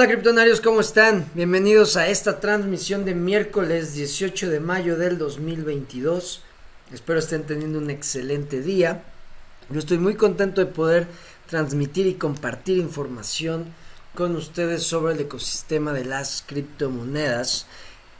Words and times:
Hola 0.00 0.08
criptonarios, 0.08 0.62
¿cómo 0.62 0.80
están? 0.80 1.30
Bienvenidos 1.34 1.98
a 1.98 2.08
esta 2.08 2.40
transmisión 2.40 3.04
de 3.04 3.14
miércoles 3.14 3.92
18 3.92 4.48
de 4.48 4.58
mayo 4.58 4.96
del 4.96 5.18
2022. 5.18 6.40
Espero 6.90 7.18
estén 7.18 7.42
teniendo 7.42 7.78
un 7.78 7.90
excelente 7.90 8.62
día. 8.62 9.02
Yo 9.68 9.78
estoy 9.78 9.98
muy 9.98 10.14
contento 10.14 10.62
de 10.62 10.72
poder 10.72 11.06
transmitir 11.50 12.06
y 12.06 12.14
compartir 12.14 12.78
información 12.78 13.74
con 14.14 14.36
ustedes 14.36 14.84
sobre 14.84 15.12
el 15.12 15.20
ecosistema 15.20 15.92
de 15.92 16.06
las 16.06 16.44
criptomonedas. 16.46 17.66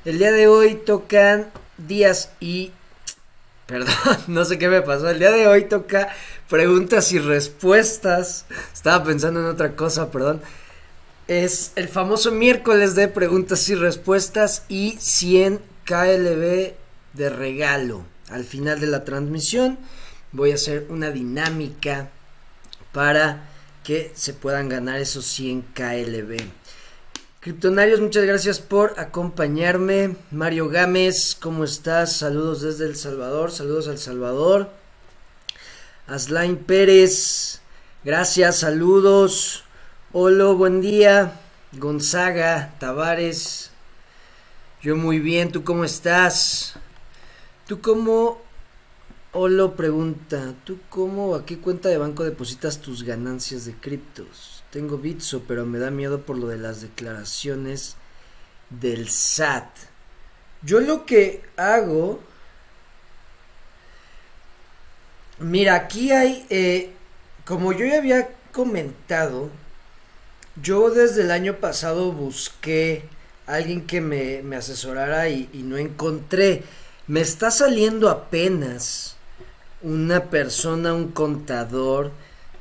El 0.04 0.18
día 0.18 0.32
de 0.32 0.48
hoy 0.48 0.74
tocan 0.74 1.50
días 1.78 2.30
y... 2.40 2.72
Perdón, 3.66 3.94
no 4.26 4.44
sé 4.44 4.58
qué 4.58 4.68
me 4.68 4.82
pasó. 4.82 5.08
El 5.08 5.18
día 5.18 5.30
de 5.30 5.46
hoy 5.46 5.64
toca 5.64 6.10
preguntas 6.50 7.10
y 7.12 7.18
respuestas. 7.20 8.44
Estaba 8.74 9.02
pensando 9.02 9.40
en 9.40 9.46
otra 9.46 9.74
cosa, 9.76 10.10
perdón 10.10 10.42
es 11.30 11.70
el 11.76 11.86
famoso 11.86 12.32
miércoles 12.32 12.96
de 12.96 13.06
preguntas 13.06 13.68
y 13.68 13.76
respuestas 13.76 14.64
y 14.68 14.96
100 14.98 15.60
KLB 15.84 16.74
de 17.12 17.30
regalo. 17.30 18.04
Al 18.30 18.42
final 18.42 18.80
de 18.80 18.88
la 18.88 19.04
transmisión 19.04 19.78
voy 20.32 20.50
a 20.50 20.56
hacer 20.56 20.86
una 20.88 21.12
dinámica 21.12 22.10
para 22.90 23.48
que 23.84 24.10
se 24.16 24.34
puedan 24.34 24.68
ganar 24.68 24.98
esos 24.98 25.24
100 25.26 25.62
KLB. 25.72 26.36
Criptonarios, 27.38 28.00
muchas 28.00 28.24
gracias 28.24 28.58
por 28.58 28.98
acompañarme. 28.98 30.16
Mario 30.32 30.68
Gámez, 30.68 31.36
¿cómo 31.40 31.62
estás? 31.62 32.16
Saludos 32.16 32.60
desde 32.62 32.86
El 32.86 32.96
Salvador, 32.96 33.52
saludos 33.52 33.86
al 33.86 33.98
Salvador. 33.98 34.70
Aslain 36.08 36.56
Pérez, 36.56 37.60
gracias, 38.02 38.58
saludos. 38.58 39.62
Hola, 40.12 40.46
buen 40.54 40.80
día. 40.80 41.38
Gonzaga, 41.70 42.74
Tavares. 42.80 43.70
Yo 44.82 44.96
muy 44.96 45.20
bien, 45.20 45.52
¿tú 45.52 45.62
cómo 45.62 45.84
estás? 45.84 46.74
¿Tú 47.68 47.80
cómo... 47.80 48.42
Olo 49.30 49.76
pregunta, 49.76 50.54
¿tú 50.64 50.80
cómo, 50.88 51.36
a 51.36 51.46
qué 51.46 51.58
cuenta 51.58 51.88
de 51.88 51.96
banco 51.96 52.24
depositas 52.24 52.80
tus 52.80 53.04
ganancias 53.04 53.66
de 53.66 53.74
criptos? 53.74 54.64
Tengo 54.72 54.98
Bitso, 54.98 55.44
pero 55.46 55.64
me 55.64 55.78
da 55.78 55.92
miedo 55.92 56.22
por 56.22 56.36
lo 56.36 56.48
de 56.48 56.58
las 56.58 56.80
declaraciones 56.80 57.94
del 58.68 59.08
SAT. 59.08 59.68
Yo 60.62 60.80
lo 60.80 61.06
que 61.06 61.44
hago... 61.56 62.18
Mira, 65.38 65.76
aquí 65.76 66.10
hay... 66.10 66.44
Eh, 66.50 66.90
como 67.44 67.72
yo 67.72 67.86
ya 67.86 67.98
había 67.98 68.28
comentado, 68.50 69.50
yo 70.62 70.90
desde 70.90 71.22
el 71.22 71.30
año 71.30 71.56
pasado 71.56 72.12
busqué 72.12 73.04
a 73.46 73.54
alguien 73.54 73.86
que 73.86 74.00
me, 74.00 74.56
asesorara 74.56 75.28
y, 75.28 75.48
no 75.64 75.76
encontré. 75.76 76.62
Me 77.06 77.20
está 77.20 77.50
saliendo 77.50 78.08
apenas 78.08 79.16
una 79.82 80.24
persona, 80.24 80.92
un 80.92 81.08
contador 81.12 82.12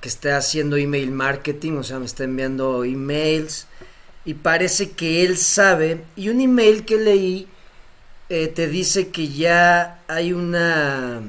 que 0.01 0.09
está 0.09 0.37
haciendo 0.37 0.77
email 0.77 1.11
marketing, 1.11 1.73
o 1.73 1.83
sea, 1.83 1.99
me 1.99 2.05
está 2.05 2.23
enviando 2.23 2.83
emails 2.83 3.67
y 4.25 4.35
parece 4.35 4.91
que 4.91 5.23
él 5.23 5.37
sabe. 5.37 6.01
Y 6.15 6.29
un 6.29 6.41
email 6.41 6.85
que 6.85 6.97
leí 6.97 7.47
eh, 8.29 8.47
te 8.47 8.67
dice 8.67 9.09
que 9.09 9.27
ya 9.29 10.01
hay 10.07 10.33
una, 10.33 11.21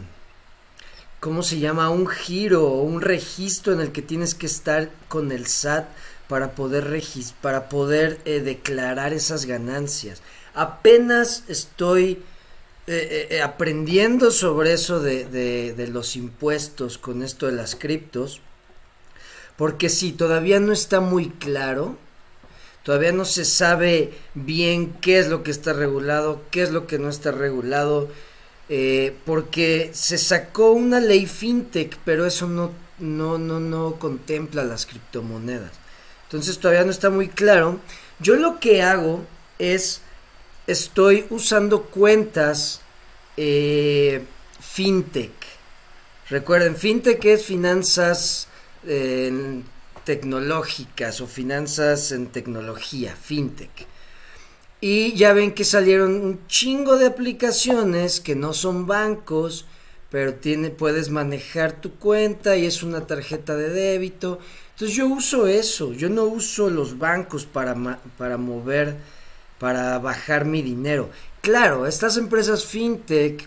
¿cómo 1.19 1.43
se 1.43 1.59
llama? 1.59 1.91
Un 1.91 2.07
giro 2.07 2.65
o 2.65 2.83
un 2.83 3.01
registro 3.01 3.73
en 3.73 3.81
el 3.81 3.91
que 3.91 4.03
tienes 4.03 4.35
que 4.35 4.47
estar 4.47 4.91
con 5.09 5.33
el 5.33 5.47
SAT 5.47 5.89
para 6.31 6.53
poder, 6.53 7.03
para 7.41 7.69
poder 7.69 8.21
eh, 8.25 8.39
declarar 8.39 9.13
esas 9.13 9.47
ganancias. 9.47 10.23
Apenas 10.55 11.43
estoy 11.49 12.23
eh, 12.87 13.27
eh, 13.31 13.43
aprendiendo 13.43 14.31
sobre 14.31 14.73
eso 14.73 15.01
de, 15.01 15.25
de, 15.25 15.87
los 15.89 16.15
impuestos 16.15 16.99
con 16.99 17.25
esto 17.25 17.47
de 17.47 17.53
las 17.53 17.75
criptos. 17.75 18.41
Porque 19.57 19.89
sí, 19.89 20.13
todavía 20.13 20.61
no 20.61 20.73
está 20.73 21.01
muy 21.01 21.31
claro. 21.31 21.99
Todavía 22.85 23.11
no 23.11 23.25
se 23.25 23.45
sabe 23.45 24.13
bien 24.35 24.93
qué 25.01 25.19
es 25.19 25.27
lo 25.27 25.43
que 25.43 25.51
está 25.51 25.73
regulado, 25.73 26.43
qué 26.53 26.63
es 26.63 26.71
lo 26.71 26.87
que 26.87 27.01
no 27.01 27.09
está 27.09 27.33
regulado. 27.33 28.09
porque 29.27 29.91
se 29.95 30.17
sacó 30.17 30.71
una 30.71 31.01
ley 31.01 31.27
fintech, 31.27 31.99
pero 32.05 32.25
eso 32.25 32.47
no, 32.47 32.71
no, 33.01 33.37
no, 33.37 33.59
no 33.59 33.97
contempla 33.99 34.63
las 34.63 34.87
criptomonedas. 34.87 35.90
Entonces 36.31 36.61
todavía 36.61 36.85
no 36.85 36.93
está 36.93 37.11
muy 37.11 37.27
claro. 37.27 37.81
Yo 38.21 38.37
lo 38.37 38.61
que 38.61 38.83
hago 38.83 39.25
es, 39.59 40.01
estoy 40.69 41.27
usando 41.29 41.83
cuentas 41.87 42.83
eh, 43.37 44.23
fintech. 44.61 45.33
Recuerden, 46.29 46.77
fintech 46.77 47.25
es 47.25 47.45
finanzas 47.45 48.47
eh, 48.87 49.61
tecnológicas 50.05 51.21
o 51.21 51.27
finanzas 51.27 52.13
en 52.13 52.29
tecnología, 52.29 53.17
fintech. 53.21 53.89
Y 54.81 55.15
ya 55.15 55.33
ven 55.33 55.51
que 55.51 55.65
salieron 55.65 56.15
un 56.15 56.47
chingo 56.47 56.97
de 56.97 57.07
aplicaciones 57.07 58.21
que 58.21 58.37
no 58.37 58.55
son 58.55 58.87
bancos, 58.87 59.67
pero 60.11 60.35
tiene, 60.35 60.71
puedes 60.71 61.11
manejar 61.11 61.81
tu 61.81 61.95
cuenta 61.97 62.57
y 62.57 62.67
es 62.67 62.85
una 62.85 63.09
tarjeta 63.09 63.57
de 63.57 63.71
débito 63.71 64.39
entonces 64.81 64.97
yo 64.97 65.09
uso 65.09 65.47
eso, 65.47 65.93
yo 65.93 66.09
no 66.09 66.25
uso 66.25 66.71
los 66.71 66.97
bancos 66.97 67.45
para, 67.45 67.77
para 68.17 68.39
mover, 68.39 68.97
para 69.59 69.99
bajar 69.99 70.47
mi 70.47 70.63
dinero. 70.63 71.11
Claro, 71.43 71.87
estas 71.87 72.17
empresas 72.17 72.65
fintech 72.65 73.47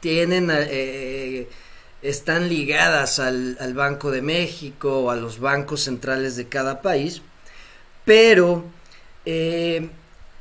tienen, 0.00 0.48
eh, 0.50 1.50
están 2.00 2.48
ligadas 2.48 3.18
al, 3.18 3.74
Banco 3.74 4.10
de 4.10 4.22
México 4.22 5.00
o 5.00 5.10
a 5.10 5.16
los 5.16 5.38
bancos 5.38 5.82
centrales 5.82 6.34
de 6.36 6.48
cada 6.48 6.80
país, 6.80 7.20
pero 8.06 8.64
eh, 9.26 9.90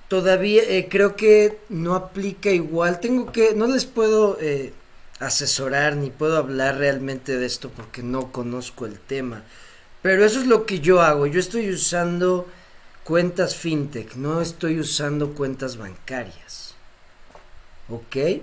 todavía 0.07 0.63
eh, 0.63 0.88
creo 0.89 1.18
que 1.18 1.59
no 1.68 1.95
aplica 1.95 2.50
igual. 2.50 3.01
Tengo 3.01 3.34
que, 3.34 3.53
no 3.56 3.68
les 3.68 3.84
puedo 3.84 4.38
asesorar 5.19 5.97
ni 5.97 6.12
puedo 6.12 6.38
hablar 6.38 6.78
realmente 6.78 7.38
de 7.38 7.45
esto 7.45 7.69
porque 7.69 8.03
no 8.03 8.31
conozco 8.31 8.85
el 8.85 8.97
tema. 8.97 9.44
Pero 10.01 10.25
eso 10.25 10.39
es 10.39 10.47
lo 10.47 10.65
que 10.65 10.79
yo 10.79 11.01
hago. 11.01 11.27
Yo 11.27 11.39
estoy 11.39 11.69
usando 11.69 12.47
cuentas 13.03 13.55
fintech, 13.55 14.15
no 14.15 14.41
estoy 14.41 14.79
usando 14.79 15.33
cuentas 15.33 15.77
bancarias. 15.77 16.75
¿Ok? 17.89 18.41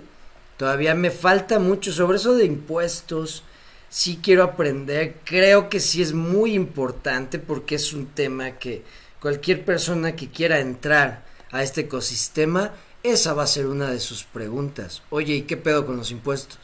Todavía 0.56 0.94
me 0.94 1.10
falta 1.10 1.58
mucho 1.58 1.92
sobre 1.92 2.16
eso 2.16 2.34
de 2.34 2.44
impuestos. 2.44 3.42
Sí 3.88 4.20
quiero 4.22 4.42
aprender. 4.42 5.16
Creo 5.24 5.68
que 5.68 5.80
sí 5.80 6.02
es 6.02 6.12
muy 6.12 6.54
importante 6.54 7.38
porque 7.38 7.74
es 7.74 7.92
un 7.92 8.06
tema 8.06 8.52
que 8.52 8.82
cualquier 9.20 9.64
persona 9.64 10.16
que 10.16 10.30
quiera 10.30 10.60
entrar 10.60 11.24
a 11.50 11.62
este 11.62 11.82
ecosistema, 11.82 12.72
esa 13.02 13.34
va 13.34 13.44
a 13.44 13.46
ser 13.46 13.66
una 13.66 13.90
de 13.90 14.00
sus 14.00 14.24
preguntas. 14.24 15.02
Oye, 15.10 15.34
¿y 15.34 15.42
qué 15.42 15.56
pedo 15.56 15.86
con 15.86 15.96
los 15.96 16.10
impuestos? 16.10 16.58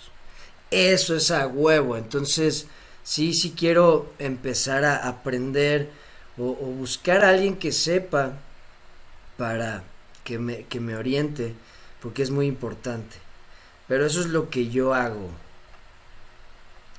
Eso 0.71 1.15
es 1.17 1.31
a 1.31 1.47
huevo. 1.47 1.97
Entonces, 1.97 2.67
sí, 3.03 3.35
sí 3.35 3.55
quiero 3.57 4.13
empezar 4.19 4.85
a 4.85 5.09
aprender 5.09 5.91
o, 6.39 6.55
buscar 6.55 7.25
a 7.25 7.31
alguien 7.31 7.57
que 7.57 7.73
sepa 7.73 8.33
para 9.37 9.83
que 10.25 10.39
me, 10.39 10.65
que 10.65 10.81
me 10.81 10.97
oriente, 10.97 11.55
porque 12.01 12.23
es 12.23 12.31
muy 12.31 12.47
importante. 12.47 13.17
Pero 13.89 14.07
eso 14.07 14.21
es 14.21 14.27
lo 14.27 14.51
que 14.51 14.69
yo 14.69 14.95
hago. 14.95 15.31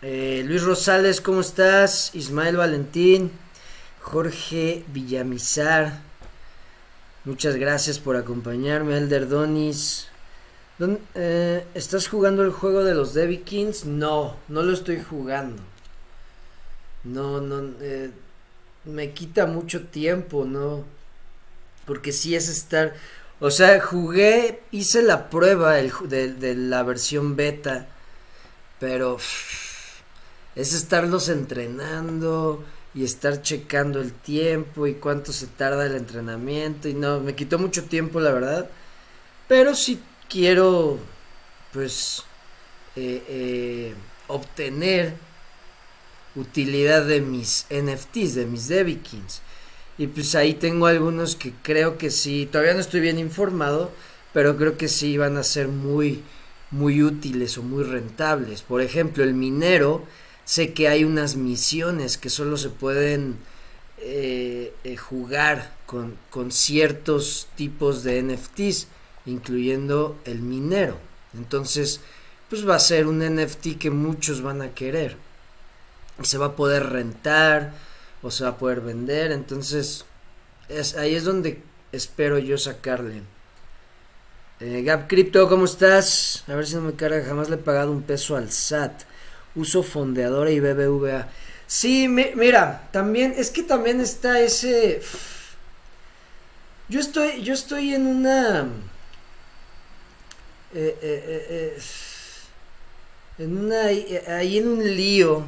Eh, 0.02 0.44
Luis 0.46 0.64
Rosales, 0.64 1.22
¿cómo 1.22 1.42
estás? 1.42 2.14
Ismael 2.16 2.58
Valentín, 2.58 3.32
Jorge 4.02 4.84
Villamizar, 4.88 6.02
muchas 7.24 7.56
gracias 7.56 8.00
por 8.00 8.16
acompañarme. 8.16 8.98
Elder 8.98 9.30
Donis, 9.30 10.08
eh, 11.14 11.66
¿estás 11.76 12.08
jugando 12.08 12.44
el 12.44 12.52
juego 12.52 12.84
de 12.84 12.96
los 12.96 13.14
Debbie 13.14 13.42
Kings? 13.42 13.86
No, 13.86 14.36
no 14.48 14.64
lo 14.64 14.74
estoy 14.74 15.02
jugando 15.02 15.62
no, 17.04 17.42
no, 17.42 17.74
eh, 17.82 18.12
me 18.86 19.12
quita 19.12 19.46
mucho 19.46 19.88
tiempo, 19.88 20.46
¿no? 20.46 20.84
Porque 21.86 22.12
sí 22.12 22.36
es 22.36 22.48
estar, 22.48 22.96
o 23.40 23.52
sea, 23.52 23.82
jugué, 23.82 24.62
hice 24.72 25.02
la 25.02 25.30
prueba 25.30 25.74
de, 25.74 26.56
la 26.56 26.84
versión 26.84 27.36
beta, 27.36 27.88
pero 28.80 29.18
es 30.56 30.74
estarlos 30.74 31.30
entrenando 31.30 32.64
y 32.94 33.04
estar 33.04 33.42
checando 33.42 34.02
el 34.02 34.12
tiempo 34.12 34.86
y 34.86 34.96
cuánto 34.96 35.32
se 35.34 35.48
tarda 35.48 35.86
el 35.86 35.96
entrenamiento 35.96 36.90
y 36.90 36.94
no, 36.94 37.20
me 37.20 37.36
quitó 37.36 37.58
mucho 37.58 37.86
tiempo 37.86 38.20
la 38.20 38.32
verdad, 38.32 38.70
pero 39.48 39.76
sí 39.76 40.02
quiero, 40.30 41.00
pues, 41.74 42.24
eh, 42.96 43.24
eh, 43.28 43.96
obtener 44.28 45.14
utilidad 46.36 47.06
de 47.06 47.22
mis 47.22 47.66
NFTs, 47.70 48.36
de 48.36 48.46
mis 48.46 48.68
Debikins. 48.68 49.42
Y 49.98 50.08
pues 50.08 50.36
ahí 50.36 50.54
tengo 50.54 50.88
algunos 50.88 51.36
que 51.36 51.54
creo 51.62 51.98
que 51.98 52.10
sí, 52.10 52.48
todavía 52.52 52.74
no 52.74 52.80
estoy 52.80 53.02
bien 53.02 53.20
informado, 53.20 53.92
pero 54.34 54.58
creo 54.58 54.78
que 54.78 54.88
sí 54.88 55.18
van 55.18 55.38
a 55.38 55.44
ser 55.44 55.68
muy, 55.68 56.24
muy 56.72 57.04
útiles 57.04 57.58
o 57.58 57.64
muy 57.64 57.84
rentables. 57.84 58.62
Por 58.62 58.82
ejemplo, 58.82 59.24
el 59.24 59.34
minero, 59.34 60.06
sé 60.46 60.74
que 60.74 60.88
hay 60.88 61.04
unas 61.04 61.36
misiones 61.36 62.18
que 62.18 62.30
solo 62.30 62.58
se 62.58 62.70
pueden 62.70 63.38
eh, 64.00 64.74
eh, 64.84 64.98
jugar 64.98 65.76
con, 65.86 66.18
con 66.30 66.52
ciertos 66.52 67.48
tipos 67.56 68.04
de 68.04 68.24
NFTs, 68.24 68.88
incluyendo 69.26 70.18
el 70.26 70.40
minero. 70.42 70.98
Entonces, 71.38 72.00
pues 72.50 72.68
va 72.68 72.76
a 72.76 72.80
ser 72.80 73.08
un 73.08 73.20
NFT 73.20 73.78
que 73.78 73.92
muchos 73.92 74.42
van 74.42 74.62
a 74.62 74.74
querer. 74.74 75.16
Se 76.24 76.38
va 76.38 76.48
a 76.48 76.56
poder 76.56 76.88
rentar 76.88 77.74
o 78.22 78.32
se 78.32 78.44
va 78.44 78.52
a 78.52 78.58
poder 78.58 78.82
vender. 78.82 79.32
Entonces, 79.32 80.06
es, 80.70 80.96
ahí 80.96 81.16
es 81.16 81.24
donde 81.24 81.62
espero 81.92 82.38
yo 82.40 82.58
sacarle. 82.58 83.22
Eh, 84.60 84.84
Gap 84.84 85.08
Crypto, 85.08 85.50
¿cómo 85.50 85.66
estás? 85.66 86.44
A 86.48 86.56
ver 86.56 86.68
si 86.68 86.76
no 86.76 86.82
me 86.82 86.94
carga. 86.94 87.24
Jamás 87.26 87.50
le 87.50 87.56
he 87.56 87.60
pagado 87.60 87.92
un 87.92 88.04
peso 88.04 88.36
al 88.36 88.52
SAT. 88.52 89.04
Uso 89.56 89.84
fondeadora 89.84 90.52
y 90.52 90.60
BBVA. 90.60 91.28
Sí, 91.68 92.08
mira, 92.08 92.90
también, 92.92 93.34
es 93.38 93.50
que 93.50 93.64
también 93.64 94.02
está 94.02 94.40
ese. 94.40 95.02
Yo 96.90 97.00
estoy, 97.00 97.42
yo 97.42 97.54
estoy 97.54 97.94
en 97.94 98.06
una. 98.06 98.68
Eh, 100.74 100.98
eh, 101.02 101.48
eh 101.50 101.82
en 103.38 103.58
una, 103.58 103.86
ahí 104.38 104.60
en 104.60 104.68
un 104.68 104.96
lío 104.96 105.46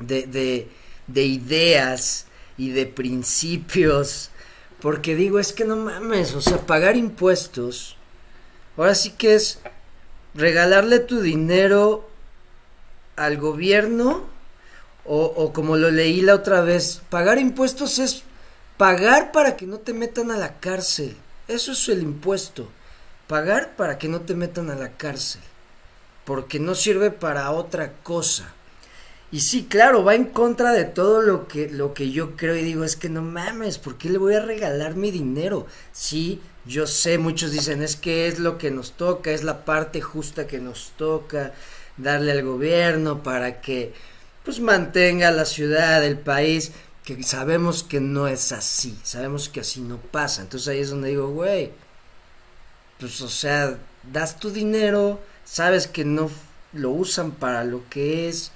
de, 0.00 0.26
de, 0.26 0.68
de 1.06 1.24
ideas 1.24 2.26
y 2.56 2.70
de 2.70 2.86
principios, 2.86 4.30
porque 4.80 5.14
digo, 5.14 5.38
es 5.38 5.52
que 5.52 5.64
no 5.64 5.76
mames, 5.76 6.34
o 6.34 6.40
sea, 6.40 6.58
pagar 6.66 6.96
impuestos, 6.96 7.96
ahora 8.76 8.94
sí 8.94 9.12
que 9.12 9.34
es 9.34 9.60
regalarle 10.34 10.98
tu 10.98 11.20
dinero 11.20 12.08
al 13.16 13.36
gobierno, 13.36 14.28
o, 15.04 15.24
o 15.24 15.52
como 15.52 15.76
lo 15.76 15.90
leí 15.90 16.20
la 16.20 16.34
otra 16.34 16.60
vez, 16.60 17.02
pagar 17.08 17.38
impuestos 17.38 17.98
es 17.98 18.22
pagar 18.76 19.32
para 19.32 19.56
que 19.56 19.66
no 19.66 19.78
te 19.78 19.92
metan 19.92 20.30
a 20.30 20.36
la 20.36 20.58
cárcel, 20.60 21.16
eso 21.48 21.72
es 21.72 21.88
el 21.88 22.02
impuesto, 22.02 22.68
pagar 23.26 23.76
para 23.76 23.98
que 23.98 24.08
no 24.08 24.20
te 24.22 24.34
metan 24.34 24.70
a 24.70 24.74
la 24.74 24.92
cárcel 24.96 25.40
porque 26.30 26.60
no 26.60 26.76
sirve 26.76 27.10
para 27.10 27.50
otra 27.50 27.92
cosa. 28.04 28.54
Y 29.32 29.40
sí, 29.40 29.66
claro, 29.68 30.02
va 30.02 30.16
en 30.16 30.24
contra 30.24 30.72
de 30.72 30.84
todo 30.84 31.22
lo 31.22 31.46
que, 31.46 31.68
lo 31.68 31.94
que 31.94 32.10
yo 32.10 32.36
creo 32.36 32.56
y 32.56 32.62
digo, 32.62 32.82
es 32.82 32.96
que 32.96 33.08
no 33.08 33.22
mames, 33.22 33.78
¿por 33.78 33.96
qué 33.96 34.10
le 34.10 34.18
voy 34.18 34.34
a 34.34 34.40
regalar 34.40 34.96
mi 34.96 35.12
dinero? 35.12 35.66
Sí, 35.92 36.40
yo 36.66 36.86
sé, 36.88 37.16
muchos 37.18 37.52
dicen, 37.52 37.82
es 37.82 37.94
que 37.94 38.26
es 38.26 38.40
lo 38.40 38.58
que 38.58 38.72
nos 38.72 38.92
toca, 38.92 39.30
es 39.30 39.44
la 39.44 39.64
parte 39.64 40.00
justa 40.00 40.48
que 40.48 40.58
nos 40.58 40.92
toca 40.96 41.52
darle 41.96 42.32
al 42.32 42.42
gobierno 42.42 43.22
para 43.22 43.60
que 43.60 43.92
pues 44.44 44.58
mantenga 44.58 45.30
la 45.30 45.44
ciudad, 45.44 46.04
el 46.04 46.18
país, 46.18 46.72
que 47.04 47.22
sabemos 47.22 47.82
que 47.84 48.00
no 48.00 48.26
es 48.26 48.52
así, 48.52 48.98
sabemos 49.04 49.48
que 49.48 49.60
así 49.60 49.80
no 49.80 49.98
pasa. 49.98 50.42
Entonces 50.42 50.68
ahí 50.68 50.80
es 50.80 50.90
donde 50.90 51.10
digo, 51.10 51.28
güey, 51.28 51.70
pues 52.98 53.20
o 53.20 53.28
sea, 53.28 53.78
das 54.12 54.40
tu 54.40 54.50
dinero, 54.50 55.20
sabes 55.44 55.86
que 55.86 56.04
no 56.04 56.30
lo 56.72 56.90
usan 56.90 57.32
para 57.32 57.64
lo 57.64 57.88
que 57.88 58.28
es 58.28 58.52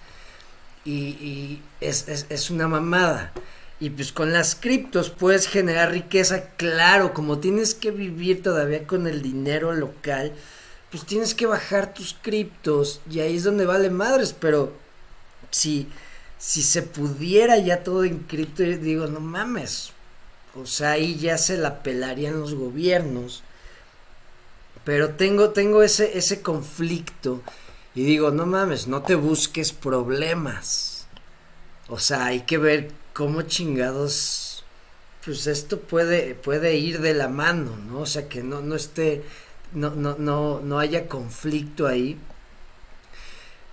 y, 0.84 1.60
es, 1.80 2.08
es, 2.08 2.50
una 2.50 2.68
mamada. 2.68 3.32
Y 3.80 3.90
pues 3.90 4.12
con 4.12 4.32
las 4.32 4.54
criptos 4.54 5.10
puedes 5.10 5.48
generar 5.48 5.90
riqueza, 5.90 6.50
claro, 6.56 7.12
como 7.12 7.38
tienes 7.38 7.74
que 7.74 7.90
vivir 7.90 8.42
todavía 8.42 8.86
con 8.86 9.06
el 9.06 9.22
dinero 9.22 9.72
local, 9.72 10.32
pues 10.90 11.04
tienes 11.04 11.34
que 11.34 11.46
bajar 11.46 11.92
tus 11.92 12.14
criptos 12.20 13.00
y 13.10 13.20
ahí 13.20 13.36
es 13.36 13.44
donde 13.44 13.66
vale 13.66 13.90
madres, 13.90 14.34
pero 14.38 14.72
si, 15.50 15.88
si 16.38 16.62
se 16.62 16.82
pudiera 16.82 17.58
ya 17.58 17.82
todo 17.82 18.04
en 18.04 18.20
cripto, 18.20 18.62
digo, 18.62 19.06
no 19.08 19.20
mames, 19.20 19.90
o 20.54 20.66
sea, 20.66 20.92
ahí 20.92 21.16
ya 21.16 21.36
se 21.36 21.58
la 21.58 21.82
pelarían 21.82 22.40
los 22.40 22.54
gobiernos 22.54 23.42
pero 24.84 25.10
tengo, 25.10 25.50
tengo 25.50 25.82
ese, 25.82 26.16
ese 26.16 26.42
conflicto 26.42 27.42
y 27.94 28.04
digo, 28.04 28.30
no 28.30 28.46
mames, 28.46 28.88
no 28.88 29.02
te 29.02 29.14
busques 29.14 29.72
problemas. 29.72 31.06
O 31.88 31.98
sea, 31.98 32.26
hay 32.26 32.40
que 32.40 32.58
ver 32.58 32.90
cómo 33.12 33.42
chingados, 33.42 34.64
pues 35.24 35.46
esto 35.46 35.80
puede, 35.80 36.34
puede 36.34 36.76
ir 36.76 37.00
de 37.00 37.14
la 37.14 37.28
mano, 37.28 37.76
¿no? 37.76 38.00
O 38.00 38.06
sea, 38.06 38.28
que 38.28 38.42
no, 38.42 38.62
no 38.62 38.74
esté, 38.74 39.22
no, 39.72 39.90
no, 39.90 40.16
no, 40.18 40.60
no 40.60 40.78
haya 40.80 41.06
conflicto 41.06 41.86
ahí. 41.86 42.18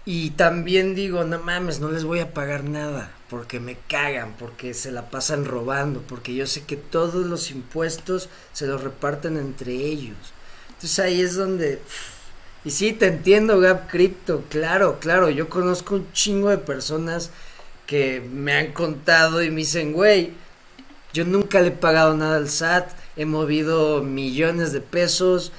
Y 0.06 0.32
también 0.32 0.94
digo, 0.96 1.24
no 1.24 1.40
mames, 1.40 1.80
no 1.80 1.92
les 1.92 2.04
voy 2.04 2.20
a 2.20 2.34
pagar 2.34 2.64
nada, 2.64 3.12
porque 3.30 3.60
me 3.60 3.78
cagan, 3.88 4.36
porque 4.38 4.74
se 4.74 4.92
la 4.92 5.10
pasan 5.10 5.46
robando, 5.46 6.02
porque 6.02 6.36
yo 6.36 6.48
sé 6.48 6.64
que 6.64 6.76
todos 6.76 7.26
los 7.26 7.52
impuestos 7.52 8.30
se 8.54 8.68
los 8.68 8.84
reparten 8.84 9.38
entre 9.38 9.74
ellos. 9.74 10.18
Entonces 10.70 11.00
ahí 11.00 11.22
es 11.22 11.36
donde... 11.36 11.82
Y 12.64 12.72
sí, 12.72 12.94
te 12.94 13.08
entiendo, 13.08 13.60
Gap 13.60 13.90
Crypto, 13.90 14.44
claro, 14.50 15.00
claro, 15.00 15.30
yo 15.30 15.50
conozco 15.50 15.96
un 15.96 16.12
chingo 16.14 16.50
de 16.50 16.60
personas 16.60 17.32
que 17.88 18.22
me 18.22 18.54
han 18.54 18.72
contado 18.72 19.42
y 19.42 19.50
me 19.50 19.58
dicen, 19.58 19.94
güey, 19.94 20.32
yo 21.12 21.26
nunca 21.26 21.60
le 21.60 21.70
he 21.70 21.72
pagado 21.72 22.16
nada 22.16 22.38
al 22.38 22.50
SAT, 22.50 22.90
he 23.18 23.26
movido 23.26 24.04
millones 24.04 24.72
de 24.74 24.82
pesos 24.82 25.52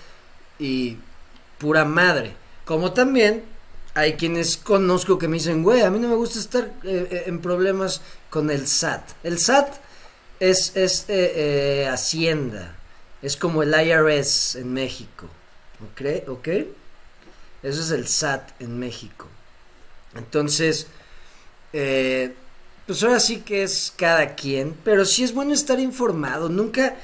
y 0.58 0.96
pura 1.58 1.84
madre. 1.84 2.36
Como 2.64 2.92
también 2.92 3.42
hay 3.94 4.14
quienes 4.14 4.56
conozco 4.56 5.18
que 5.18 5.28
me 5.28 5.34
dicen, 5.34 5.62
güey, 5.62 5.82
a 5.82 5.90
mí 5.90 5.98
no 5.98 6.08
me 6.08 6.14
gusta 6.14 6.38
estar 6.38 6.64
eh, 6.84 7.08
eh, 7.10 7.22
en 7.26 7.40
problemas 7.40 8.00
con 8.30 8.50
el 8.50 8.66
SAT. 8.66 9.02
El 9.24 9.38
SAT 9.38 9.74
es, 10.40 10.76
es 10.76 11.04
eh, 11.08 11.88
Hacienda. 11.90 12.76
Es 13.20 13.36
como 13.36 13.62
el 13.62 13.74
IRS 13.74 14.56
en 14.56 14.72
México. 14.72 15.28
¿Ok? 15.84 16.28
¿Ok? 16.28 16.48
Eso 17.62 17.80
es 17.80 17.90
el 17.90 18.08
SAT 18.08 18.60
en 18.60 18.78
México. 18.78 19.28
Entonces, 20.14 20.88
eh, 21.72 22.34
pues 22.86 23.02
ahora 23.02 23.20
sí 23.20 23.38
que 23.38 23.62
es 23.62 23.92
cada 23.96 24.34
quien, 24.34 24.76
pero 24.84 25.04
sí 25.04 25.22
es 25.22 25.32
bueno 25.32 25.54
estar 25.54 25.78
informado. 25.80 26.48
Nunca, 26.48 26.96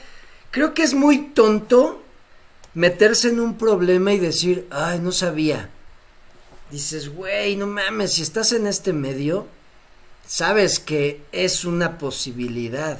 creo 0.50 0.75
que 0.75 0.82
es 0.82 0.94
muy 0.94 1.28
tonto 1.28 2.02
meterse 2.75 3.28
en 3.28 3.40
un 3.40 3.56
problema 3.56 4.12
y 4.12 4.18
decir, 4.18 4.66
ay, 4.71 4.99
no 4.99 5.12
sabía. 5.12 5.71
Dices, 6.71 7.09
güey, 7.09 7.56
no 7.56 7.66
mames, 7.66 8.14
si 8.14 8.23
estás 8.23 8.52
en 8.52 8.66
este 8.66 8.92
medio, 8.92 9.47
sabes 10.26 10.78
que 10.78 11.23
es 11.32 11.64
una 11.64 11.97
posibilidad 11.97 12.99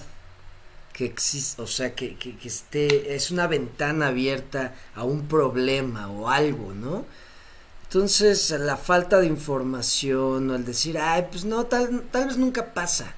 que 0.95 1.05
existe, 1.05 1.61
o 1.61 1.67
sea, 1.67 1.95
que, 1.95 2.17
que, 2.17 2.37
esté, 2.45 3.15
es 3.15 3.31
una 3.31 3.47
ventana 3.47 4.09
abierta 4.09 4.75
a 4.95 5.05
un 5.05 5.29
problema 5.29 6.09
o 6.09 6.29
algo, 6.29 6.73
¿no? 6.73 7.05
Entonces, 7.89 8.51
la 8.51 8.77
falta 8.77 9.19
de 9.19 9.27
información 9.27 10.51
o 10.51 10.55
el 10.57 10.65
decir, 10.65 10.99
ay, 10.99 11.27
pues 11.31 11.45
no, 11.45 11.65
tal, 11.65 12.03
tal 12.11 12.27
vez 12.27 12.37
nunca 12.37 12.75
pasa. 12.75 13.15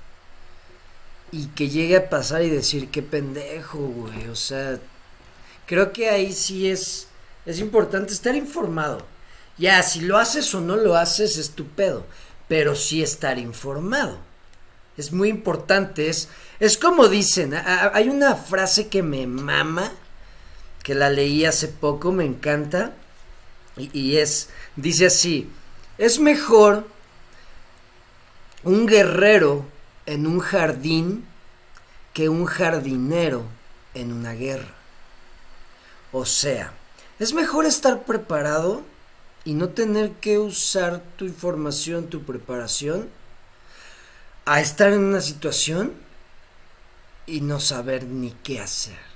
Y 1.32 1.46
que 1.48 1.68
llegue 1.68 1.96
a 1.96 2.08
pasar 2.08 2.42
y 2.42 2.50
decir, 2.50 2.88
qué 2.88 3.02
pendejo, 3.02 3.78
güey. 3.78 4.28
O 4.28 4.36
sea, 4.36 4.78
creo 5.66 5.92
que 5.92 6.08
ahí 6.08 6.32
sí 6.32 6.70
es, 6.70 7.08
es 7.46 7.58
importante 7.58 8.12
estar 8.12 8.34
informado. 8.36 9.04
Ya, 9.58 9.82
si 9.82 10.02
lo 10.02 10.18
haces 10.18 10.54
o 10.54 10.60
no 10.60 10.76
lo 10.76 10.96
haces, 10.96 11.36
es 11.36 11.50
tu 11.50 11.66
pedo. 11.66 12.06
Pero 12.48 12.76
sí 12.76 13.02
estar 13.02 13.38
informado. 13.38 14.18
Es 14.96 15.12
muy 15.12 15.28
importante, 15.28 16.08
es 16.08 16.28
es 16.60 16.76
como 16.76 17.08
dicen, 17.08 17.54
hay 17.54 18.10
una 18.10 18.36
frase 18.36 18.88
que 18.88 19.02
me 19.02 19.26
mama, 19.26 19.90
que 20.82 20.94
la 20.94 21.08
leí 21.08 21.46
hace 21.46 21.68
poco, 21.68 22.12
me 22.12 22.26
encanta, 22.26 22.92
y, 23.92 24.16
es, 24.16 24.50
dice 24.76 25.06
así, 25.06 25.50
es 25.98 26.18
mejor 26.18 26.86
un 28.62 28.86
guerrero 28.86 29.66
en 30.06 30.26
un 30.26 30.40
jardín 30.40 31.24
que 32.12 32.28
un 32.28 32.44
jardinero 32.44 33.44
en 33.94 34.12
una 34.12 34.32
guerra. 34.32 34.74
O 36.12 36.24
sea, 36.24 36.72
es 37.18 37.32
mejor 37.32 37.66
estar 37.66 38.02
preparado 38.04 38.82
y 39.44 39.54
no 39.54 39.70
tener 39.70 40.12
que 40.12 40.38
usar 40.38 41.02
tu 41.16 41.24
información, 41.24 42.08
tu 42.08 42.24
preparación, 42.24 43.08
a 44.44 44.60
estar 44.60 44.92
en 44.92 45.04
una 45.04 45.20
situación 45.20 45.94
y 47.26 47.40
no 47.40 47.60
saber 47.60 48.04
ni 48.04 48.32
qué 48.42 48.60
hacer. 48.60 49.09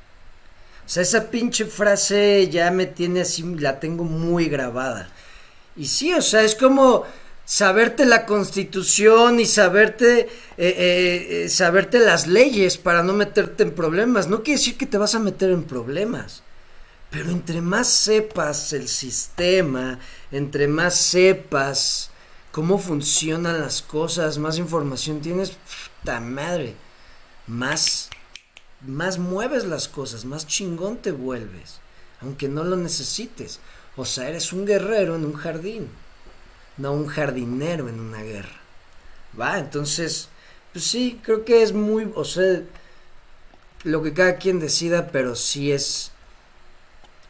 O 0.86 0.88
sea, 0.88 1.02
esa 1.02 1.30
pinche 1.30 1.64
frase 1.64 2.48
ya 2.50 2.70
me 2.70 2.86
tiene 2.86 3.22
así, 3.22 3.42
la 3.42 3.80
tengo 3.80 4.04
muy 4.04 4.48
grabada. 4.48 5.08
Y 5.76 5.86
sí, 5.86 6.12
o 6.12 6.20
sea, 6.20 6.42
es 6.42 6.54
como 6.54 7.04
saberte 7.44 8.04
la 8.04 8.26
constitución 8.26 9.40
y 9.40 9.46
saberte, 9.46 10.20
eh, 10.20 10.28
eh, 10.58 11.26
eh, 11.44 11.48
saberte 11.48 11.98
las 12.00 12.26
leyes 12.26 12.78
para 12.78 13.02
no 13.02 13.12
meterte 13.12 13.62
en 13.62 13.74
problemas. 13.74 14.28
No 14.28 14.42
quiere 14.42 14.58
decir 14.58 14.76
que 14.76 14.86
te 14.86 14.98
vas 14.98 15.14
a 15.14 15.20
meter 15.20 15.50
en 15.50 15.64
problemas. 15.64 16.42
Pero 17.10 17.30
entre 17.30 17.60
más 17.60 17.88
sepas 17.88 18.72
el 18.72 18.88
sistema, 18.88 19.98
entre 20.32 20.66
más 20.66 20.96
sepas 20.96 22.10
cómo 22.50 22.78
funcionan 22.78 23.60
las 23.60 23.82
cosas, 23.82 24.38
más 24.38 24.58
información 24.58 25.20
tienes, 25.20 25.52
puta 26.00 26.20
madre, 26.20 26.74
más, 27.46 28.10
más 28.86 29.18
mueves 29.18 29.64
las 29.64 29.88
cosas, 29.88 30.24
más 30.24 30.46
chingón 30.46 30.98
te 30.98 31.12
vuelves, 31.12 31.80
aunque 32.20 32.48
no 32.48 32.64
lo 32.64 32.76
necesites. 32.76 33.60
O 33.96 34.04
sea, 34.04 34.28
eres 34.28 34.52
un 34.52 34.66
guerrero 34.66 35.14
en 35.16 35.24
un 35.24 35.34
jardín 35.34 35.88
no 36.76 36.92
un 36.92 37.06
jardinero 37.06 37.88
en 37.88 38.00
una 38.00 38.22
guerra. 38.22 38.60
Va, 39.38 39.58
entonces, 39.58 40.28
pues 40.72 40.84
sí, 40.84 41.20
creo 41.22 41.44
que 41.44 41.62
es 41.62 41.72
muy, 41.72 42.10
o 42.14 42.24
sea, 42.24 42.62
lo 43.84 44.02
que 44.02 44.12
cada 44.12 44.36
quien 44.36 44.60
decida, 44.60 45.08
pero 45.08 45.34
sí 45.34 45.72
es 45.72 46.12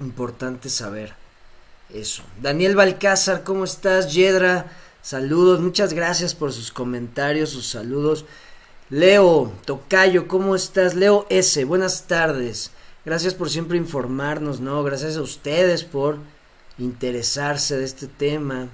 importante 0.00 0.68
saber 0.68 1.14
eso. 1.92 2.22
Daniel 2.40 2.76
Balcázar, 2.76 3.44
¿cómo 3.44 3.64
estás? 3.64 4.12
Yedra, 4.12 4.70
saludos, 5.02 5.60
muchas 5.60 5.92
gracias 5.92 6.34
por 6.34 6.52
sus 6.52 6.70
comentarios, 6.72 7.50
sus 7.50 7.68
saludos. 7.68 8.24
Leo, 8.94 9.52
Tocayo, 9.64 10.28
¿cómo 10.28 10.54
estás? 10.54 10.94
Leo 10.94 11.26
S, 11.28 11.64
buenas 11.64 12.06
tardes. 12.06 12.70
Gracias 13.04 13.34
por 13.34 13.50
siempre 13.50 13.76
informarnos, 13.76 14.60
¿no? 14.60 14.84
Gracias 14.84 15.16
a 15.16 15.22
ustedes 15.22 15.82
por 15.82 16.18
interesarse 16.78 17.76
de 17.76 17.86
este 17.86 18.06
tema. 18.06 18.68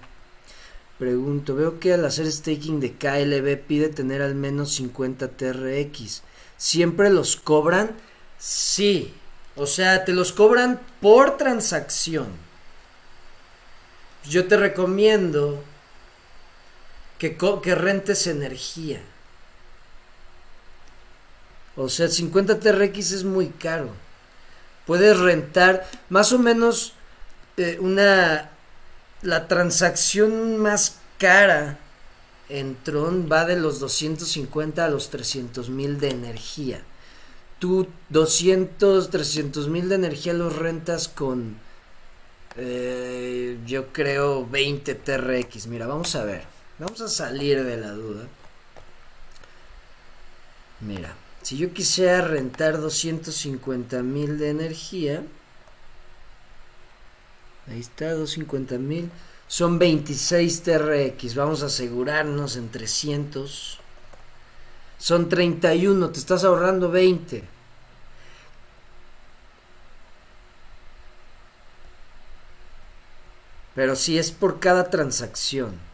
Pregunto, 0.99 1.55
veo 1.55 1.81
que 1.81 1.95
al 1.95 2.05
hacer 2.05 2.31
staking 2.31 2.81
de 2.81 2.93
KLB 2.93 3.67
pide 3.67 3.89
tener 3.89 4.21
al 4.21 4.35
menos 4.35 4.75
50 4.75 5.27
TRX. 5.27 6.23
¿Siempre 6.59 7.09
los 7.09 7.37
cobran? 7.37 7.93
Sí. 8.39 9.15
O 9.57 9.65
sea, 9.65 10.05
te 10.05 10.13
los 10.13 10.35
cobran 10.35 10.83
por 11.01 11.39
transacción. 11.39 12.29
Yo 14.29 14.47
te 14.49 14.59
recomiendo 14.59 15.65
que, 17.17 17.39
que 17.63 17.75
rentes 17.75 18.27
energía. 18.27 19.01
O 21.77 21.89
sea, 21.89 22.09
50 22.09 22.59
TRX 22.59 23.13
es 23.13 23.25
muy 23.25 23.49
caro. 23.49 23.91
Puedes 24.87 25.19
rentar 25.19 25.89
más 26.09 26.33
o 26.33 26.39
menos 26.39 26.95
eh, 27.57 27.79
una 27.81 28.51
la 29.23 29.49
transacción 29.49 30.57
más 30.57 30.97
cara 31.19 31.79
en 32.49 32.77
Tron 32.83 33.29
va 33.31 33.45
de 33.45 33.57
los 33.57 33.79
250 33.79 34.85
a 34.85 34.89
los 34.89 35.11
300 35.11 35.71
mil 35.71 36.01
de 36.01 36.11
energía. 36.11 36.83
Tú 37.59 37.87
200, 38.09 39.11
300 39.11 39.69
mil 39.69 39.89
de 39.89 39.95
energía 39.97 40.33
los 40.33 40.57
rentas 40.57 41.09
con, 41.09 41.59
eh, 42.57 43.59
yo 43.67 43.93
creo, 43.93 44.47
20 44.47 44.95
TRX. 44.95 45.67
Mira, 45.67 45.87
vamos 45.87 46.15
a 46.17 46.25
ver. 46.25 46.45
Vamos 46.79 47.01
a 47.03 47.09
salir 47.09 47.63
de 47.63 47.77
la 47.77 47.91
duda. 47.91 48.27
Mira, 50.81 51.15
si 51.43 51.57
yo 51.57 51.73
quisiera 51.73 52.21
rentar 52.21 52.81
250 52.81 54.03
mil 54.03 54.39
de 54.39 54.51
energía, 54.51 55.23
Ahí 57.71 57.81
está, 57.81 58.13
250 58.13 58.79
mil. 58.79 59.11
Son 59.47 59.79
26 59.79 60.63
TRX. 60.63 61.35
Vamos 61.35 61.63
a 61.63 61.67
asegurarnos 61.67 62.57
en 62.57 62.69
300. 62.71 63.79
Son 64.99 65.29
31. 65.29 66.11
Te 66.11 66.19
estás 66.19 66.45
ahorrando 66.45 66.91
20. 66.91 67.45
Pero 73.75 73.97
si 73.97 74.19
es 74.19 74.33
por 74.33 74.59
cada 74.59 74.91
transacción. 74.91 75.90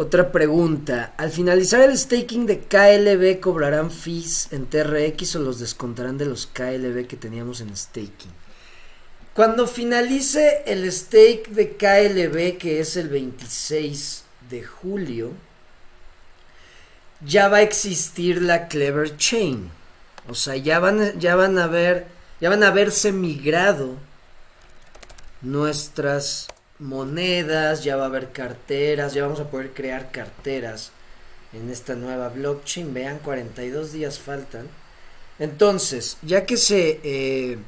Otra 0.00 0.30
pregunta. 0.30 1.12
Al 1.16 1.32
finalizar 1.32 1.80
el 1.80 1.98
staking 1.98 2.46
de 2.46 2.60
KLB, 2.60 3.40
¿cobrarán 3.40 3.90
fees 3.90 4.46
en 4.52 4.66
TRX 4.66 5.34
o 5.34 5.40
los 5.40 5.58
descontarán 5.58 6.16
de 6.16 6.24
los 6.24 6.46
KLB 6.46 7.08
que 7.08 7.16
teníamos 7.16 7.60
en 7.60 7.76
staking? 7.76 8.30
Cuando 9.34 9.66
finalice 9.66 10.62
el 10.66 10.88
stake 10.92 11.48
de 11.48 11.76
KLB, 11.76 12.58
que 12.58 12.78
es 12.78 12.96
el 12.96 13.08
26 13.08 14.22
de 14.48 14.62
julio, 14.62 15.32
ya 17.20 17.48
va 17.48 17.56
a 17.56 17.62
existir 17.62 18.40
la 18.40 18.68
Clever 18.68 19.16
Chain. 19.16 19.68
O 20.28 20.36
sea, 20.36 20.54
ya 20.54 20.78
van, 20.78 21.18
ya 21.18 21.34
van 21.34 21.58
a 21.58 21.66
ver, 21.66 22.06
ya 22.40 22.50
van 22.50 22.62
a 22.62 22.68
haberse 22.68 23.10
migrado 23.10 23.96
nuestras 25.42 26.46
monedas, 26.78 27.84
ya 27.84 27.96
va 27.96 28.04
a 28.04 28.06
haber 28.06 28.32
carteras, 28.32 29.14
ya 29.14 29.22
vamos 29.22 29.40
a 29.40 29.50
poder 29.50 29.72
crear 29.72 30.10
carteras 30.10 30.92
en 31.52 31.70
esta 31.70 31.94
nueva 31.94 32.28
blockchain. 32.28 32.92
Vean, 32.94 33.18
42 33.18 33.92
días 33.92 34.18
faltan. 34.18 34.68
Entonces, 35.38 36.18
ya 36.22 36.46
que 36.46 36.56
se 36.56 37.00
eh, 37.02 37.58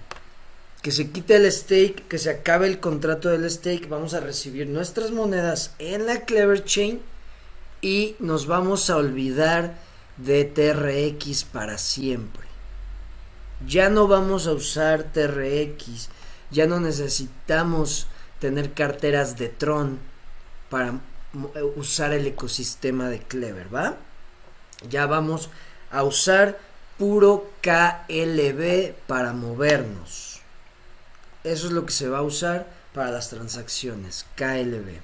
que 0.82 0.92
se 0.92 1.10
quite 1.10 1.36
el 1.36 1.50
stake, 1.50 2.06
que 2.08 2.18
se 2.18 2.30
acabe 2.30 2.66
el 2.66 2.80
contrato 2.80 3.28
del 3.28 3.48
stake, 3.50 3.88
vamos 3.88 4.14
a 4.14 4.20
recibir 4.20 4.66
nuestras 4.66 5.10
monedas 5.10 5.74
en 5.78 6.06
la 6.06 6.24
Clever 6.24 6.64
Chain 6.64 7.00
y 7.82 8.16
nos 8.18 8.46
vamos 8.46 8.88
a 8.88 8.96
olvidar 8.96 9.76
de 10.16 10.44
TRX 10.44 11.44
para 11.44 11.76
siempre. 11.76 12.48
Ya 13.66 13.90
no 13.90 14.08
vamos 14.08 14.46
a 14.46 14.52
usar 14.52 15.04
TRX, 15.12 16.08
ya 16.50 16.66
no 16.66 16.80
necesitamos 16.80 18.06
tener 18.40 18.72
carteras 18.72 19.36
de 19.36 19.48
Tron 19.48 19.98
para 20.68 21.00
usar 21.76 22.12
el 22.12 22.26
ecosistema 22.26 23.08
de 23.08 23.20
Clever, 23.20 23.72
¿va? 23.72 23.96
Ya 24.88 25.06
vamos 25.06 25.50
a 25.90 26.02
usar 26.02 26.58
puro 26.98 27.50
KLB 27.60 28.94
para 29.06 29.32
movernos. 29.32 30.40
Eso 31.44 31.66
es 31.66 31.72
lo 31.72 31.86
que 31.86 31.92
se 31.92 32.08
va 32.08 32.18
a 32.18 32.22
usar 32.22 32.66
para 32.92 33.10
las 33.10 33.30
transacciones, 33.30 34.26
KLB. 34.36 35.00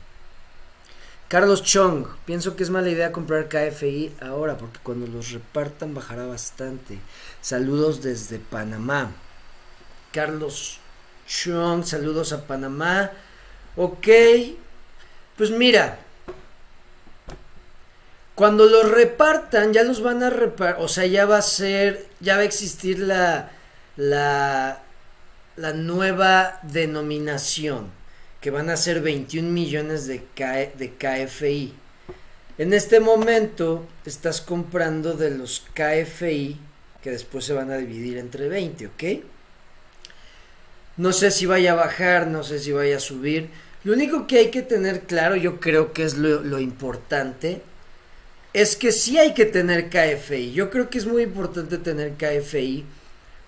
Carlos 1.28 1.62
Chong, 1.64 2.06
pienso 2.24 2.54
que 2.54 2.62
es 2.62 2.70
mala 2.70 2.88
idea 2.88 3.10
comprar 3.10 3.48
KFI 3.48 4.14
ahora 4.20 4.56
porque 4.56 4.78
cuando 4.82 5.06
los 5.06 5.32
repartan 5.32 5.92
bajará 5.92 6.24
bastante. 6.24 7.00
Saludos 7.40 8.00
desde 8.00 8.38
Panamá. 8.38 9.10
Carlos 10.12 10.78
Chong, 11.26 11.84
saludos 11.84 12.32
a 12.32 12.46
Panamá. 12.46 13.10
Ok, 13.76 14.08
pues 15.36 15.50
mira, 15.50 15.98
cuando 18.34 18.66
los 18.66 18.90
repartan 18.90 19.72
ya 19.72 19.82
los 19.82 20.02
van 20.02 20.22
a 20.22 20.30
repartir, 20.30 20.84
o 20.84 20.88
sea, 20.88 21.06
ya 21.06 21.26
va 21.26 21.38
a 21.38 21.42
ser, 21.42 22.06
ya 22.20 22.36
va 22.36 22.42
a 22.42 22.44
existir 22.44 22.98
la, 22.98 23.50
la 23.96 24.82
la 25.56 25.72
nueva 25.72 26.60
denominación, 26.62 27.90
que 28.40 28.50
van 28.50 28.68
a 28.70 28.76
ser 28.76 29.00
21 29.00 29.50
millones 29.50 30.06
de, 30.06 30.22
de 30.76 30.92
KFI. 30.94 31.74
En 32.58 32.72
este 32.72 33.00
momento 33.00 33.86
estás 34.04 34.40
comprando 34.40 35.14
de 35.14 35.30
los 35.30 35.66
KFI 35.74 36.58
que 37.02 37.10
después 37.10 37.44
se 37.44 37.52
van 37.52 37.70
a 37.70 37.76
dividir 37.76 38.18
entre 38.18 38.48
20, 38.48 38.86
¿ok? 38.86 39.04
No 40.98 41.12
sé 41.12 41.30
si 41.30 41.46
vaya 41.46 41.72
a 41.72 41.76
bajar, 41.76 42.26
no 42.26 42.42
sé 42.42 42.58
si 42.58 42.72
vaya 42.72 42.96
a 42.96 43.00
subir. 43.00 43.50
Lo 43.86 43.92
único 43.92 44.26
que 44.26 44.38
hay 44.38 44.50
que 44.50 44.62
tener 44.62 45.02
claro, 45.02 45.36
yo 45.36 45.60
creo 45.60 45.92
que 45.92 46.02
es 46.02 46.16
lo, 46.16 46.58
importante, 46.58 47.62
es 48.52 48.74
que 48.74 48.90
sí 48.90 49.16
hay 49.16 49.32
que 49.32 49.44
tener 49.44 49.90
KFI. 49.90 50.52
Yo 50.52 50.70
creo 50.70 50.90
que 50.90 50.98
es 50.98 51.06
muy 51.06 51.22
importante 51.22 51.78
tener 51.78 52.14
KFI 52.14 52.84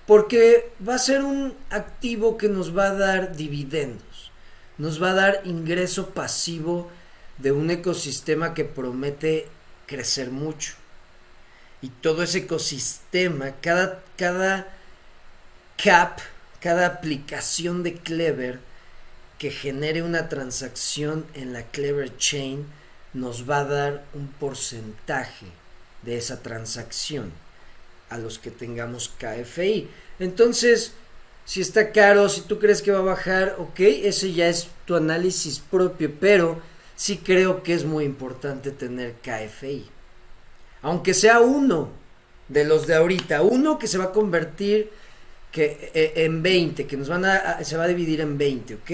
porque 0.07 0.71
va 0.89 0.95
a 0.95 1.01
ser 1.01 1.25
un 1.25 1.57
activo 1.71 2.39
que 2.39 2.49
nos 2.49 2.79
va 2.79 2.87
a 2.87 2.95
dar 2.95 3.35
dividendos, 3.35 4.31
nos 4.79 5.03
va 5.03 5.11
a 5.11 5.15
dar 5.15 5.41
ingreso 5.45 6.11
pasivo 6.11 6.89
de 7.39 7.51
un 7.51 7.73
ecosistema 7.73 8.55
que 8.55 8.65
promete 8.65 9.49
crecer 9.87 10.31
mucho. 10.31 10.75
Y 11.83 11.89
todo 11.89 12.23
ese 12.23 12.39
ecosistema, 12.39 13.57
cada, 13.61 14.05
cada 14.17 14.69
cap, 15.83 16.21
cada 16.61 16.87
aplicación 16.87 17.83
de 17.83 17.95
Clever 17.95 18.68
que 19.39 19.51
genere 19.51 20.03
una 20.03 20.29
transacción 20.29 21.25
en 21.35 21.53
la 21.53 21.63
Clever 21.63 22.17
Chain, 22.17 22.67
nos 23.15 23.49
va 23.49 23.61
a 23.61 23.65
dar 23.65 24.05
un 24.15 24.29
porcentaje 24.29 25.47
de 26.03 26.19
esa 26.19 26.43
transacción 26.43 27.33
a 28.11 28.19
los 28.19 28.39
que 28.39 28.51
tengamos 28.51 29.11
KFI. 29.19 29.89
Entonces, 30.19 30.93
si 31.45 31.61
está 31.61 31.93
caro, 31.93 32.29
si 32.29 32.43
tú 32.43 32.59
crees 32.59 32.83
que 32.83 32.91
va 32.91 32.99
a 32.99 33.03
bajar, 33.03 33.57
ok, 33.59 33.81
ese 33.81 34.33
ya 34.33 34.49
es 34.49 34.69
tu 34.85 34.97
análisis 34.97 35.61
propio, 35.61 36.13
pero 36.19 36.61
sí 36.97 37.19
creo 37.19 37.63
que 37.63 37.75
es 37.75 37.85
muy 37.85 38.05
importante 38.05 38.71
tener 38.71 39.15
KFI. 39.23 39.87
Aunque 40.83 41.15
sea 41.15 41.41
uno 41.41 41.91
de 42.49 42.65
los 42.65 42.87
de 42.87 42.97
ahorita, 42.97 43.43
uno 43.43 43.79
que 43.79 43.87
se 43.87 43.99
va 43.99 44.05
a 44.05 44.13
convertir 44.13 44.91
que, 45.53 45.91
eh, 45.95 46.13
en 46.17 46.43
20, 46.43 46.87
que 46.87 46.97
nos 46.97 47.09
van 47.09 47.25
a, 47.25 47.65
se 47.65 47.77
va 47.77 47.85
a 47.85 47.89
dividir 47.89 48.21
en 48.21 48.37
20, 48.37 48.75
¿ok? 48.75 48.91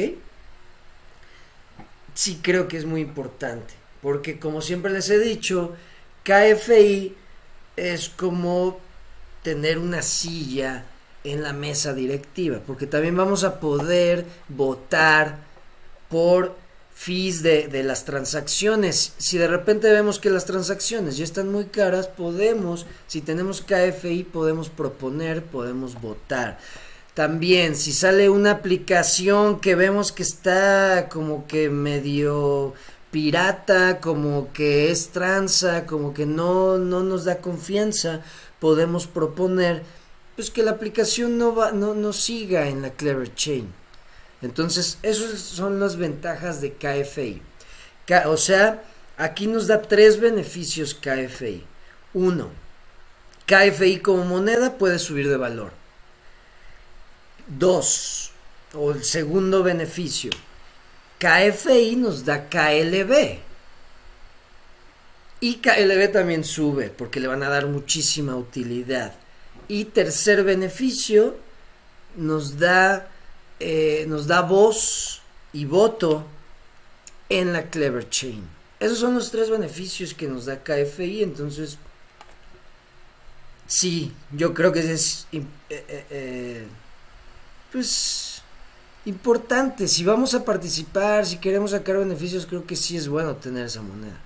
Sí 2.15 2.39
creo 2.43 2.69
que 2.69 2.77
es 2.77 2.85
muy 2.85 3.01
importante, 3.01 3.75
porque 4.01 4.39
como 4.39 4.63
siempre 4.63 4.93
les 4.93 5.11
he 5.11 5.19
dicho, 5.19 5.75
KFI 6.23 7.15
es 7.77 8.09
como 8.09 8.81
tener 9.43 9.79
una 9.79 10.01
silla 10.01 10.87
en 11.25 11.43
la 11.43 11.53
mesa 11.53 11.93
directiva, 11.93 12.61
porque 12.67 12.87
también 12.87 13.17
vamos 13.17 13.45
a 13.45 13.59
poder 13.59 14.25
votar 14.49 15.39
por 16.09 16.55
fees 16.95 17.43
de, 17.43 17.67
de, 17.67 17.83
las 17.83 18.05
transacciones. 18.05 19.15
Si 19.19 19.37
de 19.37 19.49
repente 19.49 19.91
vemos 19.91 20.21
que 20.21 20.31
las 20.31 20.45
transacciones 20.45 21.17
ya 21.17 21.25
están 21.25 21.51
muy 21.51 21.65
caras, 21.65 22.07
podemos, 22.07 22.87
si 23.09 23.21
tenemos 23.21 23.63
KFI, 23.63 24.25
podemos 24.25 24.69
proponer, 24.69 25.43
podemos 25.43 26.01
votar. 26.01 26.59
También, 27.15 27.77
si 27.77 27.93
sale 27.93 28.29
una 28.29 28.51
aplicación 28.51 29.61
que 29.61 29.77
vemos 29.77 30.11
que 30.11 30.25
está 30.25 31.09
como 31.09 31.47
que 31.47 31.71
medio 31.71 32.75
pirata, 33.13 34.01
como 34.01 34.53
que 34.53 34.91
es 34.91 35.11
tranza, 35.11 35.87
como 35.87 36.13
que 36.13 36.27
no, 36.27 36.79
no 36.79 37.05
nos 37.05 37.25
da 37.25 37.39
confianza, 37.39 38.23
podemos 38.59 39.07
proponer 39.07 39.85
pues 40.35 40.51
que 40.51 40.65
la 40.65 40.73
aplicación 40.73 41.39
no, 41.39 41.55
va, 41.55 41.71
no, 41.71 41.95
no 41.95 42.13
siga 42.13 42.67
en 42.67 42.83
la 42.83 42.91
Clever 42.91 43.33
Chain. 43.33 43.73
Entonces, 44.43 44.99
esas 45.03 45.39
son 45.39 45.79
las 45.79 45.97
ventajas 45.97 46.61
de 46.61 46.73
KFI. 46.73 47.41
o 48.27 48.37
sea, 48.37 48.83
aquí 49.17 49.47
nos 49.47 49.69
da 49.69 49.81
tres 49.81 50.19
beneficios 50.19 50.95
KFI. 50.95 51.63
Uno, 52.15 52.51
KFI 53.47 54.01
como 54.01 54.25
moneda 54.25 54.77
puede 54.77 54.99
subir 54.99 55.29
de 55.29 55.37
valor. 55.37 55.84
Dos, 57.47 58.31
o 58.73 58.93
el 58.93 59.05
segundo 59.05 59.63
beneficio, 59.63 60.31
KFI 61.19 61.97
nos 61.97 62.25
da 62.25 62.49
KLB. 62.49 63.39
Y 65.41 65.57
KLB 65.57 66.11
también 66.13 66.45
sube 66.45 66.89
porque 66.89 67.21
le 67.21 67.29
van 67.29 67.43
a 67.43 67.51
dar 67.51 67.67
muchísima 67.67 68.35
utilidad. 68.35 69.15
Y 69.69 69.87
tercer 69.87 70.43
beneficio, 70.45 71.37
nos 72.17 72.59
da 72.59 73.09
eh, 73.61 74.05
nos 74.09 74.27
da 74.27 74.43
voz 74.43 75.23
y 75.53 75.65
voto 75.65 76.27
en 77.29 77.53
la 77.53 77.71
Clever 77.71 78.09
Chain. 78.09 78.43
Esos 78.81 78.99
son 78.99 79.15
los 79.15 79.31
tres 79.31 79.49
beneficios 79.49 80.13
que 80.13 80.27
nos 80.27 80.47
da 80.47 80.63
KFI, 80.63 81.23
entonces 81.23 81.79
sí, 83.67 84.13
yo 84.33 84.53
creo 84.53 84.73
que 84.73 84.81
es 84.81 85.27
eh, 85.33 85.45
eh, 85.71 86.67
pues 87.75 88.41
importante. 89.05 89.89
Si 89.89 90.05
vamos 90.05 90.33
a 90.35 90.45
participar, 90.45 91.27
si 91.27 91.39
queremos 91.39 91.73
sacar 91.73 91.99
beneficios, 91.99 92.47
creo 92.47 92.65
que 92.65 92.77
sí 92.77 92.97
es 92.97 93.09
bueno 93.09 93.35
tener 93.35 93.67
esa 93.67 93.83
moneda. 93.83 94.21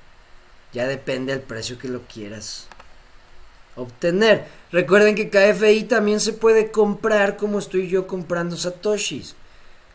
Ya 0.74 0.86
depende 0.86 1.32
del 1.32 1.40
precio 1.40 1.78
que 1.78 1.88
lo 1.88 2.02
quieras 2.02 2.66
obtener. 3.74 4.46
Recuerden 4.70 5.14
que 5.14 5.30
KFI 5.30 5.84
también 5.84 6.20
se 6.20 6.34
puede 6.34 6.70
comprar 6.70 7.38
como 7.38 7.58
estoy 7.58 7.88
yo 7.88 8.06
comprando 8.06 8.54
satoshis 8.58 9.34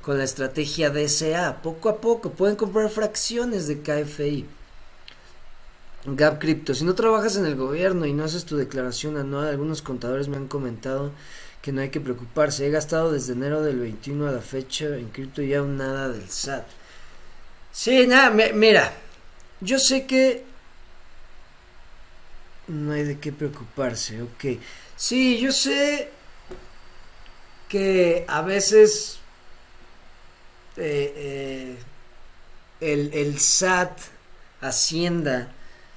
con 0.02 0.18
la 0.18 0.24
estrategia 0.24 0.90
DSA. 0.90 1.62
Poco 1.62 1.90
a 1.90 2.02
poco 2.02 2.32
pueden 2.32 2.56
comprar 2.56 2.90
fracciones 2.90 3.68
de 3.68 3.82
KFI. 3.82 4.48
Gap 6.06 6.40
Crypto, 6.40 6.74
si 6.74 6.86
no 6.86 6.96
trabajas 6.96 7.38
en 7.38 7.46
el 7.46 7.56
gobierno 7.56 8.08
y 8.08 8.14
no 8.14 8.24
haces 8.24 8.46
tu 8.46 8.58
declaración 8.58 9.16
anual, 9.16 9.48
algunos 9.48 9.84
contadores 9.84 10.28
me 10.28 10.38
han 10.38 10.48
comentado 10.48 11.12
que 11.63 11.72
no 11.72 11.82
hay 11.82 11.89
que 11.89 12.01
preocuparse. 12.01 12.67
He 12.67 12.72
gastado 12.72 13.13
desde 13.13 13.32
enero 13.32 13.63
del 13.63 13.79
21 13.79 14.27
a 14.27 14.34
la 14.34 14.41
fecha 14.41 14.86
en 14.97 15.08
cripto 15.08 15.41
y 15.41 15.54
aún 15.54 15.78
nada 15.78 16.10
del 16.10 16.30
SAT. 16.30 16.67
Sí, 17.71 18.06
nada, 18.06 18.32
mira, 18.54 18.93
yo 19.62 19.80
sé 19.80 20.06
que 20.06 20.43
no 22.67 22.91
hay 22.91 23.06
de 23.06 23.17
qué 23.17 23.32
preocuparse, 23.32 24.21
ok. 24.21 24.60
Sí, 24.97 25.39
yo 25.39 25.54
sé 25.54 26.10
que 27.69 28.26
a 28.28 28.41
veces 28.41 29.19
eh, 30.76 31.78
eh, 32.82 33.10
el, 33.13 33.39
SAT, 33.39 33.99
Hacienda, 34.60 35.54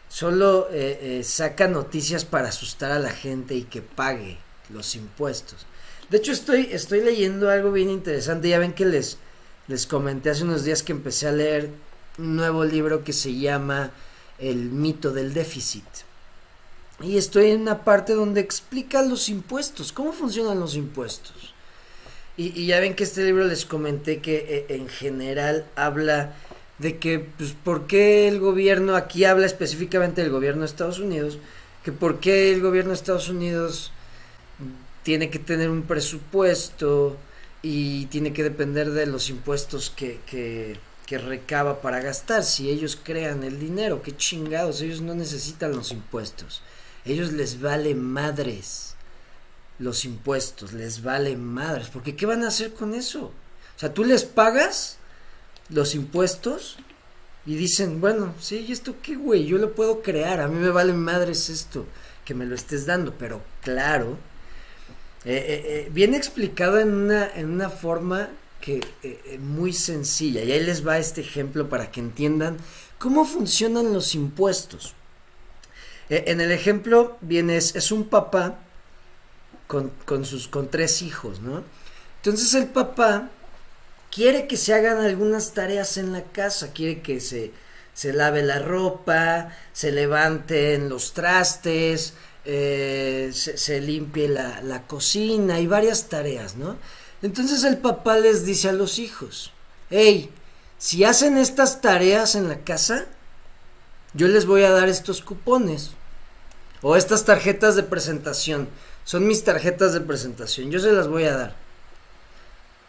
solo 0.09 0.69
eh, 0.71 1.23
saca 1.25 1.67
noticias 1.67 2.25
para 2.25 2.51
asustar 2.51 2.93
a 2.93 3.01
la 3.01 3.11
gente 3.11 3.57
y 3.57 3.63
que 3.63 3.83
pague 3.83 4.46
los 4.71 4.95
impuestos. 4.95 5.67
De 6.11 6.19
hecho, 6.19 6.33
estoy, 6.33 6.69
estoy 6.71 7.01
leyendo 7.01 7.51
algo 7.51 7.73
bien 7.73 7.91
interesante. 7.91 8.49
Ya 8.49 8.59
ven 8.59 8.73
que 8.73 8.87
les, 8.87 9.19
les 9.69 9.87
comenté 9.87 10.31
hace 10.31 10.45
unos 10.45 10.65
días 10.65 10.83
que 10.83 10.93
empecé 10.93 11.27
a 11.27 11.33
leer 11.33 11.71
un 12.19 12.37
nuevo 12.37 12.65
libro 12.65 13.03
que 13.03 13.13
se 13.13 13.35
llama 13.35 13.91
El 14.39 14.71
mito 14.71 15.13
del 15.13 15.35
déficit. 15.35 15.85
Y 17.01 17.19
estoy 17.19 17.51
en 17.51 17.63
una 17.63 17.85
parte 17.85 18.15
donde 18.15 18.41
explica 18.41 19.03
los 19.03 19.29
impuestos, 19.29 19.93
cómo 19.93 20.13
funcionan 20.13 20.61
los 20.61 20.77
impuestos. 20.77 21.55
Y, 22.39 22.67
ya 22.67 22.81
ven 22.81 22.95
que 22.95 23.05
este 23.05 23.25
libro 23.25 23.45
les 23.45 23.65
comenté 23.65 24.21
que 24.21 24.37
eh, 24.49 24.67
en 24.75 24.89
general 24.89 25.67
habla 25.75 26.35
de 26.79 26.99
que, 26.99 27.19
pues, 27.19 27.53
¿por 27.53 27.87
qué 27.87 28.29
el 28.29 28.41
gobierno, 28.41 28.95
aquí 28.95 29.25
habla 29.25 29.47
específicamente 29.47 30.23
del 30.23 30.31
gobierno 30.31 30.61
de 30.61 30.67
Estados 30.67 30.99
Unidos, 30.99 31.39
que 31.83 31.93
por 31.93 32.21
qué 32.21 32.53
el 32.53 32.61
gobierno 32.61 32.91
de 32.91 32.97
Estados 32.97 33.29
Unidos 33.29 33.93
tiene 35.07 35.31
que 35.31 35.39
tener 35.39 35.71
un 35.71 35.83
presupuesto 35.83 37.17
y 37.63 38.07
tiene 38.07 38.33
que 38.33 38.43
depender 38.43 38.91
de 38.91 39.07
los 39.07 39.31
impuestos 39.31 39.89
que, 39.89 40.19
que, 40.27 41.19
recaba 41.19 41.81
para 41.81 42.01
gastar. 42.01 42.43
Si 42.43 42.69
ellos 42.69 42.99
crean 43.01 43.45
el 43.45 43.61
dinero, 43.61 44.03
qué 44.03 44.17
chingados, 44.17 44.81
ellos 44.81 45.03
no 45.03 45.15
necesitan 45.15 45.77
los 45.77 45.93
impuestos. 45.93 46.61
Ellos 47.05 47.33
les 47.33 47.61
vale 47.61 47.95
madres 47.95 48.97
los 49.79 50.05
impuestos, 50.05 50.73
les 50.73 51.05
vale 51.05 51.37
madres, 51.37 51.87
porque 51.93 52.17
¿qué 52.17 52.27
van 52.27 52.43
a 52.43 52.49
hacer 52.49 52.75
con 52.75 52.93
eso? 52.93 53.27
O 53.77 53.79
sea, 53.79 53.95
tú 53.95 54.03
les 54.03 54.25
pagas 54.25 54.99
los 55.69 55.95
impuestos 55.95 56.79
y 57.47 57.55
dicen, 57.55 58.01
bueno, 58.01 58.35
sí, 58.41 58.67
¿y 58.69 58.73
esto 58.73 58.97
qué, 59.01 59.15
güey? 59.15 59.47
Yo 59.47 59.59
lo 59.59 59.73
puedo 59.73 60.03
crear, 60.03 60.41
a 60.41 60.49
mí 60.49 60.59
me 60.59 60.71
vale 60.71 60.95
madres 60.95 61.49
esto, 61.49 61.87
que 62.25 62.35
me 62.35 62.45
lo 62.45 62.57
estés 62.57 62.87
dando, 62.87 63.15
pero 63.17 63.41
claro, 63.63 64.19
eh, 65.27 65.35
eh, 65.35 65.63
eh, 65.67 65.89
viene 65.91 66.17
explicado 66.17 66.79
en 66.79 66.95
una, 66.95 67.29
en 67.35 67.51
una 67.51 67.69
forma 67.69 68.29
que 68.61 68.81
muy 69.41 69.73
sencilla, 69.73 70.43
y 70.43 70.53
ahí 70.53 70.65
les 70.65 70.87
va 70.87 70.99
este 70.99 71.21
ejemplo 71.21 71.69
para 71.69 71.91
que 71.91 72.01
entiendan 72.01 72.57
cómo 72.99 73.25
funcionan 73.25 73.93
los 73.93 74.15
impuestos. 74.15 74.95
En 76.09 76.41
el 76.41 76.51
ejemplo 76.53 77.17
viene, 77.21 77.57
es, 77.57 77.93
un 77.93 78.09
papá 78.09 78.59
con, 79.67 80.25
sus, 80.25 80.49
con 80.49 80.69
tres 80.69 81.03
hijos, 81.03 81.41
¿no? 81.41 81.63
Entonces 82.17 82.55
el 82.55 82.69
papá 82.69 83.31
quiere 84.11 84.47
que 84.47 84.57
se 84.57 84.75
hagan 84.75 84.99
algunas 84.99 85.55
tareas 85.55 85.97
en 85.97 86.13
la 86.13 86.23
casa, 86.23 86.73
quiere 86.73 87.03
que 87.03 87.21
se, 87.21 87.53
se 87.95 88.13
lave 88.13 88.43
la 88.43 88.61
ropa, 88.61 89.53
se 89.73 89.93
levanten 89.93 90.89
los 90.89 91.13
trastes, 91.15 92.15
eh, 92.47 93.31
se, 93.33 93.81
limpie 93.81 94.29
la, 94.29 94.63
la, 94.63 94.87
cocina 94.87 95.59
y 95.59 95.67
varias 95.67 96.09
tareas, 96.09 96.57
¿no? 96.57 96.77
Entonces 97.21 97.65
el 97.65 97.79
papá 97.79 98.19
les 98.19 98.47
dice 98.47 98.69
a 98.69 98.73
los 98.73 99.01
hijos, 99.01 99.53
hey, 99.91 100.31
si 100.79 101.05
hacen 101.05 101.39
estas 101.39 101.81
tareas 101.81 102.37
en 102.37 102.49
la 102.49 102.61
casa, 102.61 103.07
yo 104.15 104.29
les 104.29 104.47
voy 104.47 104.63
a 104.63 104.71
dar 104.71 104.89
estos 104.89 105.23
cupones 105.23 105.91
o 106.83 106.97
estas 106.97 107.25
tarjetas 107.25 107.75
de 107.75 107.83
presentación. 107.83 108.69
Son 109.05 109.27
mis 109.27 109.45
tarjetas 109.45 109.93
de 109.93 110.01
presentación, 110.01 110.71
yo 110.71 110.79
se 110.79 110.93
las 110.93 111.09
voy 111.09 111.25
a 111.25 111.37
dar. 111.37 111.57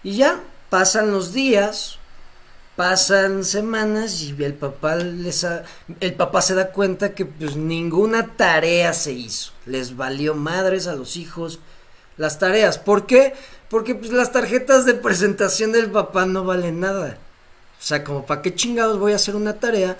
Y 0.04 0.18
ya 0.18 0.44
pasan 0.70 1.12
los 1.12 1.34
días, 1.34 1.97
pasan 2.78 3.44
semanas 3.44 4.22
y 4.22 4.42
el 4.44 4.54
papá 4.54 4.96
les 4.96 5.46
el 6.00 6.14
papá 6.14 6.44
se 6.44 6.54
da 6.54 6.72
cuenta 6.72 7.16
que 7.16 7.26
pues 7.26 7.56
ninguna 7.58 8.36
tarea 8.38 8.94
se 8.94 9.12
hizo. 9.14 9.52
Les 9.66 9.98
valió 9.98 10.36
madres 10.36 10.86
a 10.88 10.96
los 10.96 11.18
hijos 11.18 11.60
las 12.18 12.38
tareas. 12.38 12.78
¿Por 12.78 13.08
qué? 13.08 13.34
Porque 13.70 13.96
pues 13.96 14.12
las 14.12 14.32
tarjetas 14.32 14.86
de 14.86 14.94
presentación 14.94 15.72
del 15.72 15.90
papá 15.90 16.28
no 16.28 16.44
valen 16.44 16.80
nada. 16.80 17.18
O 17.80 17.84
sea, 17.84 18.04
como 18.04 18.26
para 18.28 18.44
qué 18.44 18.54
chingados 18.54 19.00
voy 19.00 19.14
a 19.14 19.18
hacer 19.18 19.36
una 19.36 19.60
tarea 19.60 19.98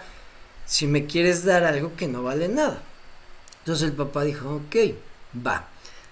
si 0.68 0.86
me 0.86 1.08
quieres 1.08 1.46
dar 1.46 1.64
algo 1.64 1.96
que 1.96 2.08
no 2.08 2.22
vale 2.22 2.48
nada. 2.48 2.80
Entonces 3.60 3.90
el 3.90 3.96
papá 3.96 4.24
dijo, 4.24 4.56
ok, 4.56 4.76
va. 5.46 5.68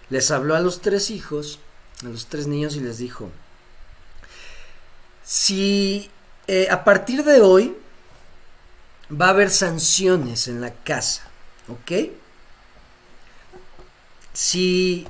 Les 0.09 0.31
habló 0.31 0.55
a 0.55 0.59
los 0.61 0.81
tres 0.81 1.11
hijos, 1.11 1.59
a 2.03 2.07
los 2.07 2.25
tres 2.25 2.47
niños 2.47 2.75
y 2.75 2.79
les 2.79 2.97
dijo, 2.97 3.29
si 5.23 6.09
eh, 6.47 6.67
a 6.69 6.83
partir 6.83 7.23
de 7.23 7.41
hoy 7.41 7.75
va 9.09 9.27
a 9.27 9.29
haber 9.29 9.49
sanciones 9.49 10.47
en 10.47 10.61
la 10.61 10.73
casa, 10.73 11.23
¿ok? 11.67 12.11
Si, 14.33 15.07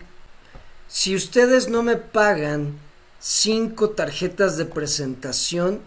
si 0.87 1.15
ustedes 1.15 1.67
no 1.69 1.83
me 1.83 1.95
pagan 1.95 2.77
cinco 3.19 3.89
tarjetas 3.89 4.57
de 4.57 4.65
presentación, 4.65 5.81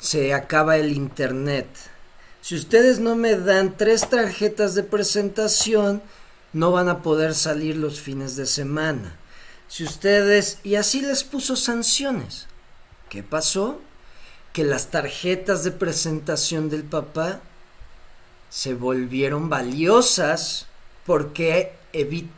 se 0.00 0.32
acaba 0.32 0.76
el 0.78 0.92
internet. 0.92 1.68
Si 2.40 2.54
ustedes 2.54 3.00
no 3.00 3.16
me 3.16 3.36
dan 3.36 3.76
tres 3.76 4.08
tarjetas 4.08 4.74
de 4.74 4.82
presentación, 4.82 6.02
no 6.52 6.72
van 6.72 6.88
a 6.88 7.02
poder 7.02 7.34
salir 7.34 7.76
los 7.76 8.00
fines 8.00 8.34
de 8.36 8.46
semana. 8.46 9.16
Si 9.68 9.84
ustedes... 9.84 10.58
Y 10.64 10.76
así 10.76 11.02
les 11.02 11.22
puso 11.22 11.54
sanciones. 11.54 12.46
¿Qué 13.10 13.22
pasó? 13.22 13.80
Que 14.52 14.64
las 14.64 14.88
tarjetas 14.88 15.64
de 15.64 15.70
presentación 15.70 16.70
del 16.70 16.82
papá 16.82 17.40
se 18.48 18.74
volvieron 18.74 19.48
valiosas 19.48 20.66
porque 21.06 21.72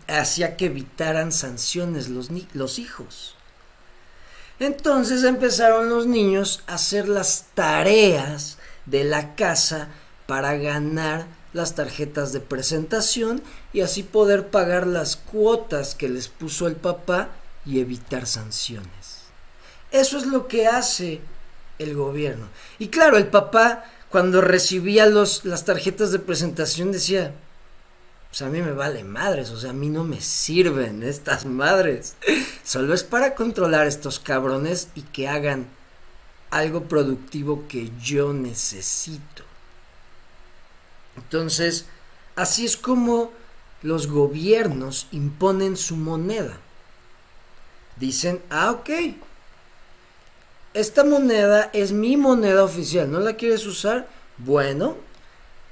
hacía 0.08 0.56
que 0.56 0.66
evitaran 0.66 1.32
sanciones 1.32 2.08
los, 2.08 2.28
los 2.52 2.78
hijos. 2.78 3.34
Entonces 4.58 5.24
empezaron 5.24 5.88
los 5.88 6.06
niños 6.06 6.62
a 6.66 6.74
hacer 6.74 7.08
las 7.08 7.46
tareas 7.54 8.58
de 8.86 9.04
la 9.04 9.34
casa 9.34 9.88
para 10.26 10.56
ganar 10.56 11.26
las 11.52 11.74
tarjetas 11.74 12.32
de 12.32 12.40
presentación 12.40 13.42
y 13.72 13.80
así 13.80 14.02
poder 14.02 14.48
pagar 14.48 14.86
las 14.86 15.16
cuotas 15.16 15.94
que 15.94 16.08
les 16.08 16.28
puso 16.28 16.66
el 16.66 16.76
papá 16.76 17.30
y 17.66 17.80
evitar 17.80 18.26
sanciones. 18.26 19.22
Eso 19.90 20.16
es 20.16 20.26
lo 20.26 20.48
que 20.48 20.66
hace 20.66 21.20
el 21.78 21.94
gobierno. 21.94 22.48
Y 22.78 22.88
claro, 22.88 23.16
el 23.16 23.26
papá 23.26 23.84
cuando 24.10 24.40
recibía 24.40 25.06
los, 25.06 25.44
las 25.44 25.64
tarjetas 25.64 26.12
de 26.12 26.18
presentación 26.18 26.92
decía, 26.92 27.34
pues 28.28 28.42
a 28.42 28.48
mí 28.48 28.60
me 28.60 28.72
vale 28.72 29.04
madres, 29.04 29.50
o 29.50 29.58
sea, 29.58 29.70
a 29.70 29.74
mí 29.74 29.88
no 29.88 30.04
me 30.04 30.20
sirven 30.20 31.02
estas 31.02 31.44
madres. 31.46 32.14
Solo 32.64 32.94
es 32.94 33.04
para 33.04 33.34
controlar 33.34 33.86
estos 33.86 34.18
cabrones 34.18 34.88
y 34.94 35.02
que 35.02 35.28
hagan 35.28 35.66
algo 36.50 36.84
productivo 36.84 37.66
que 37.68 37.90
yo 38.00 38.32
necesito. 38.32 39.44
Entonces, 41.16 41.86
así 42.36 42.66
es 42.66 42.76
como 42.76 43.32
los 43.82 44.06
gobiernos 44.06 45.08
imponen 45.12 45.76
su 45.76 45.96
moneda. 45.96 46.58
Dicen, 47.96 48.42
ah, 48.50 48.70
ok, 48.72 48.90
esta 50.74 51.04
moneda 51.04 51.70
es 51.72 51.92
mi 51.92 52.16
moneda 52.16 52.64
oficial, 52.64 53.10
¿no 53.10 53.20
la 53.20 53.36
quieres 53.36 53.66
usar? 53.66 54.08
Bueno, 54.38 54.96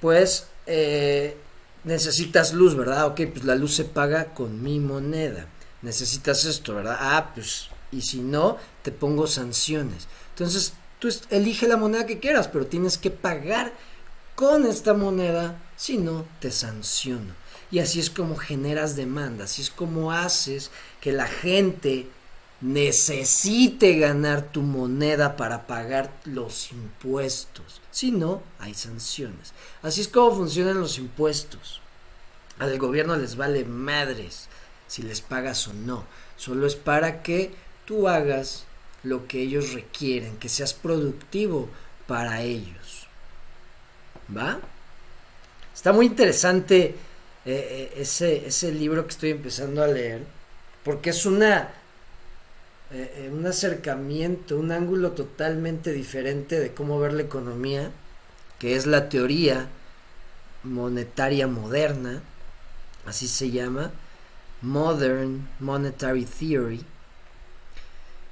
pues 0.01 0.49
eh, 0.67 1.37
necesitas 1.85 2.53
luz, 2.53 2.77
¿verdad? 2.77 3.07
Ok, 3.07 3.23
pues 3.33 3.45
la 3.45 3.55
luz 3.55 3.75
se 3.75 3.85
paga 3.85 4.35
con 4.35 4.63
mi 4.63 4.79
moneda. 4.79 5.47
Necesitas 5.83 6.45
esto, 6.45 6.75
¿verdad? 6.75 6.97
Ah, 7.01 7.33
pues, 7.35 7.69
y 7.91 8.03
si 8.03 8.21
no, 8.21 8.59
te 8.83 8.93
pongo 8.93 9.27
sanciones. 9.27 10.09
Entonces, 10.31 10.75
tú 10.99 11.09
elige 11.31 11.67
la 11.67 11.77
moneda 11.77 12.07
que 12.07 12.19
quieras, 12.19 12.49
pero 12.49 12.67
tienes 12.67 12.99
que 12.99 13.11
pagar 13.11 13.73
con 14.35 14.67
esta 14.67 14.95
moneda, 14.95 15.61
si 15.77 15.97
no, 15.97 16.27
te 16.41 16.51
sanciono. 16.51 17.35
Y 17.71 17.79
así 17.79 18.01
es 18.01 18.11
como 18.11 18.37
generas 18.37 18.97
demanda, 18.97 19.45
así 19.45 19.63
es 19.63 19.71
como 19.71 20.13
haces 20.13 20.71
que 21.01 21.13
la 21.13 21.27
gente 21.27 22.09
necesite 22.61 23.99
ganar 23.99 24.53
tu 24.53 24.63
moneda 24.63 25.37
para 25.37 25.67
pagar 25.67 26.13
los 26.25 26.73
impuestos. 26.73 27.81
Si 27.91 28.11
no, 28.11 28.43
hay 28.59 28.75
sanciones. 28.75 29.53
Así 29.83 30.03
es 30.03 30.09
como 30.09 30.37
funcionan 30.37 30.81
los 30.81 30.99
impuestos. 30.99 31.81
Al 32.59 32.79
gobierno 32.79 33.17
les 33.17 33.37
vale 33.37 33.65
madres 33.65 34.49
si 34.87 35.03
les 35.03 35.21
pagas 35.21 35.67
o 35.69 35.73
no. 35.73 36.05
Solo 36.37 36.67
es 36.67 36.77
para 36.77 37.23
que 37.23 37.55
tú 37.87 38.09
hagas 38.09 38.65
lo 39.03 39.27
que 39.27 39.41
ellos 39.41 39.73
requieren, 39.73 40.37
que 40.37 40.49
seas 40.49 40.75
productivo 40.75 41.69
para 42.07 42.43
ellos. 42.43 43.07
¿Va? 44.37 44.61
Está 45.75 45.93
muy 45.93 46.07
interesante 46.07 46.85
eh, 46.85 46.95
eh, 47.47 47.93
ese, 47.97 48.47
ese 48.47 48.73
libro 48.73 49.05
que 49.07 49.13
estoy 49.13 49.31
empezando 49.31 49.83
a 49.83 49.87
leer, 49.87 50.25
porque 50.85 51.11
es 51.11 51.25
una, 51.25 51.73
eh, 52.93 53.31
un 53.33 53.47
acercamiento, 53.47 54.59
un 54.59 54.73
ángulo 54.73 55.13
totalmente 55.13 55.93
diferente 55.93 56.59
de 56.59 56.75
cómo 56.75 56.99
ver 56.99 57.13
la 57.13 57.23
economía, 57.23 57.91
que 58.59 58.75
es 58.75 58.87
la 58.87 59.09
teoría 59.09 59.69
monetaria 60.65 61.47
moderna, 61.47 62.23
así 63.07 63.29
se 63.29 63.51
llama, 63.51 63.93
Modern 64.61 65.49
Monetary 65.61 66.25
Theory. 66.25 66.85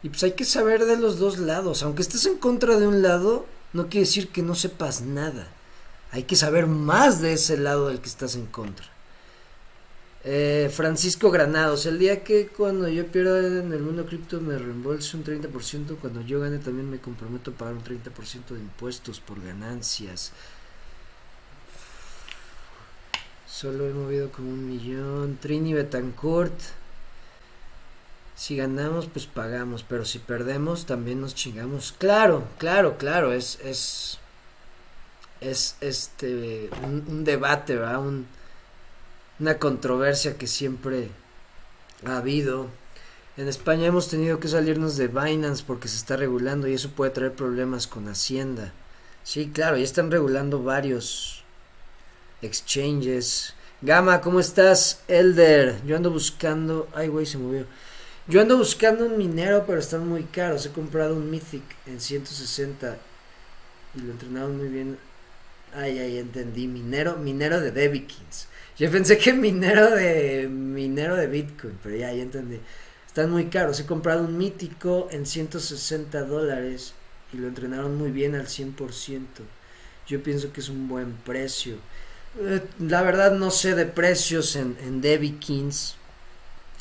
Y 0.02 0.08
pues 0.10 0.22
hay 0.24 0.32
que 0.32 0.44
saber 0.44 0.84
de 0.84 0.96
los 0.96 1.18
dos 1.18 1.38
lados, 1.38 1.82
aunque 1.82 2.02
estés 2.02 2.26
en 2.26 2.38
contra 2.38 2.78
de 2.78 2.86
un 2.86 3.02
lado, 3.02 3.46
no 3.72 3.88
quiere 3.88 4.06
decir 4.06 4.28
que 4.28 4.42
no 4.42 4.54
sepas 4.54 5.02
nada. 5.02 5.48
Hay 6.10 6.24
que 6.24 6.36
saber 6.36 6.66
más 6.66 7.20
de 7.20 7.34
ese 7.34 7.58
lado 7.58 7.88
del 7.88 8.00
que 8.00 8.08
estás 8.08 8.34
en 8.34 8.46
contra. 8.46 8.86
Eh, 10.24 10.70
Francisco 10.74 11.30
Granados, 11.30 11.86
el 11.86 11.98
día 11.98 12.24
que 12.24 12.48
cuando 12.48 12.88
yo 12.88 13.06
pierda 13.06 13.38
en 13.38 13.72
el 13.72 13.80
mundo 13.80 14.04
cripto 14.04 14.40
me 14.40 14.58
reembolse 14.58 15.16
un 15.16 15.24
30%, 15.24 15.96
cuando 15.96 16.22
yo 16.22 16.40
gane 16.40 16.58
también 16.58 16.90
me 16.90 16.98
comprometo 16.98 17.52
a 17.52 17.54
pagar 17.54 17.74
un 17.74 17.84
30% 17.84 18.48
de 18.48 18.60
impuestos 18.60 19.20
por 19.20 19.42
ganancias. 19.42 20.32
Solo 23.46 23.86
he 23.86 23.92
movido 23.92 24.30
como 24.30 24.50
un 24.50 24.68
millón. 24.68 25.38
Trini 25.40 25.72
Betancourt. 25.72 26.54
Si 28.36 28.56
ganamos, 28.56 29.06
pues 29.06 29.26
pagamos, 29.26 29.82
pero 29.82 30.04
si 30.04 30.20
perdemos, 30.20 30.86
también 30.86 31.20
nos 31.20 31.34
chingamos. 31.34 31.92
Claro, 31.98 32.44
claro, 32.58 32.98
claro, 32.98 33.32
es, 33.32 33.58
es 33.64 34.18
es 35.40 35.76
este 35.80 36.70
un, 36.82 37.24
debate, 37.24 37.76
¿verdad? 37.76 38.00
Una 39.38 39.58
controversia 39.58 40.36
que 40.36 40.46
siempre 40.46 41.10
ha 42.04 42.18
habido. 42.18 42.68
En 43.36 43.48
España 43.48 43.86
hemos 43.86 44.08
tenido 44.08 44.40
que 44.40 44.48
salirnos 44.48 44.96
de 44.96 45.08
Binance 45.08 45.62
porque 45.66 45.88
se 45.88 45.96
está 45.96 46.16
regulando 46.16 46.66
y 46.66 46.74
eso 46.74 46.90
puede 46.90 47.12
traer 47.12 47.32
problemas 47.32 47.86
con 47.86 48.08
Hacienda. 48.08 48.72
Sí, 49.22 49.50
claro, 49.52 49.76
ya 49.76 49.84
están 49.84 50.10
regulando 50.10 50.62
varios 50.62 51.44
exchanges. 52.42 53.54
Gama, 53.80 54.20
¿cómo 54.20 54.40
estás? 54.40 55.02
Elder, 55.06 55.80
yo 55.86 55.96
ando 55.96 56.10
buscando... 56.10 56.88
Ay, 56.94 57.08
güey, 57.08 57.26
se 57.26 57.38
movió. 57.38 57.64
Yo 58.26 58.40
ando 58.40 58.58
buscando 58.58 59.06
un 59.06 59.16
minero, 59.16 59.64
pero 59.66 59.78
están 59.78 60.08
muy 60.08 60.24
caros. 60.24 60.66
He 60.66 60.70
comprado 60.70 61.14
un 61.14 61.30
Mythic 61.30 61.62
en 61.86 62.00
160 62.00 62.96
y 63.94 64.00
lo 64.00 64.12
entrenaron 64.12 64.56
muy 64.56 64.68
bien 64.68 64.98
Ay, 65.74 65.98
ay, 65.98 66.18
entendí. 66.18 66.66
Minero, 66.66 67.16
minero 67.16 67.60
de 67.60 67.70
Debikins. 67.70 68.48
Yo 68.78 68.90
pensé 68.90 69.18
que 69.18 69.32
minero 69.32 69.90
de 69.90 70.48
minero 70.48 71.16
de 71.16 71.26
Bitcoin, 71.26 71.78
pero 71.82 71.96
ya, 71.96 72.12
ya 72.12 72.22
entendí. 72.22 72.60
Están 73.06 73.30
muy 73.30 73.46
caros. 73.46 73.80
He 73.80 73.86
comprado 73.86 74.22
un 74.22 74.38
mítico 74.38 75.08
en 75.10 75.26
160 75.26 76.22
dólares 76.24 76.94
y 77.32 77.38
lo 77.38 77.48
entrenaron 77.48 77.96
muy 77.96 78.12
bien 78.12 78.36
al 78.36 78.46
100%. 78.46 79.26
Yo 80.06 80.22
pienso 80.22 80.52
que 80.52 80.60
es 80.60 80.68
un 80.68 80.86
buen 80.86 81.12
precio. 81.24 81.76
Eh, 82.38 82.62
la 82.78 83.02
verdad 83.02 83.32
no 83.32 83.50
sé 83.50 83.74
de 83.74 83.86
precios 83.86 84.54
en, 84.54 84.76
en 84.80 85.00
Debikins. 85.00 85.96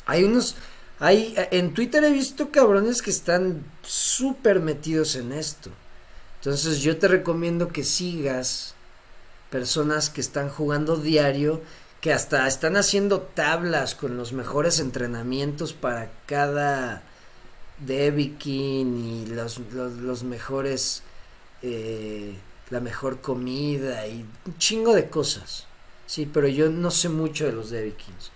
Hay 0.06 0.24
unos... 0.24 0.56
Hay, 1.00 1.34
en 1.52 1.74
Twitter 1.74 2.02
he 2.02 2.10
visto 2.10 2.50
cabrones 2.50 3.02
que 3.02 3.10
están 3.10 3.64
súper 3.82 4.60
metidos 4.60 5.14
en 5.14 5.32
esto. 5.32 5.70
Entonces 6.38 6.80
yo 6.80 6.96
te 6.96 7.06
recomiendo 7.06 7.68
que 7.68 7.84
sigas 7.84 8.74
personas 9.50 10.10
que 10.10 10.20
están 10.20 10.48
jugando 10.48 10.96
diario, 10.96 11.62
que 12.00 12.12
hasta 12.12 12.46
están 12.46 12.76
haciendo 12.76 13.20
tablas 13.20 13.94
con 13.94 14.16
los 14.16 14.32
mejores 14.32 14.78
entrenamientos 14.78 15.72
para 15.72 16.10
cada 16.26 17.02
Debikin 17.78 18.98
y 19.04 19.26
los, 19.26 19.60
los, 19.72 20.22
mejores, 20.24 21.02
eh, 21.62 22.36
la 22.70 22.80
mejor 22.80 23.20
comida 23.20 24.06
y 24.06 24.24
un 24.46 24.58
chingo 24.58 24.94
de 24.94 25.08
cosas. 25.08 25.66
Sí, 26.06 26.28
pero 26.32 26.48
yo 26.48 26.70
no 26.70 26.90
sé 26.90 27.08
mucho 27.08 27.46
de 27.46 27.52
los 27.52 27.70
Debikins. 27.70 28.30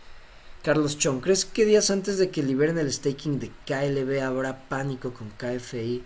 Carlos 0.63 0.99
Chong, 0.99 1.21
¿crees 1.21 1.45
que 1.45 1.65
días 1.65 1.91
antes 1.91 2.19
de 2.19 2.31
que 2.31 2.43
liberen 2.43 2.79
el 2.79 2.93
staking 2.93 3.41
de 3.41 3.51
KLB 3.67 4.23
habrá 4.23 4.69
pánico 4.69 5.13
con 5.13 5.31
KFI 5.31 6.05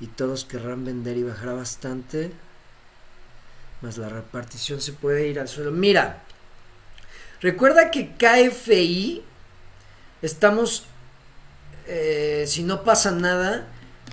y 0.00 0.06
todos 0.08 0.44
querrán 0.44 0.84
vender 0.84 1.16
y 1.16 1.22
bajará 1.22 1.54
bastante? 1.54 2.32
más 3.82 3.98
la 3.98 4.08
repartición 4.08 4.80
se 4.80 4.92
puede 4.92 5.28
ir 5.28 5.38
al 5.38 5.48
suelo. 5.48 5.70
Mira, 5.70 6.24
recuerda 7.40 7.90
que 7.90 8.14
KFI 8.14 9.22
estamos, 10.22 10.84
eh, 11.86 12.44
si 12.46 12.62
no 12.62 12.82
pasa 12.82 13.10
nada, 13.12 13.66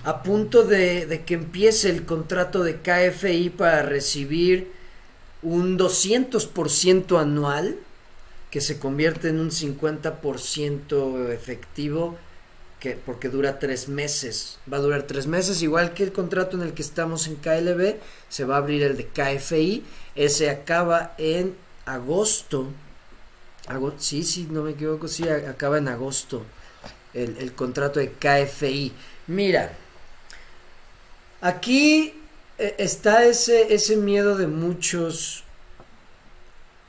a 0.04 0.22
punto 0.22 0.64
de, 0.64 1.22
que 1.26 1.34
empiece 1.34 1.88
el 1.88 2.04
contrato 2.04 2.62
de 2.62 2.80
KFI 2.80 3.50
para 3.50 3.82
recibir 3.82 4.72
un 5.42 5.78
200% 5.78 7.20
anual 7.20 7.76
que 8.50 8.60
se 8.60 8.78
convierte 8.78 9.28
en 9.28 9.40
un 9.40 9.50
50% 9.50 11.30
efectivo 11.30 12.16
que, 12.80 12.92
porque 12.92 13.30
dura 13.30 13.58
tres 13.58 13.88
meses. 13.88 14.58
Va 14.70 14.76
a 14.76 14.80
durar 14.80 15.04
tres 15.04 15.26
meses, 15.26 15.62
igual 15.62 15.94
que 15.94 16.04
el 16.04 16.12
contrato 16.12 16.56
en 16.56 16.62
el 16.62 16.74
que 16.74 16.82
estamos 16.82 17.26
en 17.26 17.36
KLB, 17.36 17.96
se 18.28 18.44
va 18.44 18.56
a 18.56 18.58
abrir 18.58 18.82
el 18.82 18.96
de 18.96 19.06
KFI. 19.06 19.84
Ese 20.14 20.50
acaba 20.50 21.14
en 21.16 21.56
agosto. 21.86 22.68
Sí, 23.98 24.22
sí, 24.22 24.48
no 24.50 24.62
me 24.62 24.72
equivoco, 24.72 25.08
sí, 25.08 25.28
acaba 25.28 25.78
en 25.78 25.88
agosto 25.88 26.42
el, 27.14 27.36
el 27.38 27.52
contrato 27.54 28.00
de 28.00 28.12
KFI. 28.12 28.92
Mira, 29.28 29.72
aquí 31.40 32.14
eh, 32.58 32.74
está 32.78 33.24
ese, 33.24 33.74
ese 33.74 33.96
miedo 33.96 34.36
de 34.36 34.46
muchos 34.46 35.44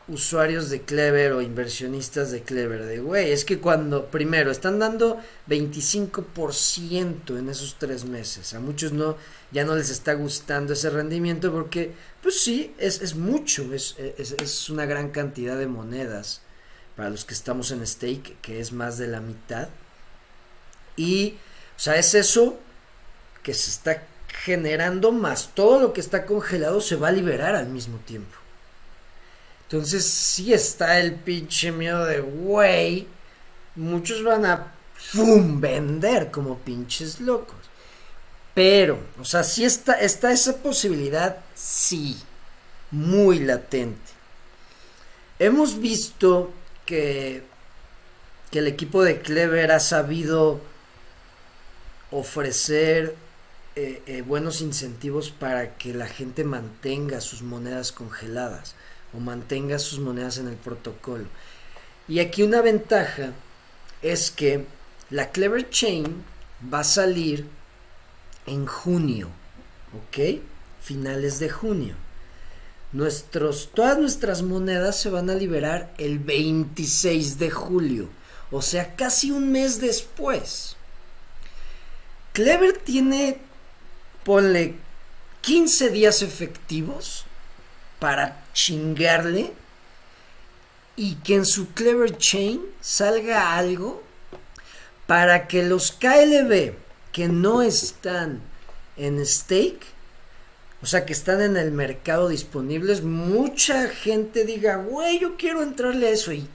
usuarios 0.07 0.69
de 0.69 0.81
Clever 0.81 1.31
o 1.31 1.41
inversionistas 1.41 2.29
de 2.29 2.43
Clever, 2.43 2.85
de 2.85 2.99
güey, 2.99 3.31
es 3.31 3.43
que 3.43 3.57
cuando, 3.57 4.05
primero, 4.05 4.51
están 4.51 4.77
dando 4.77 5.19
25% 5.49 7.39
en 7.39 7.49
esos 7.49 7.77
tres 7.79 8.05
meses, 8.05 8.53
a 8.53 8.59
muchos 8.59 8.91
no, 8.91 9.17
ya 9.51 9.65
no 9.65 9.75
les 9.75 9.89
está 9.89 10.13
gustando 10.13 10.73
ese 10.73 10.91
rendimiento 10.91 11.51
porque, 11.51 11.93
pues 12.21 12.39
sí, 12.39 12.75
es, 12.77 13.01
es 13.01 13.15
mucho, 13.15 13.73
es, 13.73 13.95
es, 13.97 14.33
es 14.33 14.69
una 14.69 14.85
gran 14.85 15.09
cantidad 15.09 15.57
de 15.57 15.67
monedas 15.67 16.41
para 16.95 17.09
los 17.09 17.25
que 17.25 17.33
estamos 17.33 17.71
en 17.71 17.85
stake, 17.85 18.37
que 18.41 18.59
es 18.59 18.71
más 18.71 18.97
de 18.97 19.07
la 19.07 19.19
mitad, 19.19 19.69
y, 20.95 21.37
o 21.75 21.79
sea, 21.79 21.95
es 21.97 22.13
eso 22.13 22.57
que 23.43 23.53
se 23.53 23.69
está 23.69 24.03
generando 24.43 25.11
más 25.11 25.51
todo 25.53 25.79
lo 25.79 25.93
que 25.93 26.01
está 26.01 26.25
congelado 26.25 26.81
se 26.81 26.95
va 26.95 27.09
a 27.09 27.11
liberar 27.11 27.55
al 27.55 27.67
mismo 27.67 27.97
tiempo. 27.99 28.35
Entonces 29.63 30.05
sí 30.05 30.53
está 30.53 30.99
el 30.99 31.15
pinche 31.15 31.71
miedo 31.71 32.05
de, 32.05 32.19
güey, 32.19 33.07
muchos 33.75 34.23
van 34.23 34.45
a 34.45 34.71
vender 35.13 36.31
como 36.31 36.59
pinches 36.59 37.19
locos. 37.19 37.57
Pero, 38.53 38.99
o 39.19 39.25
sea, 39.25 39.43
sí 39.43 39.65
está, 39.65 39.99
está 39.99 40.31
esa 40.31 40.57
posibilidad, 40.57 41.37
sí, 41.55 42.17
muy 42.91 43.39
latente. 43.39 44.11
Hemos 45.39 45.79
visto 45.79 46.53
que, 46.85 47.43
que 48.51 48.59
el 48.59 48.67
equipo 48.67 49.03
de 49.03 49.21
Clever 49.21 49.71
ha 49.71 49.79
sabido 49.79 50.61
ofrecer 52.11 53.15
eh, 53.75 54.01
eh, 54.05 54.21
buenos 54.21 54.61
incentivos 54.61 55.31
para 55.31 55.75
que 55.75 55.93
la 55.93 56.07
gente 56.07 56.43
mantenga 56.43 57.19
sus 57.19 57.41
monedas 57.41 57.91
congeladas 57.91 58.75
o 59.13 59.19
mantenga 59.19 59.79
sus 59.79 59.99
monedas 59.99 60.37
en 60.37 60.47
el 60.47 60.55
protocolo. 60.55 61.25
Y 62.07 62.19
aquí 62.19 62.43
una 62.43 62.61
ventaja 62.61 63.31
es 64.01 64.31
que 64.31 64.65
la 65.09 65.31
Clever 65.31 65.69
Chain 65.69 66.23
va 66.73 66.79
a 66.79 66.83
salir 66.83 67.47
en 68.45 68.65
junio, 68.65 69.29
¿ok? 69.93 70.41
Finales 70.81 71.39
de 71.39 71.49
junio. 71.49 72.04
Nuestros, 72.95 73.71
todas 73.73 73.97
nuestras 73.97 74.41
monedas 74.41 74.97
se 74.97 75.09
van 75.09 75.29
a 75.29 75.35
liberar 75.35 75.93
el 75.97 76.17
26 76.17 77.37
de 77.39 77.51
julio, 77.51 78.07
o 78.51 78.61
sea, 78.61 78.95
casi 78.95 79.31
un 79.31 79.51
mes 79.51 79.81
después. 79.81 80.77
Clever 82.31 82.77
tiene 82.77 83.41
ponle 84.23 84.75
15 85.41 85.89
días 85.89 86.21
efectivos 86.21 87.25
para 87.99 88.45
chingarle 88.53 89.51
y 90.95 91.15
que 91.15 91.35
en 91.35 91.45
su 91.45 91.73
Clever 91.73 92.17
Chain 92.17 92.61
salga 92.79 93.57
algo 93.57 94.01
para 95.05 95.49
que 95.49 95.63
los 95.63 95.91
KLB 95.91 96.75
que 97.11 97.27
no 97.27 97.61
están 97.61 98.41
en 98.95 99.25
stake, 99.25 99.85
o 100.81 100.85
sea, 100.85 101.05
que 101.05 101.13
están 101.13 101.41
en 101.41 101.57
el 101.57 101.71
mercado 101.71 102.29
disponibles, 102.29 103.03
mucha 103.03 103.87
gente 103.87 104.45
diga, 104.45 104.75
güey, 104.77 105.19
yo 105.19 105.37
quiero 105.37 105.63
entrarle 105.63 106.07
a 106.07 106.11
eso 106.11 106.31
y, 106.33 106.47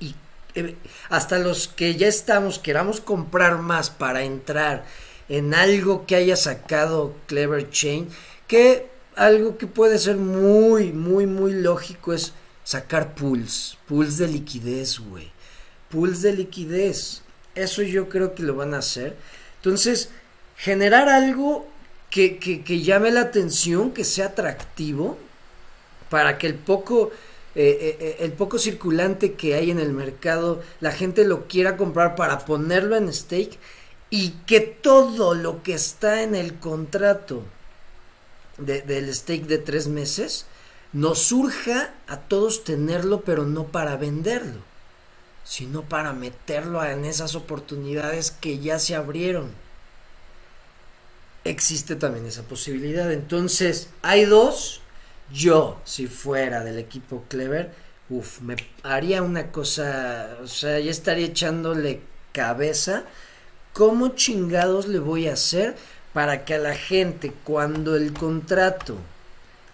eh, 0.54 0.76
hasta 1.08 1.38
los 1.38 1.68
que 1.68 1.96
ya 1.96 2.06
estamos, 2.06 2.58
queramos 2.58 3.00
comprar 3.00 3.58
más 3.58 3.90
para 3.90 4.22
entrar 4.22 4.84
en 5.28 5.54
algo 5.54 6.06
que 6.06 6.16
haya 6.16 6.36
sacado 6.36 7.14
Clever 7.26 7.70
Chain, 7.70 8.08
que 8.46 8.88
algo 9.16 9.58
que 9.58 9.66
puede 9.66 9.98
ser 9.98 10.16
muy, 10.16 10.92
muy, 10.92 11.26
muy 11.26 11.52
lógico 11.52 12.12
es 12.12 12.32
sacar 12.64 13.14
pools, 13.14 13.78
pools 13.88 14.18
de 14.18 14.28
liquidez, 14.28 14.98
güey, 14.98 15.30
pools 15.88 16.22
de 16.22 16.32
liquidez. 16.32 17.22
Eso 17.54 17.82
yo 17.82 18.08
creo 18.08 18.34
que 18.34 18.42
lo 18.42 18.54
van 18.54 18.74
a 18.74 18.78
hacer. 18.78 19.16
Entonces, 19.56 20.10
generar 20.56 21.08
algo 21.08 21.68
que, 22.10 22.38
que, 22.38 22.80
llame 22.82 23.10
la 23.12 23.22
atención, 23.22 23.92
que 23.92 24.04
sea 24.04 24.26
atractivo, 24.26 25.16
para 26.08 26.38
que 26.38 26.48
el 26.48 26.56
poco, 26.56 27.10
eh, 27.54 27.78
eh, 27.80 27.96
eh, 28.00 28.16
el 28.20 28.32
poco 28.32 28.58
circulante 28.58 29.34
que 29.34 29.54
hay 29.54 29.70
en 29.70 29.78
el 29.78 29.92
mercado, 29.92 30.60
la 30.80 30.90
gente 30.90 31.24
lo 31.24 31.46
quiera 31.46 31.76
comprar 31.76 32.16
para 32.16 32.44
ponerlo 32.44 32.96
en 32.96 33.12
stake 33.12 33.58
y 34.10 34.30
que 34.46 34.60
todo 34.60 35.34
lo 35.34 35.62
que 35.62 35.74
está 35.74 36.22
en 36.22 36.34
el 36.34 36.58
contrato 36.58 37.44
del 38.58 39.14
stake 39.14 39.46
de 39.46 39.58
tres 39.58 39.86
meses 39.88 40.46
nos 40.92 41.20
surja 41.20 41.94
a 42.08 42.18
todos 42.18 42.64
tenerlo, 42.64 43.22
pero 43.22 43.46
no 43.46 43.68
para 43.68 43.96
venderlo, 43.96 44.58
sino 45.44 45.82
para 45.82 46.12
meterlo 46.12 46.84
en 46.84 47.04
esas 47.04 47.36
oportunidades 47.36 48.32
que 48.32 48.58
ya 48.58 48.80
se 48.80 48.96
abrieron. 48.96 49.52
Existe 51.44 51.96
también 51.96 52.26
esa 52.26 52.42
posibilidad. 52.42 53.10
Entonces, 53.12 53.88
hay 54.02 54.24
dos. 54.24 54.82
Yo, 55.32 55.80
si 55.84 56.06
fuera 56.06 56.64
del 56.64 56.78
equipo 56.78 57.24
Clever, 57.28 57.72
uff, 58.08 58.40
me 58.40 58.56
haría 58.82 59.22
una 59.22 59.52
cosa, 59.52 60.38
o 60.42 60.48
sea, 60.48 60.80
ya 60.80 60.90
estaría 60.90 61.26
echándole 61.26 62.00
cabeza 62.32 63.04
¿Cómo 63.72 64.08
chingados 64.08 64.88
le 64.88 64.98
voy 64.98 65.28
a 65.28 65.34
hacer 65.34 65.76
para 66.12 66.44
que 66.44 66.54
a 66.54 66.58
la 66.58 66.74
gente 66.74 67.32
cuando 67.44 67.94
el 67.94 68.12
contrato 68.12 68.96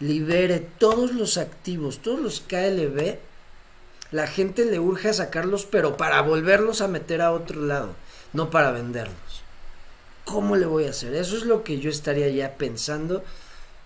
libere 0.01 0.61
todos 0.61 1.13
los 1.13 1.39
activos, 1.39 2.01
todos 2.01 2.21
los 2.21 2.41
KLB, 2.41 3.17
la 4.11 4.27
gente 4.27 4.67
le 4.67 4.79
urge 4.79 5.09
a 5.09 5.15
sacarlos, 5.15 5.65
pero 5.65 5.97
para 5.97 6.21
volverlos 6.21 6.83
a 6.83 6.89
meter 6.89 7.23
a 7.23 7.33
otro 7.33 7.63
lado, 7.63 7.95
no 8.35 8.51
para 8.51 8.71
venderlos. 8.71 9.17
¿Cómo 10.27 10.57
le 10.57 10.67
voy 10.67 10.87
a 10.87 10.91
hacer? 10.91 11.15
Eso 11.15 11.37
es 11.37 11.45
lo 11.45 11.63
que 11.63 11.79
yo 11.79 11.89
estaría 11.89 12.29
ya 12.29 12.59
pensando. 12.59 13.23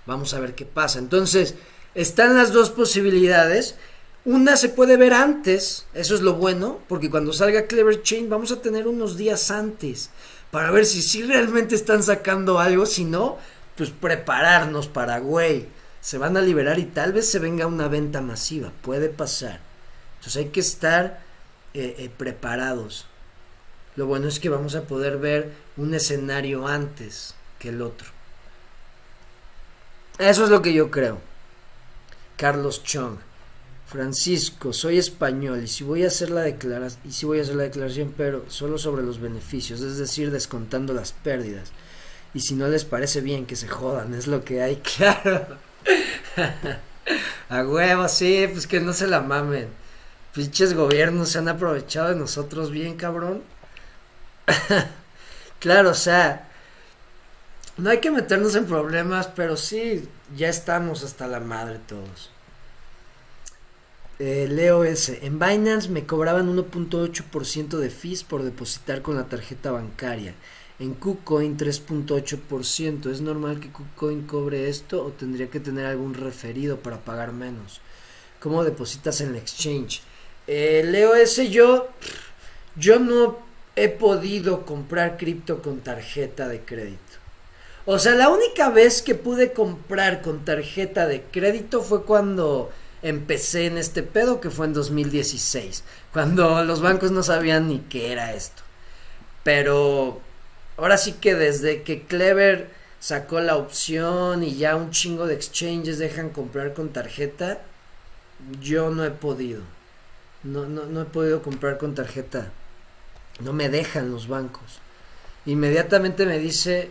Vamos 0.07 0.33
a 0.33 0.41
ver 0.41 0.55
qué 0.55 0.65
pasa. 0.65 0.99
Entonces, 0.99 1.55
están 1.95 2.35
las 2.35 2.55
dos 2.55 2.71
posibilidades. 2.71 3.77
Una 4.25 4.57
se 4.57 4.71
puede 4.71 4.97
ver 4.97 5.13
antes, 5.13 5.87
eso 5.93 6.15
es 6.15 6.23
lo 6.23 6.35
bueno, 6.35 6.81
porque 6.89 7.11
cuando 7.11 7.35
salga 7.35 7.67
Clever 7.67 8.03
Chain 8.03 8.31
vamos 8.31 8.53
a 8.53 8.63
tener 8.63 8.89
unos 8.89 9.17
días 9.19 9.51
antes 9.51 10.11
para 10.51 10.71
ver 10.71 10.87
si 10.87 11.03
sí 11.03 11.23
realmente 11.23 11.75
están 11.75 12.03
sacando 12.03 12.59
algo, 12.59 12.87
si 12.87 13.05
no, 13.05 13.37
pues 13.77 13.91
prepararnos 13.91 14.89
para, 14.89 15.19
güey, 15.19 15.67
se 16.01 16.19
van 16.19 16.37
a 16.37 16.43
liberar 16.43 16.79
y 16.79 16.87
tal 16.87 17.13
vez 17.13 17.31
se 17.31 17.39
venga 17.39 17.67
una 17.67 17.89
venta 17.89 18.21
masiva, 18.23 18.73
puede 18.83 19.11
pasar. 19.11 19.61
Entonces 20.17 20.37
hay 20.37 20.49
que 20.49 20.61
estar 20.61 21.21
eh, 21.75 21.97
eh, 21.99 22.11
preparados. 22.17 23.07
Lo 24.01 24.07
bueno 24.07 24.29
es 24.29 24.41
que 24.41 24.49
vamos 24.49 24.77
a 24.77 24.85
poder 24.85 25.19
ver 25.19 25.53
un 25.77 25.93
escenario 25.93 26.67
antes 26.67 27.35
que 27.59 27.69
el 27.69 27.83
otro. 27.83 28.09
Eso 30.19 30.45
es 30.45 30.49
lo 30.49 30.63
que 30.63 30.73
yo 30.73 30.91
creo. 30.91 31.21
Carlos 32.39 32.83
Chong. 32.83 33.19
Francisco, 33.85 34.73
soy 34.73 34.97
español 34.97 35.65
y 35.65 35.69
si 35.69 35.85
voy 35.85 36.05
a 36.05 36.07
hacer 36.07 36.31
la 36.31 36.41
declaración, 36.41 37.03
y 37.05 37.13
si 37.13 37.27
voy 37.27 37.41
a 37.41 37.43
hacer 37.43 37.57
la 37.57 37.65
declaración, 37.65 38.15
pero 38.17 38.47
solo 38.49 38.79
sobre 38.79 39.03
los 39.03 39.21
beneficios, 39.21 39.83
es 39.83 39.99
decir, 39.99 40.31
descontando 40.31 40.95
las 40.95 41.13
pérdidas. 41.13 41.71
Y 42.33 42.41
si 42.41 42.55
no 42.55 42.69
les 42.69 42.87
parece 42.87 43.21
bien 43.21 43.45
que 43.45 43.55
se 43.55 43.69
jodan, 43.69 44.15
es 44.15 44.27
lo 44.27 44.47
que 44.47 44.63
hay, 44.63 44.77
claro. 44.97 45.59
a 47.51 47.63
huevo, 47.67 48.09
sí, 48.09 48.49
pues 48.51 48.67
que 48.67 48.81
no 48.81 48.95
se 48.95 49.09
la 49.09 49.21
mamen. 49.21 49.69
Pinches 50.33 50.73
gobiernos 50.73 51.29
se 51.29 51.39
han 51.39 51.49
aprovechado 51.49 52.09
de 52.09 52.17
nosotros 52.17 52.71
bien, 52.71 52.97
cabrón. 52.97 53.43
claro, 55.59 55.91
o 55.91 55.95
sea, 55.95 56.49
no 57.77 57.91
hay 57.91 57.99
que 57.99 58.11
meternos 58.11 58.55
en 58.57 58.67
problemas, 58.67 59.29
pero 59.29 59.57
sí, 59.57 60.09
ya 60.37 60.49
estamos 60.49 61.03
hasta 61.05 61.27
la 61.27 61.41
madre 61.41 61.79
todos. 61.87 62.31
Eh, 64.19 64.49
Leo 64.51 64.85
S. 64.85 65.19
En 65.23 65.39
Binance 65.39 65.89
me 65.89 66.05
cobraban 66.05 66.55
1.8% 66.55 67.79
de 67.79 67.89
fees 67.89 68.23
por 68.23 68.43
depositar 68.43 69.01
con 69.01 69.17
la 69.17 69.29
tarjeta 69.29 69.71
bancaria. 69.71 70.35
En 70.79 70.95
KuCoin 70.95 71.57
3.8%. 71.57 73.11
¿Es 73.11 73.23
normal 73.23 73.61
que 73.61 73.71
KuCoin 73.71 74.27
cobre 74.27 74.69
esto 74.69 75.03
o 75.03 75.11
tendría 75.11 75.49
que 75.49 75.61
tener 75.61 75.87
algún 75.87 76.15
referido 76.15 76.81
para 76.81 76.99
pagar 76.99 77.33
menos? 77.33 77.81
cómo 78.41 78.65
depositas 78.65 79.21
en 79.21 79.29
el 79.29 79.37
exchange. 79.37 80.01
Eh, 80.47 80.83
Leo 80.85 81.15
ese 81.15 81.51
yo, 81.51 81.89
yo 82.75 82.99
no 82.99 83.39
he 83.81 83.89
podido 83.89 84.67
comprar 84.67 85.17
cripto 85.17 85.63
con 85.63 85.81
tarjeta 85.81 86.49
de 86.49 86.61
crédito. 86.61 87.01
O 87.87 87.99
sea, 87.99 88.15
la 88.15 88.29
única 88.29 88.69
vez 88.69 89.01
que 89.01 89.15
pude 89.15 89.53
comprar 89.53 90.21
con 90.21 90.45
tarjeta 90.45 91.07
de 91.07 91.23
crédito 91.23 91.81
fue 91.81 92.05
cuando 92.05 92.71
empecé 93.03 93.65
en 93.65 93.79
este 93.79 94.03
pedo, 94.03 94.41
que 94.41 94.51
fue 94.51 94.67
en 94.67 94.75
2016, 94.75 95.83
cuando 96.13 96.63
los 96.63 96.83
bancos 96.83 97.11
no 97.11 97.23
sabían 97.23 97.69
ni 97.69 97.79
qué 97.79 98.13
era 98.13 98.35
esto. 98.35 98.63
Pero 99.45 100.21
ahora 100.77 100.99
sí 100.99 101.15
que 101.15 101.35
desde 101.35 101.83
que 101.83 102.03
Clever 102.03 102.69
sacó 102.99 103.41
la 103.41 103.57
opción 103.57 104.43
y 104.43 104.57
ya 104.57 104.77
un 104.77 104.91
chingo 104.91 105.27
de 105.27 105.35
exchanges 105.35 105.99
dejan 105.99 106.29
comprar 106.29 106.75
con 106.75 106.91
tarjeta, 106.91 107.63
yo 108.61 108.91
no 108.91 109.07
he 109.07 109.11
podido. 109.11 109.63
No, 110.43 110.67
no, 110.67 110.85
no 110.85 111.01
he 111.01 111.07
podido 111.07 111.43
comprar 111.43 111.79
con 111.79 111.95
tarjeta. 111.95 112.51
No 113.41 113.53
me 113.53 113.69
dejan 113.69 114.11
los 114.11 114.29
bancos. 114.29 114.81
Inmediatamente 115.47 116.27
me 116.27 116.39
dice 116.39 116.91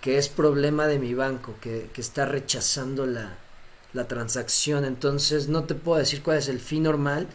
que 0.00 0.18
es 0.18 0.28
problema 0.28 0.86
de 0.86 0.98
mi 0.98 1.14
banco, 1.14 1.54
que, 1.60 1.90
que 1.92 2.00
está 2.00 2.26
rechazando 2.26 3.06
la, 3.06 3.36
la 3.92 4.06
transacción. 4.06 4.84
Entonces 4.84 5.48
no 5.48 5.64
te 5.64 5.74
puedo 5.74 5.98
decir 5.98 6.22
cuál 6.22 6.38
es 6.38 6.48
el 6.48 6.60
fee 6.60 6.80
normal. 6.80 7.26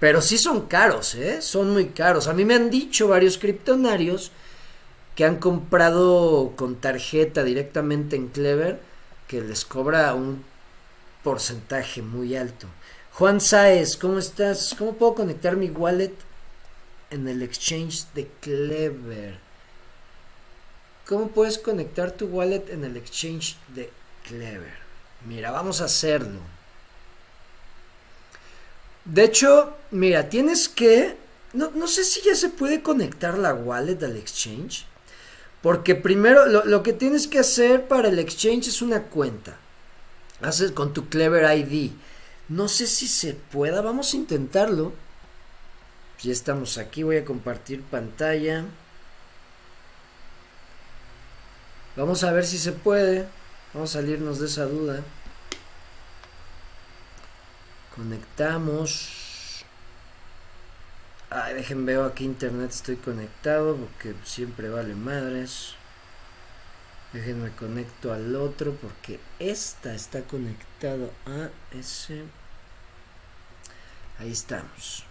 Pero 0.00 0.22
sí 0.22 0.38
son 0.38 0.66
caros, 0.66 1.14
¿eh? 1.14 1.42
Son 1.42 1.70
muy 1.70 1.86
caros. 1.86 2.28
A 2.28 2.32
mí 2.32 2.44
me 2.44 2.54
han 2.54 2.70
dicho 2.70 3.08
varios 3.08 3.36
criptonarios 3.36 4.30
que 5.16 5.24
han 5.24 5.36
comprado 5.36 6.52
con 6.54 6.76
tarjeta 6.76 7.42
directamente 7.42 8.14
en 8.14 8.28
Clever 8.28 8.80
que 9.26 9.40
les 9.42 9.64
cobra 9.64 10.14
un 10.14 10.44
porcentaje 11.24 12.02
muy 12.02 12.36
alto. 12.36 12.68
Juan 13.12 13.40
Saez, 13.40 13.96
¿cómo 13.96 14.18
estás? 14.18 14.76
¿Cómo 14.78 14.94
puedo 14.94 15.14
conectar 15.16 15.56
mi 15.56 15.68
wallet 15.70 16.14
en 17.10 17.28
el 17.28 17.42
exchange 17.42 18.06
de 18.14 18.28
Clever? 18.40 19.38
¿Cómo 21.06 21.28
puedes 21.28 21.58
conectar 21.58 22.10
tu 22.10 22.26
wallet 22.26 22.64
en 22.70 22.84
el 22.84 22.96
exchange 22.96 23.56
de 23.74 23.90
Clever? 24.24 24.76
Mira, 25.26 25.50
vamos 25.50 25.80
a 25.80 25.86
hacerlo. 25.86 26.40
De 29.04 29.24
hecho, 29.24 29.74
mira, 29.90 30.28
tienes 30.28 30.68
que... 30.68 31.16
No, 31.54 31.70
no, 31.70 31.88
sé 31.88 32.04
si 32.04 32.20
ya 32.20 32.34
se 32.34 32.50
puede 32.50 32.82
conectar 32.82 33.38
la 33.38 33.54
wallet 33.54 34.02
al 34.02 34.16
exchange. 34.16 34.84
Porque 35.62 35.94
primero 35.94 36.46
lo, 36.46 36.66
lo, 36.66 36.82
que 36.82 36.92
tienes 36.92 37.26
que 37.26 37.38
hacer 37.38 37.88
para 37.88 38.08
el 38.08 38.18
exchange 38.18 38.68
es 38.68 38.82
una 38.82 39.04
cuenta. 39.04 39.56
Haces 40.42 40.72
con 40.72 40.92
tu 40.92 41.08
Clever 41.08 41.58
ID. 41.58 41.92
No 42.50 42.68
sé 42.68 42.86
si 42.86 43.08
se 43.08 43.32
pueda. 43.32 43.80
Vamos 43.80 44.12
a 44.12 44.16
intentarlo. 44.18 44.92
Ya 46.22 46.32
estamos 46.32 46.78
aquí. 46.78 47.04
Voy 47.04 47.16
a 47.16 47.24
compartir 47.24 47.82
pantalla. 47.82 48.64
Vamos 51.96 52.24
a 52.24 52.32
ver 52.32 52.44
si 52.44 52.58
se 52.58 52.72
puede. 52.72 53.28
Vamos 53.72 53.90
a 53.94 54.00
salirnos 54.00 54.40
de 54.40 54.46
esa 54.46 54.64
duda. 54.64 55.02
Conectamos. 57.94 59.64
Ay, 61.30 61.54
dejen 61.54 61.84
veo 61.86 62.04
a 62.04 62.14
qué 62.14 62.24
internet 62.24 62.70
estoy 62.70 62.96
conectado 62.96 63.76
porque 63.76 64.14
siempre 64.24 64.70
vale 64.70 64.94
madres. 64.94 65.74
Déjenme 67.12 67.50
conecto 67.52 68.12
al 68.12 68.34
otro 68.34 68.74
porque 68.74 69.20
esta 69.38 69.94
está 69.94 70.22
conectado 70.22 71.12
a 71.26 71.50
ese. 71.76 72.24
Ahí 74.18 74.32
estamos. 74.32 75.07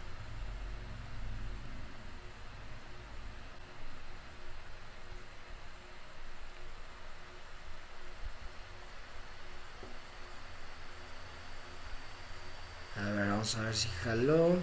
Vamos 13.00 13.56
a 13.56 13.62
ver 13.62 13.76
si 13.76 13.88
jaló. 14.04 14.58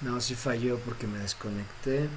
No, 0.00 0.20
si 0.20 0.34
falló 0.34 0.78
porque 0.78 1.06
me 1.06 1.18
desconecté. 1.18 2.08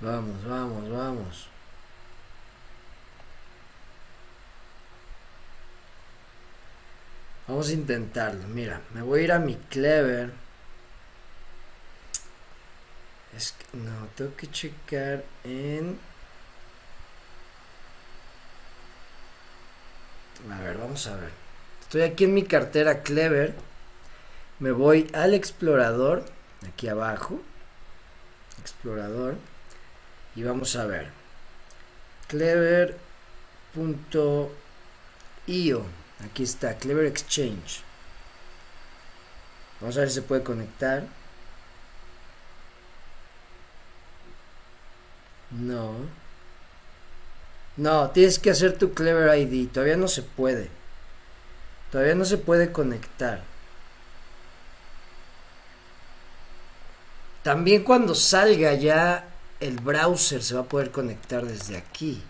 Vamos, 0.00 0.44
vamos, 0.44 0.90
vamos. 0.90 1.57
Vamos 7.48 7.70
a 7.70 7.72
intentarlo. 7.72 8.46
Mira, 8.46 8.82
me 8.92 9.00
voy 9.00 9.20
a 9.20 9.22
ir 9.24 9.32
a 9.32 9.38
mi 9.38 9.56
clever. 9.56 10.30
Es 13.34 13.52
que 13.52 13.78
no, 13.78 14.06
tengo 14.14 14.36
que 14.36 14.50
checar 14.50 15.24
en. 15.44 15.98
A 20.50 20.60
ver, 20.60 20.76
vamos 20.76 21.06
a 21.06 21.16
ver. 21.16 21.30
Estoy 21.80 22.02
aquí 22.02 22.24
en 22.24 22.34
mi 22.34 22.44
cartera 22.44 23.02
Clever. 23.02 23.54
Me 24.58 24.72
voy 24.72 25.10
al 25.14 25.32
explorador, 25.34 26.24
aquí 26.68 26.88
abajo. 26.88 27.40
Explorador. 28.60 29.36
Y 30.36 30.42
vamos 30.42 30.76
a 30.76 30.84
ver. 30.84 31.08
Clever.io. 32.28 32.98
Aquí 36.24 36.42
está, 36.42 36.76
Clever 36.76 37.06
Exchange. 37.06 37.82
Vamos 39.80 39.96
a 39.96 40.00
ver 40.00 40.08
si 40.08 40.16
se 40.16 40.22
puede 40.22 40.42
conectar. 40.42 41.04
No. 45.50 45.94
No, 47.76 48.10
tienes 48.10 48.38
que 48.38 48.50
hacer 48.50 48.76
tu 48.76 48.92
Clever 48.92 49.38
ID. 49.38 49.68
Todavía 49.68 49.96
no 49.96 50.08
se 50.08 50.22
puede. 50.22 50.68
Todavía 51.92 52.14
no 52.14 52.24
se 52.24 52.38
puede 52.38 52.72
conectar. 52.72 53.42
También 57.42 57.84
cuando 57.84 58.14
salga 58.14 58.74
ya 58.74 59.28
el 59.60 59.76
browser 59.76 60.42
se 60.42 60.54
va 60.54 60.62
a 60.62 60.68
poder 60.68 60.90
conectar 60.90 61.46
desde 61.46 61.76
aquí. 61.76 62.22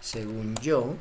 Según 0.00 0.56
yo. 0.56 0.94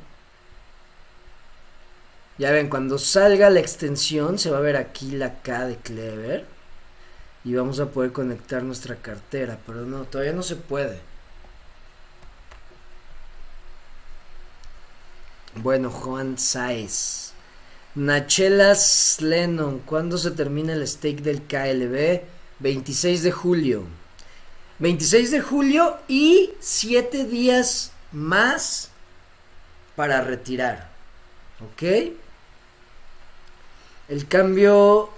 Ya 2.40 2.52
ven, 2.52 2.70
cuando 2.70 2.98
salga 2.98 3.50
la 3.50 3.60
extensión 3.60 4.40
se 4.40 4.50
va 4.50 4.60
a 4.60 4.62
ver 4.62 4.78
aquí 4.78 5.12
la 5.12 5.42
K 5.42 5.68
de 5.68 5.76
Clever 5.76 6.46
y 7.44 7.54
vamos 7.54 7.82
a 7.82 7.88
poder 7.88 8.14
conectar 8.14 8.64
nuestra 8.64 8.96
cartera, 8.96 9.60
pero 9.68 9.82
no, 9.82 10.06
todavía 10.06 10.32
no 10.32 10.42
se 10.42 10.56
puede. 10.56 11.02
Bueno, 15.56 15.90
Juan 15.90 16.40
Saez. 16.40 17.34
Nachelas 17.96 19.18
Lennon, 19.20 19.80
¿cuándo 19.80 20.18
se 20.18 20.32
termina 20.32 20.72
el 20.72 20.88
stake 20.88 21.22
del 21.22 21.42
KLB? 21.42 22.22
26 22.60 23.22
de 23.22 23.32
julio. 23.34 23.84
26 24.80 25.32
de 25.32 25.42
julio 25.42 25.98
y 26.08 26.52
7 26.62 27.26
días 27.26 27.92
más 28.14 28.92
para 29.98 30.22
retirar. 30.22 30.90
¿Ok? 31.60 32.14
El 34.10 34.28
cambio 34.28 35.10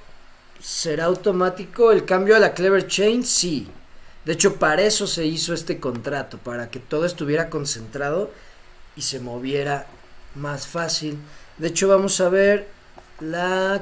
será 0.61 1.05
automático. 1.05 1.91
El 1.91 2.05
cambio 2.05 2.35
a 2.35 2.39
la 2.39 2.53
Clever 2.53 2.87
Chain, 2.87 3.25
sí. 3.25 3.67
De 4.25 4.33
hecho, 4.33 4.57
para 4.57 4.83
eso 4.83 5.07
se 5.07 5.25
hizo 5.25 5.53
este 5.53 5.79
contrato, 5.79 6.37
para 6.37 6.69
que 6.69 6.79
todo 6.79 7.05
estuviera 7.05 7.49
concentrado 7.49 8.31
y 8.95 9.01
se 9.01 9.19
moviera 9.19 9.87
más 10.35 10.67
fácil. 10.67 11.17
De 11.57 11.69
hecho, 11.69 11.87
vamos 11.87 12.19
a 12.21 12.29
ver 12.29 12.67
la, 13.19 13.81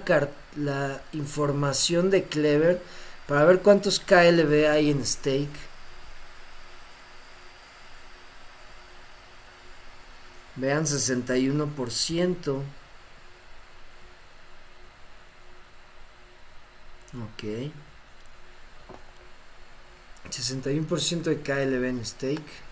la 0.55 1.01
información 1.13 2.09
de 2.09 2.23
Clever 2.23 2.81
para 3.27 3.45
ver 3.45 3.59
cuántos 3.59 3.99
KLB 3.99 4.69
hay 4.69 4.91
en 4.91 5.05
stake. 5.05 5.49
Vean, 10.55 10.85
61%. 10.85 12.61
Ok. 17.13 17.71
61% 20.29 21.23
de 21.23 21.41
KLB 21.41 21.83
en 21.85 22.05
stake. 22.05 22.69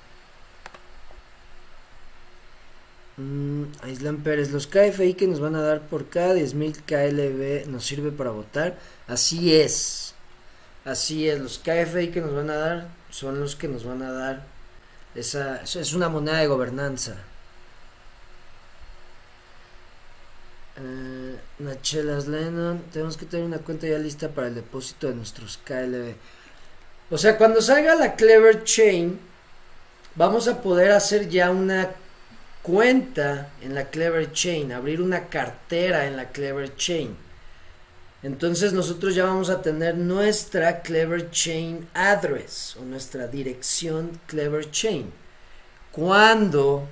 Mm, 3.17 3.63
Aislan 3.81 4.17
Pérez, 4.17 4.51
los 4.51 4.67
KFI 4.67 5.15
que 5.15 5.27
nos 5.27 5.39
van 5.39 5.55
a 5.55 5.61
dar 5.61 5.87
por 5.87 6.07
cada 6.07 6.35
10.000 6.35 6.83
KLB 6.85 7.67
nos 7.67 7.83
sirve 7.85 8.11
para 8.11 8.29
votar. 8.29 8.77
Así 9.07 9.55
es. 9.55 10.13
Así 10.85 11.27
es, 11.27 11.39
los 11.39 11.57
KFI 11.57 12.11
que 12.11 12.21
nos 12.21 12.33
van 12.33 12.49
a 12.49 12.55
dar 12.55 12.89
son 13.09 13.39
los 13.39 13.55
que 13.55 13.67
nos 13.67 13.83
van 13.83 14.03
a 14.03 14.11
dar 14.11 14.57
esa 15.17 15.63
es 15.63 15.93
una 15.93 16.09
moneda 16.09 16.37
de 16.37 16.47
gobernanza. 16.47 17.15
Eh, 20.79 21.39
Nachelas 21.59 22.27
Lennon, 22.27 22.83
tenemos 22.91 23.17
que 23.17 23.25
tener 23.25 23.45
una 23.45 23.57
cuenta 23.57 23.87
ya 23.87 23.97
lista 23.97 24.29
para 24.29 24.47
el 24.47 24.55
depósito 24.55 25.07
de 25.07 25.15
nuestros 25.15 25.57
KLB. 25.65 26.15
O 27.09 27.17
sea, 27.17 27.37
cuando 27.37 27.61
salga 27.61 27.95
la 27.95 28.15
Clever 28.15 28.63
Chain, 28.63 29.19
vamos 30.15 30.47
a 30.47 30.61
poder 30.61 30.91
hacer 30.91 31.29
ya 31.29 31.49
una 31.49 31.89
cuenta 32.61 33.49
en 33.61 33.73
la 33.73 33.85
Clever 33.85 34.31
Chain, 34.31 34.71
abrir 34.71 35.01
una 35.01 35.29
cartera 35.29 36.05
en 36.05 36.15
la 36.15 36.29
Clever 36.29 36.75
Chain. 36.75 37.15
Entonces 38.21 38.73
nosotros 38.73 39.15
ya 39.15 39.25
vamos 39.25 39.49
a 39.49 39.61
tener 39.61 39.95
nuestra 39.95 40.81
Clever 40.81 41.31
Chain 41.31 41.87
address 41.93 42.75
o 42.79 42.83
nuestra 42.83 43.27
dirección 43.27 44.19
Clever 44.27 44.69
Chain. 44.69 45.11
Cuando 45.91 46.87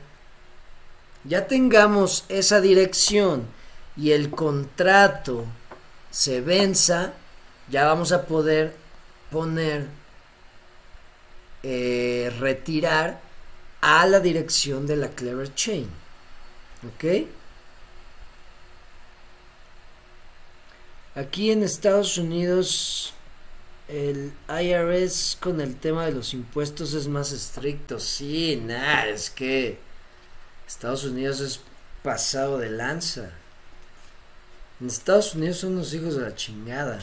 ya 1.23 1.45
tengamos 1.45 2.25
esa 2.29 2.61
dirección 2.61 3.54
y 3.97 4.11
el 4.11 4.29
contrato 4.29 5.45
se 6.11 6.41
venza, 6.41 7.13
ya 7.69 7.85
vamos 7.85 8.11
a 8.11 8.25
poder 8.25 8.75
poner, 9.31 9.87
eh, 11.63 12.33
retirar 12.39 13.19
a 13.81 14.05
la 14.05 14.19
dirección 14.19 14.87
de 14.87 14.97
la 14.97 15.09
Clever 15.09 15.53
Chain. 15.55 15.89
¿Ok? 16.87 17.27
Aquí 21.15 21.51
en 21.51 21.63
Estados 21.63 22.17
Unidos 22.17 23.13
el 23.87 24.33
IRS 24.49 25.37
con 25.39 25.61
el 25.61 25.75
tema 25.75 26.05
de 26.05 26.11
los 26.11 26.33
impuestos 26.33 26.93
es 26.93 27.07
más 27.07 27.31
estricto. 27.31 27.99
Sí, 27.99 28.61
nada, 28.63 29.07
es 29.07 29.29
que 29.29 29.79
Estados 30.67 31.03
Unidos 31.03 31.39
es 31.39 31.59
pasado 32.03 32.57
de 32.57 32.69
lanza. 32.69 33.31
En 34.81 34.87
Estados 34.87 35.35
Unidos 35.35 35.57
son 35.57 35.75
los 35.75 35.93
hijos 35.93 36.15
de 36.15 36.23
la 36.23 36.35
chingada. 36.35 36.99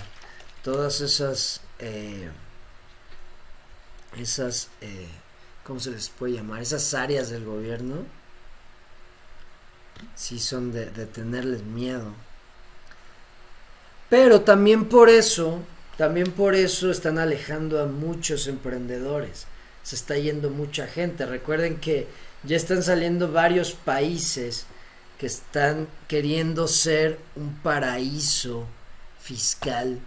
Todas 0.63 1.01
esas... 1.01 1.61
Eh, 1.79 2.31
esas... 4.19 4.69
Eh, 4.81 5.09
¿Cómo 5.65 5.81
se 5.81 5.91
les 5.91 6.09
puede 6.09 6.35
llamar? 6.35 6.61
Esas 6.61 6.93
áreas 6.95 7.31
del 7.31 7.45
gobierno. 7.45 8.05
Sí 10.17 10.39
son 10.39 10.73
de 10.73 10.87
tenerles 11.07 11.63
miedo. 11.63 12.13
Pero 14.13 14.43
también 14.43 14.91
por 14.91 15.09
eso, 15.09 15.61
también 15.97 16.33
por 16.33 16.55
eso 16.55 16.91
están 16.91 17.19
alejando 17.19 17.81
a 17.81 17.87
muchos 17.87 18.47
emprendedores. 18.47 19.47
Se 19.83 19.95
está 19.95 20.19
yendo 20.19 20.51
mucha 20.51 20.87
gente. 20.87 21.25
Recuerden 21.25 21.79
que 21.79 22.07
ya 22.43 22.57
están 22.57 22.83
saliendo 22.83 23.33
varios 23.33 23.73
países 23.73 24.67
que 25.23 25.29
están 25.29 25.87
queriendo 26.09 26.67
ser 26.67 27.17
un 27.37 27.55
paraíso 27.59 28.67
fiscal 29.21 30.01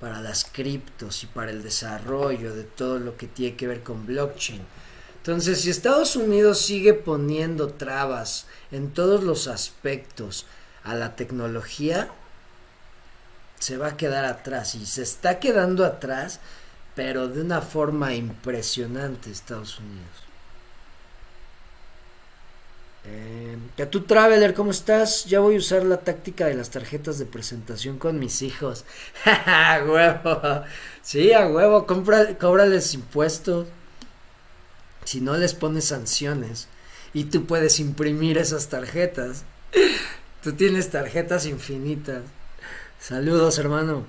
para 0.00 0.20
las 0.20 0.44
criptos 0.44 1.22
y 1.22 1.26
para 1.26 1.52
el 1.52 1.62
desarrollo 1.62 2.52
de 2.56 2.64
todo 2.64 2.98
lo 2.98 3.16
que 3.16 3.28
tiene 3.28 3.54
que 3.54 3.68
ver 3.68 3.84
con 3.84 4.04
blockchain. 4.04 4.60
Entonces, 5.18 5.60
si 5.60 5.70
Estados 5.70 6.16
Unidos 6.16 6.60
sigue 6.60 6.92
poniendo 6.92 7.68
trabas 7.68 8.46
en 8.72 8.90
todos 8.90 9.22
los 9.22 9.46
aspectos 9.46 10.44
a 10.82 10.96
la 10.96 11.14
tecnología, 11.14 12.10
se 13.60 13.76
va 13.76 13.90
a 13.90 13.96
quedar 13.96 14.24
atrás 14.24 14.74
y 14.74 14.86
se 14.86 15.02
está 15.02 15.38
quedando 15.38 15.84
atrás, 15.84 16.40
pero 16.96 17.28
de 17.28 17.42
una 17.42 17.62
forma 17.62 18.12
impresionante 18.12 19.30
Estados 19.30 19.78
Unidos. 19.78 20.27
Eh, 23.04 23.86
tú 23.90 24.02
Traveler, 24.02 24.54
¿cómo 24.54 24.70
estás? 24.70 25.24
Ya 25.24 25.40
voy 25.40 25.54
a 25.56 25.58
usar 25.58 25.84
la 25.84 25.98
táctica 25.98 26.46
de 26.46 26.54
las 26.54 26.70
tarjetas 26.70 27.18
de 27.18 27.26
presentación 27.26 27.98
con 27.98 28.18
mis 28.18 28.42
hijos. 28.42 28.84
¡A 29.24 29.82
huevo! 29.86 30.64
Sí, 31.02 31.32
a 31.32 31.46
huevo, 31.46 31.86
cóbrales 31.86 32.94
impuestos. 32.94 33.66
Si 35.04 35.20
no 35.20 35.36
les 35.36 35.54
pones 35.54 35.86
sanciones 35.86 36.68
y 37.14 37.24
tú 37.24 37.46
puedes 37.46 37.80
imprimir 37.80 38.38
esas 38.38 38.68
tarjetas. 38.68 39.44
Tú 40.42 40.52
tienes 40.52 40.90
tarjetas 40.90 41.46
infinitas. 41.46 42.22
Saludos, 43.00 43.58
hermano. 43.58 44.06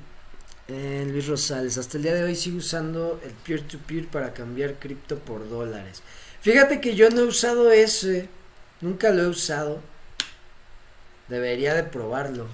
Eh, 0.67 1.07
Luis 1.09 1.27
Rosales, 1.27 1.79
hasta 1.79 1.97
el 1.97 2.03
día 2.03 2.13
de 2.13 2.23
hoy 2.23 2.35
sigo 2.35 2.59
usando 2.59 3.19
el 3.23 3.31
peer-to-peer 3.31 4.07
para 4.07 4.33
cambiar 4.33 4.75
cripto 4.75 5.17
por 5.17 5.49
dólares. 5.49 6.03
Fíjate 6.41 6.79
que 6.79 6.95
yo 6.95 7.09
no 7.09 7.21
he 7.21 7.25
usado 7.25 7.71
ese, 7.71 8.29
nunca 8.81 9.11
lo 9.11 9.23
he 9.23 9.27
usado. 9.27 9.79
Debería 11.27 11.73
de 11.73 11.83
probarlo. 11.83 12.47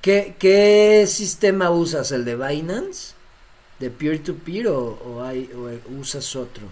¿Qué, 0.00 1.04
sistema 1.08 1.70
usas? 1.70 2.12
¿El 2.12 2.24
de 2.24 2.36
Binance? 2.36 3.14
¿De 3.78 3.90
peer-to-peer 3.90 4.68
o 4.68 5.22
usas 5.98 6.34
otro? 6.34 6.64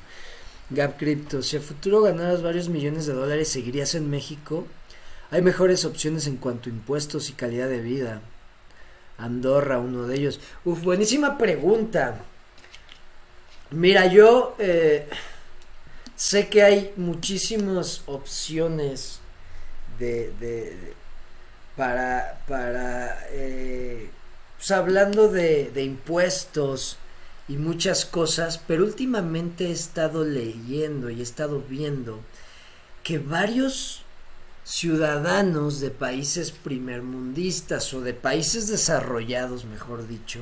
Gap 0.69 0.99
Crypto, 0.99 1.43
si 1.43 1.57
a 1.57 1.61
futuro 1.61 2.03
ganaras 2.03 2.43
varios 2.43 2.69
millones 2.69 3.07
de 3.07 3.13
dólares, 3.13 3.49
¿seguirías 3.49 3.95
en 3.95 4.11
México? 4.11 4.67
Hay 5.31 5.41
mejores 5.41 5.85
opciones 5.85 6.27
en 6.27 6.37
cuanto 6.37 6.69
a 6.69 6.73
impuestos 6.73 7.31
y 7.31 7.35
calidad 7.35 7.69
de 7.69 7.81
vida. 7.81 8.21
Andorra, 9.17 9.79
uno 9.79 10.09
de 10.09 10.17
ellos. 10.17 10.41
Uf, 10.65 10.83
buenísima 10.83 11.39
pregunta. 11.39 12.21
Mira, 13.71 14.07
yo 14.07 14.57
eh, 14.59 15.09
sé 16.17 16.49
que 16.49 16.63
hay 16.63 16.93
muchísimas 16.97 18.03
opciones 18.07 19.21
de, 19.99 20.95
para, 21.77 22.43
para 22.49 23.27
eh, 23.31 24.11
pues 24.57 24.71
hablando 24.71 25.29
de, 25.29 25.71
de 25.71 25.85
impuestos 25.85 26.99
y 27.49 27.57
muchas 27.57 28.05
cosas, 28.05 28.61
pero 28.67 28.85
últimamente 28.85 29.69
he 29.69 29.73
estado 29.73 30.25
leyendo 30.25 31.11
y 31.11 31.21
he 31.21 31.23
estado 31.23 31.63
viendo 31.69 32.21
que 33.05 33.19
varios 33.19 34.03
ciudadanos 34.65 35.79
de 35.79 35.91
países 35.91 36.51
primermundistas 36.51 37.95
o 37.95 38.01
de 38.01 38.15
países 38.15 38.67
desarrollados, 38.67 39.65
mejor 39.65 40.09
dicho, 40.09 40.41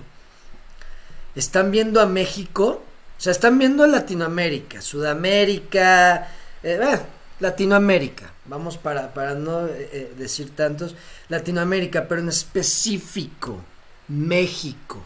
están 1.34 1.70
viendo 1.70 2.00
a 2.00 2.06
México, 2.06 2.82
o 3.16 3.20
sea, 3.20 3.32
están 3.32 3.58
viendo 3.58 3.86
Latinoamérica, 3.86 4.80
Sudamérica, 4.80 6.28
eh, 6.62 6.78
eh, 6.82 6.98
Latinoamérica, 7.40 8.32
vamos 8.46 8.76
para, 8.76 9.12
para 9.14 9.34
no 9.34 9.66
eh, 9.66 10.12
decir 10.16 10.54
tantos, 10.54 10.94
Latinoamérica, 11.28 12.06
pero 12.08 12.20
en 12.20 12.28
específico 12.28 13.60
México, 14.08 15.02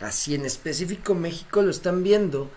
así 0.00 0.34
en 0.34 0.44
específico 0.44 1.14
México 1.14 1.62
lo 1.62 1.70
están 1.70 2.02
viendo 2.02 2.50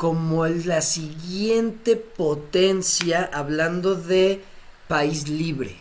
como 0.00 0.46
la 0.46 0.80
siguiente 0.80 1.94
potencia, 1.94 3.28
hablando 3.34 3.94
de 3.96 4.40
país 4.88 5.28
libre, 5.28 5.76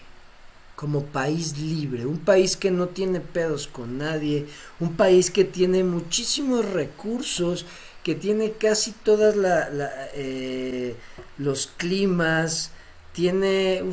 como 0.76 1.06
país 1.06 1.58
libre, 1.58 2.06
un 2.06 2.20
país 2.20 2.58
que 2.58 2.70
no 2.70 2.88
tiene 2.88 3.22
pedos 3.22 3.68
con 3.68 3.98
nadie, 3.98 4.46
un 4.82 4.98
país 4.98 5.32
que 5.32 5.46
tiene 5.46 5.86
muchísimos 5.86 6.66
recursos, 6.66 7.66
que 8.04 8.16
tiene 8.16 8.54
casi 8.54 8.92
todas 8.92 9.36
la, 9.36 9.70
eh, 10.14 10.96
los 11.38 11.68
climas, 11.68 12.72
tiene, 13.14 13.84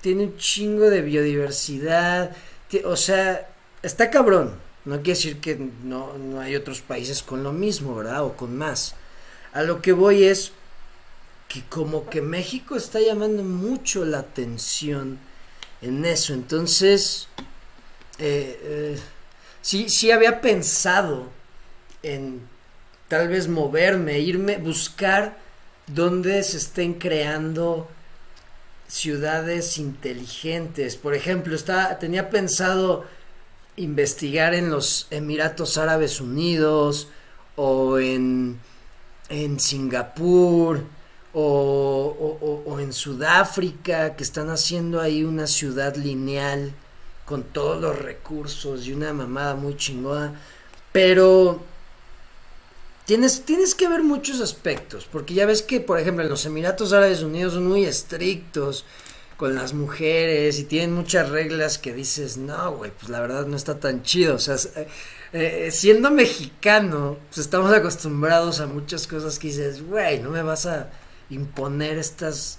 tiene 0.00 0.24
un 0.24 0.36
chingo 0.36 0.90
de 0.90 1.02
biodiversidad, 1.02 2.36
o 2.84 2.96
sea, 2.96 3.48
está 3.82 4.10
cabrón. 4.10 4.66
No 4.84 4.96
quiere 4.96 5.10
decir 5.10 5.40
que 5.40 5.58
no, 5.82 6.16
no 6.16 6.40
hay 6.40 6.54
otros 6.54 6.80
países 6.80 7.22
con 7.22 7.42
lo 7.42 7.52
mismo, 7.52 7.96
¿verdad? 7.96 8.24
O 8.24 8.36
con 8.36 8.56
más. 8.56 8.94
A 9.52 9.62
lo 9.62 9.82
que 9.82 9.92
voy 9.92 10.24
es, 10.24 10.52
que 11.48 11.64
como 11.64 12.08
que 12.08 12.20
México 12.20 12.76
está 12.76 13.00
llamando 13.00 13.42
mucho 13.42 14.04
la 14.04 14.20
atención 14.20 15.18
en 15.82 16.04
eso. 16.04 16.34
Entonces, 16.34 17.28
eh, 18.18 18.60
eh, 18.62 18.98
sí, 19.62 19.88
sí 19.88 20.10
había 20.10 20.40
pensado 20.40 21.30
en 22.02 22.40
tal 23.08 23.28
vez 23.28 23.48
moverme, 23.48 24.18
irme, 24.18 24.58
buscar 24.58 25.38
dónde 25.86 26.42
se 26.42 26.56
estén 26.56 26.94
creando 26.94 27.88
ciudades 28.88 29.78
inteligentes. 29.78 30.96
Por 30.96 31.14
ejemplo, 31.14 31.54
estaba, 31.54 31.98
tenía 31.98 32.30
pensado 32.30 33.04
investigar 33.76 34.54
en 34.54 34.70
los 34.70 35.06
Emiratos 35.10 35.78
Árabes 35.78 36.20
Unidos 36.20 37.08
o 37.56 37.98
en, 37.98 38.58
en 39.28 39.60
Singapur 39.60 40.84
o, 41.32 42.62
o, 42.66 42.80
en 42.80 42.92
Sudáfrica, 42.92 44.16
que 44.16 44.24
están 44.24 44.48
haciendo 44.48 45.00
ahí 45.00 45.22
una 45.22 45.46
ciudad 45.46 45.94
lineal 45.96 46.72
con 47.26 47.42
todos 47.42 47.80
los 47.80 47.98
recursos 47.98 48.86
y 48.86 48.92
una 48.92 49.12
mamada 49.12 49.54
muy 49.54 49.76
chingona. 49.76 50.40
Pero 50.92 51.60
tienes, 53.06 53.42
tienes 53.42 53.74
que 53.74 53.88
ver 53.88 54.02
muchos 54.02 54.40
aspectos, 54.40 55.08
porque 55.10 55.32
ya 55.32 55.46
ves 55.46 55.62
que, 55.62 55.80
por 55.80 55.98
ejemplo, 55.98 56.22
en 56.24 56.28
los 56.28 56.44
Emiratos 56.44 56.92
Árabes 56.92 57.22
Unidos 57.22 57.54
son 57.54 57.66
muy 57.66 57.86
estrictos 57.86 58.84
con 59.36 59.54
las 59.54 59.74
mujeres 59.74 60.58
y 60.58 60.64
tienen 60.64 60.92
muchas 60.92 61.28
reglas 61.30 61.78
que 61.78 61.94
dices, 61.94 62.36
no, 62.36 62.72
güey, 62.72 62.90
pues 62.90 63.08
la 63.08 63.20
verdad 63.20 63.46
no 63.46 63.56
está 63.56 63.78
tan 63.78 64.02
chido. 64.02 64.34
O 64.34 64.38
sea, 64.38 64.56
eh, 64.76 64.88
eh, 65.32 65.70
siendo 65.70 66.10
mexicano, 66.10 67.18
pues 67.28 67.38
estamos 67.38 67.72
acostumbrados 67.72 68.60
a 68.60 68.66
muchas 68.66 69.06
cosas 69.06 69.38
que 69.38 69.48
dices, 69.48 69.82
güey, 69.82 70.20
no 70.20 70.30
me 70.30 70.42
vas 70.42 70.66
a 70.66 70.90
imponer 71.30 71.98
estas, 71.98 72.58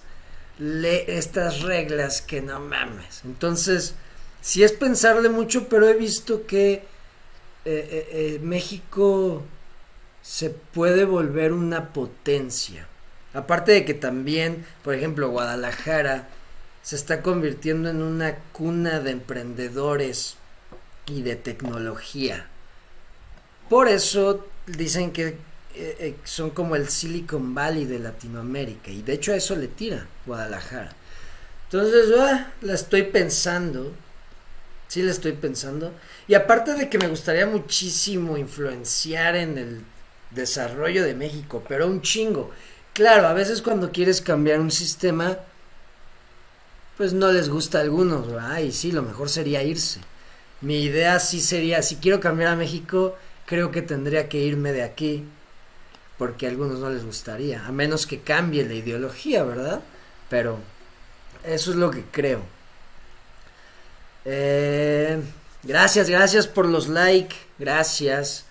estas 0.59 1.61
reglas 1.61 2.21
que 2.21 2.41
no 2.41 2.59
mames. 2.59 3.21
Entonces, 3.25 3.95
sí 4.41 4.63
es 4.63 4.71
pensarle 4.71 5.29
mucho, 5.29 5.67
pero 5.67 5.89
he 5.89 5.93
visto 5.93 6.45
que 6.45 6.83
eh, 7.65 8.39
México 8.43 9.43
se 10.27 10.49
puede 10.49 11.05
volver 11.05 11.53
una 11.53 11.93
potencia. 11.93 12.85
Aparte 13.33 13.71
de 13.71 13.85
que 13.85 13.93
también, 13.93 14.65
por 14.83 14.93
ejemplo, 14.93 15.29
Guadalajara 15.29 16.27
se 16.81 16.97
está 16.97 17.21
convirtiendo 17.21 17.89
en 17.89 18.01
una 18.01 18.35
cuna 18.51 18.99
de 18.99 19.11
emprendedores 19.11 20.35
y 21.05 21.21
de 21.21 21.37
tecnología. 21.37 22.45
Por 23.69 23.87
eso 23.87 24.45
dicen 24.65 25.13
que 25.13 25.27
eh, 25.27 25.37
eh, 25.75 26.15
son 26.25 26.49
como 26.49 26.75
el 26.75 26.89
Silicon 26.89 27.55
Valley 27.55 27.85
de 27.85 27.99
Latinoamérica 27.99 28.91
y 28.91 29.03
de 29.03 29.13
hecho 29.13 29.31
a 29.31 29.37
eso 29.37 29.55
le 29.55 29.69
tira 29.69 30.07
Guadalajara. 30.25 30.93
Entonces, 31.71 32.13
ah, 32.19 32.51
la 32.61 32.73
estoy 32.73 33.03
pensando, 33.03 33.93
sí 34.89 35.01
la 35.03 35.11
estoy 35.11 35.31
pensando. 35.31 35.93
Y 36.27 36.33
aparte 36.33 36.73
de 36.73 36.89
que 36.89 36.97
me 36.97 37.07
gustaría 37.07 37.45
muchísimo 37.45 38.37
influenciar 38.37 39.37
en 39.37 39.57
el 39.57 39.81
desarrollo 40.31 41.03
de 41.03 41.15
México, 41.15 41.63
pero 41.67 41.87
un 41.87 42.01
chingo. 42.01 42.51
Claro, 42.93 43.27
a 43.27 43.33
veces 43.33 43.61
cuando 43.61 43.91
quieres 43.91 44.21
cambiar 44.21 44.59
un 44.59 44.71
sistema, 44.71 45.37
pues 46.97 47.13
no 47.13 47.31
les 47.31 47.49
gusta 47.49 47.77
a 47.77 47.81
algunos, 47.81 48.27
ay, 48.41 48.71
sí, 48.71 48.91
lo 48.91 49.03
mejor 49.03 49.29
sería 49.29 49.63
irse. 49.63 50.01
Mi 50.61 50.83
idea 50.83 51.19
sí 51.19 51.41
sería, 51.41 51.81
si 51.83 51.97
quiero 51.97 52.19
cambiar 52.19 52.49
a 52.51 52.55
México, 52.55 53.15
creo 53.45 53.71
que 53.71 53.81
tendría 53.81 54.27
que 54.29 54.39
irme 54.39 54.71
de 54.71 54.83
aquí 54.83 55.25
porque 56.17 56.47
a 56.47 56.49
algunos 56.49 56.79
no 56.79 56.89
les 56.89 57.05
gustaría, 57.05 57.65
a 57.65 57.71
menos 57.71 58.07
que 58.07 58.21
cambie 58.21 58.65
la 58.65 58.73
ideología, 58.73 59.43
¿verdad? 59.43 59.81
Pero 60.29 60.59
eso 61.43 61.71
es 61.71 61.77
lo 61.77 61.91
que 61.91 62.03
creo. 62.03 62.41
Eh, 64.25 65.21
gracias, 65.63 66.09
gracias 66.09 66.47
por 66.47 66.65
los 66.65 66.87
like, 66.87 67.35
gracias. 67.59 68.45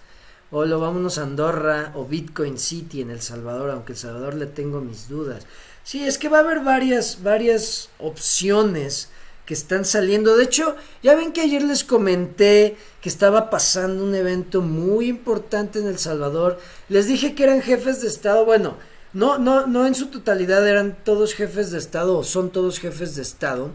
Hola, 0.52 0.76
vámonos 0.76 1.18
a 1.18 1.24
Andorra 1.24 1.90
o 1.96 2.04
Bitcoin 2.04 2.56
City 2.56 3.00
en 3.00 3.10
El 3.10 3.20
Salvador, 3.20 3.68
aunque 3.70 3.94
El 3.94 3.98
Salvador 3.98 4.34
le 4.34 4.46
tengo 4.46 4.80
mis 4.80 5.08
dudas. 5.08 5.44
Sí, 5.82 6.04
es 6.06 6.18
que 6.18 6.28
va 6.28 6.38
a 6.38 6.42
haber 6.42 6.60
varias, 6.60 7.24
varias 7.24 7.88
opciones 7.98 9.08
que 9.44 9.54
están 9.54 9.84
saliendo. 9.84 10.36
De 10.36 10.44
hecho, 10.44 10.76
ya 11.02 11.16
ven 11.16 11.32
que 11.32 11.40
ayer 11.40 11.62
les 11.62 11.82
comenté 11.82 12.76
que 13.00 13.08
estaba 13.08 13.50
pasando 13.50 14.04
un 14.04 14.14
evento 14.14 14.60
muy 14.60 15.08
importante 15.08 15.80
en 15.80 15.88
El 15.88 15.98
Salvador. 15.98 16.60
Les 16.88 17.08
dije 17.08 17.34
que 17.34 17.42
eran 17.42 17.60
jefes 17.60 18.00
de 18.00 18.06
Estado. 18.06 18.44
Bueno, 18.44 18.76
no, 19.14 19.38
no, 19.38 19.66
no 19.66 19.84
en 19.84 19.96
su 19.96 20.10
totalidad 20.10 20.66
eran 20.68 20.96
todos 21.02 21.34
jefes 21.34 21.72
de 21.72 21.78
Estado 21.78 22.16
o 22.16 22.22
son 22.22 22.50
todos 22.50 22.78
jefes 22.78 23.16
de 23.16 23.22
Estado. 23.22 23.72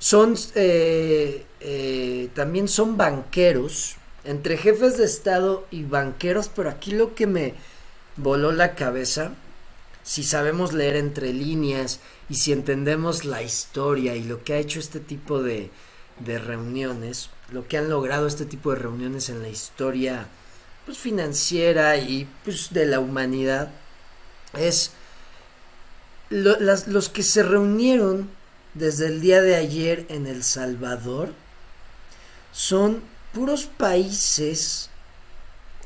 Son 0.00 0.34
eh, 0.56 1.46
eh, 1.60 2.28
también 2.34 2.66
son 2.66 2.96
banqueros, 2.96 3.94
entre 4.24 4.56
jefes 4.56 4.98
de 4.98 5.04
Estado 5.04 5.66
y 5.70 5.84
banqueros, 5.84 6.50
pero 6.54 6.70
aquí 6.70 6.92
lo 6.92 7.14
que 7.14 7.26
me 7.26 7.54
voló 8.16 8.52
la 8.52 8.74
cabeza, 8.74 9.32
si 10.02 10.24
sabemos 10.24 10.72
leer 10.72 10.96
entre 10.96 11.32
líneas 11.32 12.00
y 12.28 12.36
si 12.36 12.52
entendemos 12.52 13.24
la 13.24 13.42
historia 13.42 14.16
y 14.16 14.24
lo 14.24 14.42
que 14.42 14.54
ha 14.54 14.58
hecho 14.58 14.80
este 14.80 15.00
tipo 15.00 15.42
de, 15.42 15.70
reuniones, 16.20 17.30
lo 17.52 17.68
que 17.68 17.78
han 17.78 17.88
logrado 17.88 18.26
este 18.26 18.44
tipo 18.44 18.70
de 18.70 18.80
reuniones 18.80 19.28
en 19.28 19.40
la 19.40 19.48
historia 19.48 20.26
pues, 20.84 20.98
financiera 20.98 21.96
y 21.96 22.28
pues, 22.44 22.72
de 22.72 22.86
la 22.86 23.00
humanidad, 23.00 23.70
es 24.54 24.92
los 26.30 27.08
que 27.08 27.22
se 27.22 27.42
reunieron 27.42 28.28
desde 28.74 29.06
el 29.06 29.20
día 29.20 29.40
de 29.42 29.56
ayer 29.56 30.06
en 30.08 30.26
El 30.26 30.42
Salvador 30.42 31.32
son 32.52 33.02
puros 33.32 33.66
países 33.66 34.90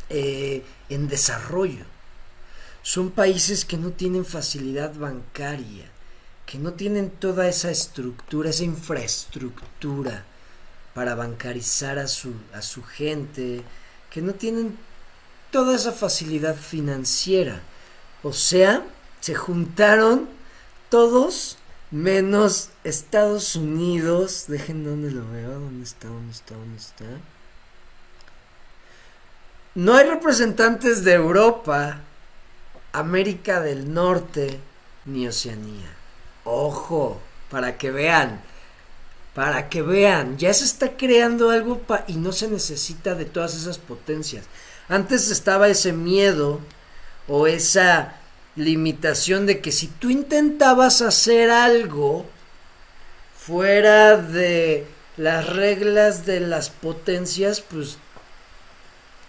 eh, 0.09 0.65
en 0.89 1.09
desarrollo. 1.09 1.85
Son 2.83 3.11
países 3.11 3.65
que 3.65 3.77
no 3.77 3.91
tienen 3.91 4.25
facilidad 4.25 4.95
bancaria 4.95 5.93
que 6.53 6.59
no 6.59 6.75
tienen 6.75 7.09
toda 7.09 7.49
esa 7.49 7.71
estructura, 7.71 8.51
esa 8.51 8.65
infraestructura 8.65 10.27
para 10.93 11.15
bancarizar 11.15 11.99
a 11.99 12.09
su, 12.09 12.35
a 12.53 12.61
su 12.61 12.83
gente, 12.83 13.63
que 14.11 14.21
no 14.21 14.35
tienen 14.35 14.77
toda 15.51 15.75
esa 15.75 15.93
facilidad 15.93 16.55
financiera. 16.55 17.63
O 18.23 18.35
sea, 18.35 18.85
se 19.21 19.35
juntaron 19.35 20.29
todos 20.91 21.57
menos 21.91 22.69
Estados 22.85 23.57
Unidos. 23.57 24.45
Dejen 24.47 24.85
dónde 24.85 25.11
lo 25.11 25.27
veo, 25.31 25.59
dónde 25.59 25.85
está, 25.85 26.09
dónde 26.09 26.33
está, 26.33 26.55
dónde 26.55 26.77
está. 26.77 27.05
No 29.75 29.95
hay 29.95 30.07
representantes 30.07 31.03
de 31.03 31.15
Europa, 31.15 32.01
América 32.93 33.63
del 33.63 33.95
Norte 33.95 34.59
ni 35.07 35.27
Oceanía. 35.27 35.89
Ojo, 36.45 37.21
para 37.51 37.79
que 37.79 37.91
vean, 37.91 38.43
para 39.35 39.71
que 39.71 39.81
vean, 39.81 40.37
ya 40.37 40.53
se 40.53 40.65
está 40.65 40.97
creando 40.99 41.51
algo 41.51 41.81
y 42.07 42.15
no 42.15 42.33
se 42.33 42.49
necesita 42.49 43.15
de 43.15 43.25
todas 43.25 43.55
esas 43.55 43.79
potencias. 43.79 44.45
Antes 44.91 45.31
estaba 45.31 45.69
ese 45.69 45.95
miedo 45.95 46.61
o 47.27 47.47
esa 47.47 48.17
limitación 48.57 49.47
de 49.47 49.61
que 49.61 49.73
si 49.73 49.87
tú 49.87 50.11
intentabas 50.11 51.01
hacer 51.01 51.51
algo 51.51 52.27
fuera 53.39 54.19
de 54.19 54.87
las 55.17 55.49
reglas 55.49 56.27
de 56.27 56.41
las 56.41 56.69
potencias, 56.69 57.63
pues 57.63 57.97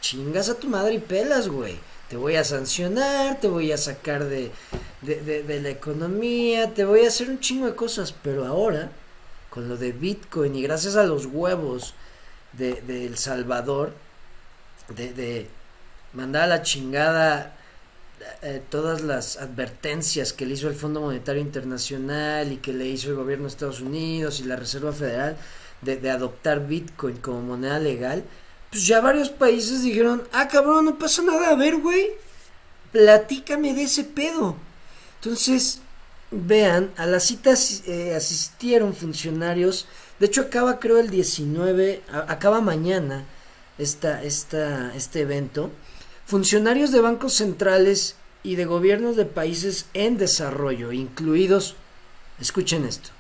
chingas 0.04 0.50
a 0.50 0.56
tu 0.56 0.68
madre 0.68 0.96
y 0.96 1.00
pelas, 1.00 1.48
güey. 1.48 1.80
Te 2.10 2.18
voy 2.18 2.36
a 2.36 2.44
sancionar, 2.44 3.40
te 3.40 3.48
voy 3.48 3.72
a 3.72 3.78
sacar 3.78 4.26
de, 4.26 4.52
de, 5.02 5.62
la 5.62 5.70
economía, 5.70 6.74
te 6.74 6.86
voy 6.86 7.06
a 7.06 7.08
hacer 7.08 7.30
un 7.30 7.40
chingo 7.40 7.66
de 7.66 7.76
cosas, 7.76 8.14
pero 8.22 8.46
ahora, 8.46 8.92
con 9.50 9.68
lo 9.70 9.78
de 9.78 9.94
Bitcoin 9.94 10.56
y 10.56 10.62
gracias 10.62 10.96
a 10.98 11.04
los 11.04 11.26
huevos 11.26 11.96
de, 12.52 13.08
El 13.08 13.18
Salvador, 13.18 13.94
de, 14.90 15.48
mandar 16.12 16.44
a 16.44 16.48
la 16.48 16.62
chingada 16.62 17.56
eh, 18.42 18.62
todas 18.70 19.02
las 19.02 19.38
advertencias 19.38 20.34
que 20.34 20.46
le 20.46 20.54
hizo 20.54 20.68
el 20.68 20.76
Fondo 20.76 21.00
Monetario 21.00 21.42
Internacional 21.42 22.52
y 22.52 22.58
que 22.58 22.74
le 22.74 22.86
hizo 22.86 23.10
el 23.10 23.16
gobierno 23.16 23.46
de 23.46 23.50
Estados 23.50 23.82
Unidos 23.82 24.40
y 24.42 24.44
la 24.44 24.58
Reserva 24.58 24.92
Federal 24.92 25.38
de 25.82 26.12
adoptar 26.12 26.68
Bitcoin 26.68 27.18
como 27.18 27.42
moneda 27.42 27.80
legal, 27.80 28.24
pues 28.74 28.88
ya 28.88 29.02
varios 29.02 29.30
países 29.30 29.84
dijeron, 29.84 30.24
ah, 30.32 30.48
cabrón, 30.48 30.86
no 30.86 30.98
pasa 30.98 31.22
nada, 31.22 31.50
a 31.50 31.56
ver, 31.56 31.78
güey, 31.78 32.08
platícame 32.92 33.72
de 33.76 33.84
ese 33.84 34.04
pedo. 34.04 34.56
Entonces, 35.22 35.80
vean, 36.32 36.92
a 36.98 37.06
la 37.06 37.20
cita 37.20 37.54
eh, 37.86 38.16
asistieron 38.16 38.96
funcionarios, 38.96 39.86
de 40.18 40.26
hecho 40.26 40.42
acaba 40.42 40.80
creo 40.80 40.98
el 40.98 41.12
19, 41.12 42.02
acaba 42.28 42.62
mañana 42.62 43.26
esta, 43.78 44.24
esta, 44.24 44.92
este 44.96 45.22
evento, 45.22 45.70
funcionarios 46.26 46.92
de 46.92 47.02
bancos 47.02 47.34
centrales 47.34 48.16
y 48.42 48.56
de 48.56 48.66
gobiernos 48.66 49.16
de 49.16 49.26
países 49.26 49.86
en 49.94 50.18
desarrollo, 50.18 50.92
incluidos, 50.92 51.76
escuchen 52.42 52.86
esto, 52.86 53.12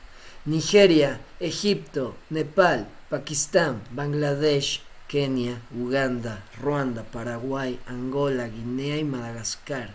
Nigeria, 0.46 1.22
Egipto, 1.40 2.16
Nepal, 2.32 2.88
Pakistán, 3.12 3.84
Bangladesh, 3.92 4.82
Kenia, 5.14 5.62
Uganda, 5.78 6.44
Ruanda, 6.60 7.04
Paraguay, 7.04 7.80
Angola, 7.86 8.48
Guinea 8.48 8.98
y 8.98 9.04
Madagascar. 9.04 9.92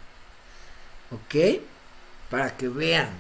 ¿Ok? 1.10 1.60
Para 2.30 2.56
que 2.56 2.68
vean. 2.68 3.10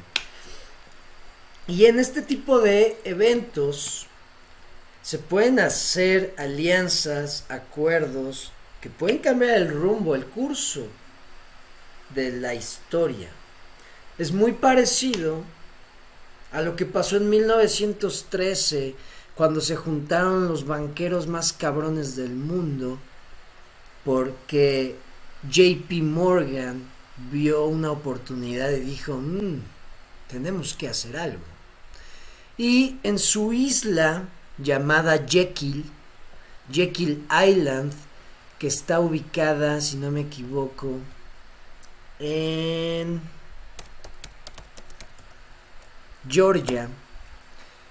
Y 1.66 1.86
en 1.86 1.98
este 1.98 2.22
tipo 2.22 2.60
de 2.60 3.00
eventos 3.02 4.06
se 5.02 5.18
pueden 5.18 5.58
hacer 5.58 6.36
alianzas, 6.38 7.44
acuerdos 7.48 8.52
que 8.80 8.90
pueden 8.90 9.18
cambiar 9.18 9.56
el 9.56 9.68
rumbo, 9.68 10.14
el 10.14 10.24
curso 10.24 10.86
de 12.14 12.30
la 12.30 12.54
historia. 12.54 13.28
es 14.18 14.30
muy 14.30 14.52
parecido 14.52 15.42
a 16.52 16.62
lo 16.62 16.76
que 16.76 16.86
pasó 16.86 17.16
en 17.16 17.28
1913 17.28 18.94
cuando 19.38 19.60
se 19.60 19.76
juntaron 19.76 20.48
los 20.48 20.66
banqueros 20.66 21.28
más 21.28 21.52
cabrones 21.52 22.16
del 22.16 22.34
mundo 22.34 22.98
porque 24.04 24.96
JP 25.48 26.02
Morgan 26.02 26.82
vio 27.30 27.66
una 27.66 27.92
oportunidad 27.92 28.72
y 28.72 28.80
dijo, 28.80 29.14
mm, 29.14 29.60
tenemos 30.26 30.74
que 30.74 30.88
hacer 30.88 31.16
algo. 31.16 31.44
Y 32.56 32.96
en 33.04 33.20
su 33.20 33.52
isla 33.52 34.24
llamada 34.58 35.24
Jekyll, 35.24 35.84
Jekyll 36.72 37.24
Island, 37.30 37.92
que 38.58 38.66
está 38.66 38.98
ubicada, 38.98 39.80
si 39.80 39.98
no 39.98 40.10
me 40.10 40.22
equivoco, 40.22 40.98
en 42.18 43.20
Georgia. 46.28 46.88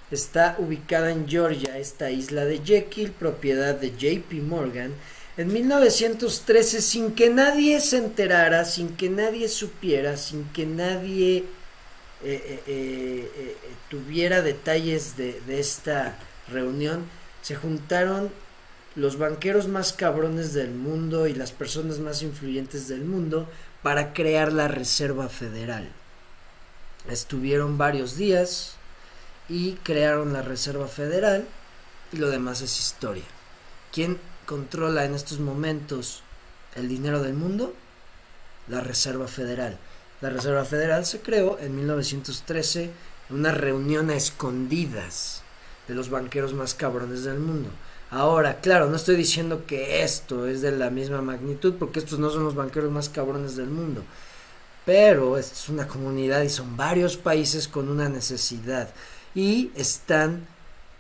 Está 0.10 0.56
ubicada 0.58 1.12
en 1.12 1.28
Georgia 1.28 1.78
esta 1.78 2.12
isla 2.12 2.46
de 2.46 2.60
Jekyll, 2.64 3.12
propiedad 3.12 3.76
de 3.76 3.92
JP 3.92 4.42
Morgan. 4.42 4.94
En 5.36 5.52
1913, 5.52 6.82
sin 6.82 7.14
que 7.14 7.30
nadie 7.30 7.82
se 7.82 7.98
enterara, 7.98 8.64
sin 8.64 8.96
que 8.96 9.10
nadie 9.10 9.50
supiera, 9.50 10.16
sin 10.16 10.46
que 10.46 10.66
nadie 10.66 11.44
eh, 12.24 12.62
eh, 12.66 13.32
eh, 13.36 13.58
tuviera 13.90 14.42
detalles 14.42 15.18
de, 15.18 15.42
de 15.46 15.60
esta 15.60 16.18
reunión, 16.50 17.06
se 17.42 17.56
juntaron 17.56 18.32
los 18.96 19.18
banqueros 19.18 19.68
más 19.68 19.94
cabrones 19.94 20.54
del 20.54 20.72
mundo 20.72 21.28
y 21.28 21.34
las 21.34 21.52
personas 21.52 22.00
más 22.00 22.24
influyentes 22.24 22.88
del 22.88 23.04
mundo 23.04 23.48
para 23.84 24.14
crear 24.14 24.54
la 24.54 24.70
Reserva 24.70 25.28
Federal. 25.30 25.90
Estuvieron 27.08 27.78
varios 27.78 28.18
días 28.18 28.78
y 29.50 29.74
crearon 29.84 30.34
la 30.34 30.42
Reserva 30.42 30.88
Federal 30.88 31.48
y 32.12 32.18
lo 32.18 32.30
demás 32.30 32.62
es 32.62 32.80
historia. 32.80 33.24
¿Quién 33.92 34.20
controla 34.46 35.06
en 35.06 35.14
estos 35.14 35.40
momentos 35.40 36.24
el 36.76 36.88
dinero 36.88 37.22
del 37.22 37.34
mundo? 37.34 37.74
La 38.68 38.82
Reserva 38.82 39.28
Federal. 39.28 39.78
La 40.22 40.30
Reserva 40.30 40.66
Federal 40.66 41.06
se 41.06 41.22
creó 41.22 41.60
en 41.60 41.76
1913 41.76 42.92
en 43.30 43.36
una 43.36 43.52
reunión 43.52 44.10
a 44.10 44.16
escondidas 44.16 45.44
de 45.88 45.96
los 45.96 46.10
banqueros 46.10 46.54
más 46.54 46.74
cabrones 46.74 47.24
del 47.24 47.40
mundo. 47.40 47.70
Ahora, 48.10 48.62
claro, 48.62 48.88
no 48.88 48.96
estoy 48.96 49.16
diciendo 49.16 49.66
que 49.66 50.04
esto 50.04 50.48
es 50.48 50.62
de 50.62 50.72
la 50.72 50.90
misma 50.90 51.22
magnitud, 51.22 51.76
porque 51.78 52.00
estos 52.00 52.20
no 52.20 52.30
son 52.30 52.46
los 52.46 52.56
banqueros 52.56 52.90
más 52.90 53.10
cabrones 53.10 53.56
del 53.58 53.68
mundo. 53.68 54.04
Pero 54.86 55.38
es 55.38 55.68
una 55.68 55.88
comunidad 55.88 56.42
y 56.44 56.50
son 56.50 56.78
varios 56.78 57.18
países 57.18 57.68
con 57.68 57.90
una 57.90 58.08
necesidad. 58.08 58.90
Y 59.38 59.70
están 59.76 60.48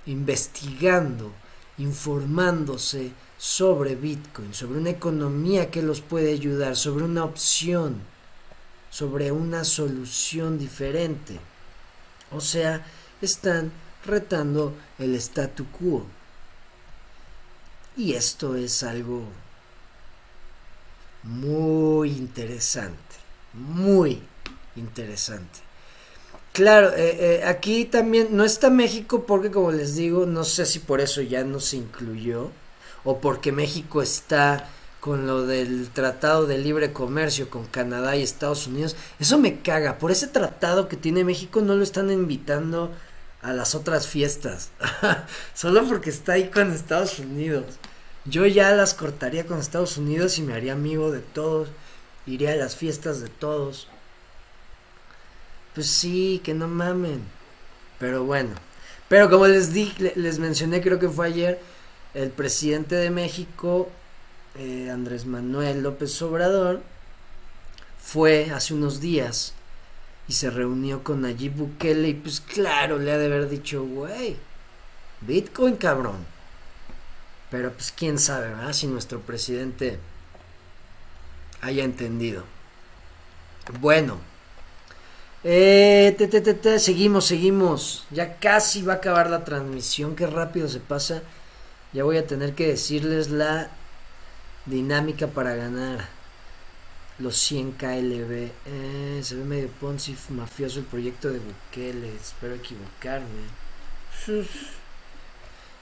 investigando, 0.06 1.32
informándose 1.80 3.12
sobre 3.36 3.96
Bitcoin, 3.96 4.54
sobre 4.54 4.78
una 4.78 4.92
economía 4.92 5.72
que 5.72 5.82
los 5.82 6.02
puede 6.02 6.34
ayudar, 6.34 6.76
sobre 6.76 7.04
una 7.04 7.26
opción, 7.26 8.00
sobre 8.92 9.32
una 9.32 9.64
solución 9.64 10.60
diferente. 10.60 11.40
O 12.32 12.40
sea, 12.40 12.86
están 13.24 13.72
retando 14.06 14.76
el 15.00 15.16
statu 15.16 15.66
quo. 15.72 16.06
Y 17.96 18.14
esto 18.14 18.54
es 18.56 18.84
algo 18.84 19.24
muy 21.24 22.12
interesante, 22.12 23.16
muy 23.54 24.22
interesante. 24.76 25.67
Claro, 26.58 26.92
eh, 26.96 27.18
eh, 27.20 27.44
aquí 27.46 27.86
también 27.86 28.30
no 28.32 28.44
está 28.44 28.72
México 28.72 29.28
porque 29.28 29.52
como 29.52 29.72
les 29.72 29.96
digo, 29.96 30.26
no 30.26 30.44
sé 30.44 30.66
si 30.66 30.80
por 30.80 31.02
eso 31.02 31.22
ya 31.22 31.44
no 31.44 31.60
se 31.60 31.78
incluyó 31.78 32.50
o 33.04 33.22
porque 33.22 33.52
México 33.52 34.02
está 34.02 34.68
con 35.00 35.28
lo 35.28 35.46
del 35.46 35.90
tratado 35.92 36.48
de 36.48 36.58
libre 36.58 36.94
comercio 36.94 37.52
con 37.52 37.68
Canadá 37.68 38.16
y 38.16 38.24
Estados 38.24 38.66
Unidos. 38.66 38.96
Eso 39.20 39.38
me 39.38 39.60
caga. 39.60 40.00
Por 40.00 40.10
ese 40.10 40.26
tratado 40.26 40.88
que 40.88 40.98
tiene 40.98 41.24
México 41.24 41.62
no 41.62 41.76
lo 41.76 41.84
están 41.84 42.10
invitando 42.10 42.92
a 43.44 43.54
las 43.54 43.76
otras 43.76 44.08
fiestas. 44.08 44.72
Solo 45.54 45.88
porque 45.88 46.10
está 46.10 46.34
ahí 46.34 46.50
con 46.50 46.72
Estados 46.72 47.20
Unidos. 47.20 47.66
Yo 48.26 48.48
ya 48.48 48.72
las 48.72 48.96
cortaría 48.96 49.46
con 49.46 49.60
Estados 49.60 49.98
Unidos 49.98 50.40
y 50.40 50.42
me 50.42 50.56
haría 50.56 50.74
amigo 50.74 51.12
de 51.12 51.20
todos. 51.20 51.70
Iría 52.26 52.54
a 52.54 52.56
las 52.56 52.76
fiestas 52.76 53.22
de 53.22 53.30
todos. 53.30 53.88
Pues 55.78 55.92
sí, 55.92 56.42
que 56.44 56.56
no 56.56 56.68
mamen. 56.68 57.22
Pero 58.00 58.24
bueno. 58.24 58.50
Pero 59.08 59.30
como 59.30 59.46
les 59.46 59.74
di, 59.74 59.94
les 60.16 60.40
mencioné, 60.40 60.82
creo 60.82 60.98
que 60.98 61.08
fue 61.08 61.28
ayer, 61.28 61.62
el 62.16 62.32
presidente 62.32 62.96
de 62.96 63.12
México, 63.12 63.88
eh, 64.56 64.90
Andrés 64.90 65.28
Manuel 65.28 65.84
López 65.84 66.20
Obrador, 66.24 66.82
fue 68.04 68.50
hace 68.50 68.74
unos 68.74 69.02
días 69.02 69.54
y 70.28 70.34
se 70.34 70.50
reunió 70.50 71.04
con 71.04 71.22
Nayib 71.22 71.54
Bukele 71.54 72.08
y 72.08 72.14
pues 72.16 72.40
claro, 72.40 72.98
le 72.98 73.12
ha 73.12 73.20
de 73.20 73.28
haber 73.28 73.48
dicho, 73.48 73.84
güey, 73.84 74.36
Bitcoin 75.22 75.76
cabrón. 75.76 76.26
Pero 77.52 77.72
pues 77.72 77.94
quién 77.96 78.18
sabe, 78.18 78.48
¿verdad? 78.48 78.74
Si 78.74 78.88
nuestro 78.88 79.20
presidente 79.20 80.00
haya 81.62 81.84
entendido. 81.84 82.46
Bueno. 83.80 84.37
Eh, 85.50 86.14
te, 86.18 86.28
te, 86.28 86.42
te, 86.42 86.78
seguimos, 86.78 87.24
seguimos. 87.24 88.06
Ya 88.12 88.36
casi 88.38 88.82
va 88.82 88.94
a 88.94 88.96
acabar 88.98 89.30
la 89.30 89.46
transmisión. 89.46 90.14
Qué 90.14 90.28
rápido 90.28 90.68
se 90.68 90.82
pasa. 90.82 91.22
Ya 91.94 92.04
voy 92.04 92.18
a 92.18 92.28
tener 92.28 92.54
que 92.54 92.68
decirles 92.68 93.30
la 93.30 93.70
dinámica 94.66 95.28
para 95.28 95.56
ganar 95.56 96.10
los 97.18 97.38
100 97.38 97.72
KLB. 97.72 98.52
Eh, 98.66 99.22
se 99.24 99.36
ve 99.36 99.46
medio 99.46 99.70
Ponzi 99.70 100.18
mafioso 100.32 100.80
el 100.80 100.86
proyecto 100.86 101.30
de 101.30 101.40
Bukele. 101.40 102.14
Espero 102.14 102.56
equivocarme. 102.56 103.48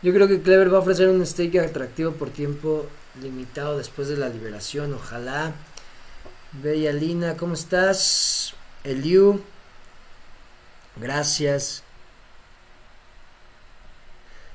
Yo 0.03 0.13
creo 0.13 0.28
que 0.28 0.43
Clever 0.43 0.72
va 0.72 0.78
a 0.78 0.82
ofrecer 0.82 1.09
un 1.09 1.26
stake 1.26 1.57
atractivo 1.57 2.11
por 2.11 2.30
tiempo 2.30 2.86
limitado 3.20 3.80
después 3.80 4.09
de 4.09 4.18
la 4.18 4.30
liberación. 4.30 4.93
Ojalá. 4.93 5.55
Bella 6.51 6.93
Lina, 6.93 7.36
¿cómo 7.36 7.55
estás? 7.55 8.53
Eliu. 8.84 9.41
Gracias. 10.96 11.84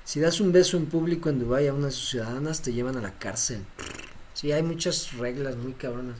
Si 0.05 0.18
das 0.20 0.41
un 0.41 0.53
beso 0.53 0.76
en 0.76 0.86
público 0.86 1.28
en 1.28 1.38
Dubái 1.38 1.68
a 1.68 1.74
unas 1.74 1.95
ciudadanas, 1.95 2.62
te 2.62 2.72
llevan 2.72 2.97
a 2.97 3.01
la 3.01 3.12
cárcel. 3.18 3.64
Sí, 4.34 4.51
hay 4.53 4.62
muchas 4.62 5.12
reglas 5.12 5.57
muy 5.57 5.72
cabronas. 5.74 6.16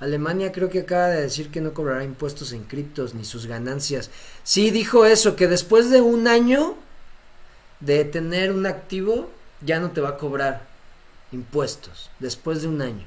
Alemania 0.00 0.50
creo 0.50 0.68
que 0.68 0.80
acaba 0.80 1.08
de 1.08 1.22
decir 1.22 1.50
que 1.50 1.60
no 1.60 1.74
cobrará 1.74 2.02
impuestos 2.02 2.52
en 2.52 2.64
criptos 2.64 3.14
ni 3.14 3.24
sus 3.24 3.46
ganancias. 3.46 4.10
Sí, 4.42 4.70
dijo 4.70 5.06
eso, 5.06 5.36
que 5.36 5.46
después 5.46 5.90
de 5.90 6.00
un 6.00 6.26
año 6.26 6.74
de 7.78 8.04
tener 8.04 8.52
un 8.52 8.66
activo, 8.66 9.30
ya 9.60 9.78
no 9.78 9.92
te 9.92 10.00
va 10.00 10.10
a 10.10 10.18
cobrar 10.18 10.66
impuestos. 11.30 12.10
Después 12.18 12.62
de 12.62 12.68
un 12.68 12.82
año. 12.82 13.06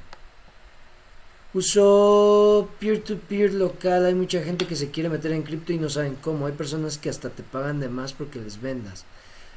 Uso 1.56 2.70
peer-to-peer 2.82 3.54
local. 3.54 4.06
Hay 4.06 4.14
mucha 4.14 4.44
gente 4.44 4.68
que 4.68 4.76
se 4.76 4.92
quiere 4.92 5.08
meter 5.08 5.32
en 5.32 5.44
cripto 5.44 5.72
y 5.72 5.78
no 5.78 5.88
saben 5.88 6.16
cómo. 6.16 6.48
Hay 6.48 6.52
personas 6.52 6.98
que 6.98 7.10
hasta 7.10 7.30
te 7.30 7.44
pagan 7.44 7.80
de 7.80 7.88
más 7.88 8.12
porque 8.12 8.42
les 8.42 8.62
vendas. 8.62 9.06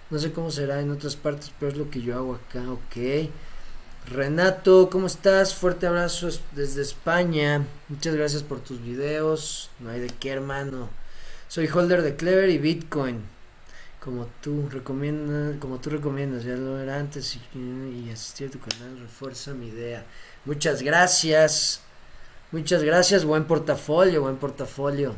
No 0.09 0.21
sé 0.21 0.31
cómo 0.31 0.53
será 0.53 0.81
en 0.81 0.93
otras 0.93 1.17
partes, 1.17 1.51
pero 1.59 1.73
es 1.73 1.77
lo 1.77 1.91
que 1.91 2.01
yo 2.01 2.15
hago 2.15 2.37
acá. 2.37 2.71
Ok. 2.71 3.31
Renato, 4.07 4.91
¿cómo 4.91 5.09
estás? 5.09 5.57
Fuerte 5.57 5.89
abrazo 5.89 6.29
desde 6.53 6.83
España. 6.83 7.67
Muchas 7.89 8.15
gracias 8.15 8.45
por 8.45 8.61
tus 8.61 8.81
videos. 8.81 9.69
No 9.81 9.91
hay 9.91 9.99
de 9.99 10.11
qué, 10.21 10.31
hermano. 10.31 10.91
Soy 11.49 11.67
holder 11.67 12.03
de 12.03 12.15
Clever 12.15 12.49
y 12.49 12.59
Bitcoin. 12.59 13.23
Como 13.99 14.29
tú 14.41 14.69
recomiendas, 14.71 15.59
como 15.59 15.81
tú 15.81 15.91
recomiendas, 15.91 16.45
ya 16.45 16.55
lo 16.55 16.79
era 16.79 17.01
antes 17.01 17.37
y, 17.37 17.59
y 17.59 18.11
asistir 18.13 18.47
a 18.47 18.51
tu 18.53 18.61
canal 18.61 19.01
refuerza 19.01 19.53
mi 19.53 19.67
idea. 19.67 20.07
Muchas 20.45 20.81
gracias. 20.83 21.83
Muchas 22.51 22.83
gracias, 22.83 23.25
buen 23.25 23.45
portafolio, 23.45 24.23
buen 24.23 24.37
portafolio. 24.37 25.15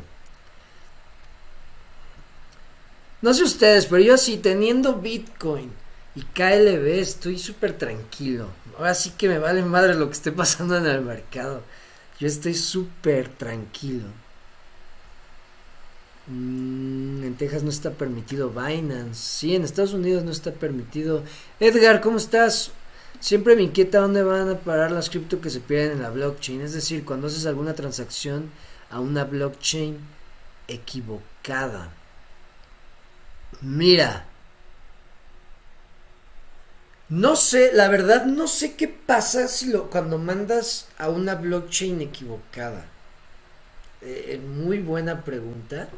No 3.21 3.33
sé 3.33 3.43
ustedes, 3.43 3.85
pero 3.85 4.01
yo 4.01 4.17
sí, 4.17 4.37
teniendo 4.37 4.95
Bitcoin 4.95 5.71
y 6.15 6.21
KLB, 6.21 6.99
estoy 6.99 7.37
súper 7.37 7.77
tranquilo. 7.77 8.47
Ahora 8.77 8.93
sí 8.95 9.11
que 9.11 9.29
me 9.29 9.39
vale 9.39 9.61
madre 9.63 9.93
lo 9.95 10.07
que 10.07 10.13
esté 10.13 10.31
pasando 10.31 10.75
en 10.77 10.85
el 10.85 11.01
mercado. 11.01 11.61
Yo 12.19 12.27
estoy 12.27 12.53
súper 12.53 13.29
tranquilo. 13.29 14.07
Mm, 16.27 17.23
en 17.23 17.35
Texas 17.37 17.63
no 17.63 17.69
está 17.69 17.91
permitido 17.91 18.49
Binance. 18.49 19.15
Sí, 19.15 19.55
en 19.55 19.63
Estados 19.63 19.93
Unidos 19.93 20.23
no 20.23 20.31
está 20.31 20.51
permitido. 20.51 21.23
Edgar, 21.59 22.01
¿cómo 22.01 22.17
estás? 22.17 22.71
Siempre 23.21 23.55
me 23.55 23.61
inquieta 23.61 23.99
dónde 23.99 24.23
van 24.23 24.49
a 24.49 24.57
parar 24.57 24.91
las 24.91 25.11
cripto 25.11 25.41
que 25.41 25.51
se 25.51 25.59
pierden 25.59 25.97
en 25.97 26.01
la 26.01 26.09
blockchain. 26.09 26.61
Es 26.61 26.73
decir, 26.73 27.05
cuando 27.05 27.27
haces 27.27 27.45
alguna 27.45 27.75
transacción 27.75 28.49
a 28.89 28.99
una 28.99 29.23
blockchain 29.25 29.99
equivocada. 30.67 31.93
Mira. 33.61 34.25
No 37.09 37.35
sé, 37.35 37.71
la 37.73 37.89
verdad 37.89 38.25
no 38.25 38.47
sé 38.47 38.75
qué 38.75 38.87
pasa 38.87 39.45
cuando 39.91 40.17
mandas 40.17 40.87
a 40.97 41.09
una 41.09 41.35
blockchain 41.35 42.01
equivocada. 42.01 42.85
Eh, 44.01 44.41
muy 44.43 44.79
buena 44.79 45.23
pregunta. 45.23 45.89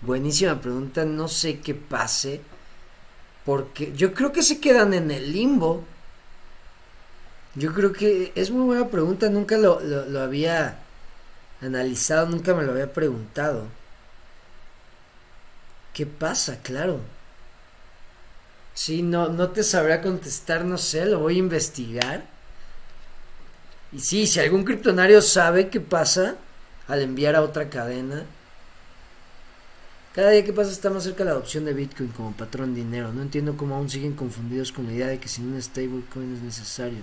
Buenísima 0.00 0.58
pregunta. 0.58 1.04
No 1.04 1.28
sé 1.28 1.60
qué 1.60 1.74
pase. 1.74 2.40
Porque 3.44 3.92
yo 3.94 4.14
creo 4.14 4.32
que 4.32 4.42
se 4.42 4.58
quedan 4.58 4.94
en 4.94 5.10
el 5.10 5.32
limbo. 5.32 5.84
Yo 7.54 7.72
creo 7.74 7.92
que 7.92 8.32
es 8.34 8.50
muy 8.50 8.64
buena 8.64 8.88
pregunta. 8.88 9.28
Nunca 9.28 9.56
lo, 9.58 9.78
había 10.20 10.78
analizado, 11.60 12.26
nunca 12.26 12.54
me 12.54 12.62
lo 12.64 12.72
había 12.72 12.92
preguntado. 12.92 13.66
¿Qué 15.92 16.06
pasa? 16.06 16.60
Claro. 16.62 17.00
Sí, 18.74 19.02
no, 19.02 19.28
no 19.28 19.50
te 19.50 19.62
sabría 19.62 20.00
contestar, 20.00 20.64
no 20.64 20.78
sé, 20.78 21.04
lo 21.04 21.18
voy 21.18 21.36
a 21.36 21.38
investigar. 21.38 22.24
Y 23.92 24.00
sí, 24.00 24.26
si 24.26 24.40
algún 24.40 24.64
criptonario 24.64 25.20
sabe 25.20 25.68
qué 25.68 25.80
pasa 25.80 26.36
al 26.88 27.02
enviar 27.02 27.36
a 27.36 27.42
otra 27.42 27.68
cadena, 27.68 28.24
cada 30.14 30.30
día 30.30 30.44
que 30.44 30.52
pasa 30.52 30.70
está 30.70 30.90
más 30.90 31.04
cerca 31.04 31.24
la 31.24 31.30
adopción 31.32 31.64
de 31.64 31.72
Bitcoin 31.72 32.10
como 32.10 32.32
patrón 32.32 32.74
de 32.74 32.80
dinero. 32.80 33.12
No 33.12 33.22
entiendo 33.22 33.56
cómo 33.56 33.76
aún 33.76 33.88
siguen 33.88 34.14
confundidos 34.14 34.72
con 34.72 34.86
la 34.86 34.92
idea 34.92 35.06
de 35.08 35.18
que 35.18 35.28
sin 35.28 35.52
un 35.52 35.60
stablecoin 35.60 36.34
es 36.34 36.42
necesario, 36.42 37.00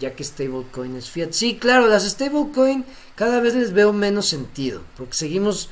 ya 0.00 0.16
que 0.16 0.24
stablecoin 0.24 0.96
es 0.96 1.10
fiat. 1.10 1.32
Sí, 1.32 1.58
claro, 1.58 1.86
las 1.86 2.08
stablecoin 2.08 2.84
cada 3.14 3.40
vez 3.40 3.54
les 3.54 3.72
veo 3.72 3.92
menos 3.92 4.26
sentido, 4.26 4.82
porque 4.96 5.14
seguimos 5.14 5.70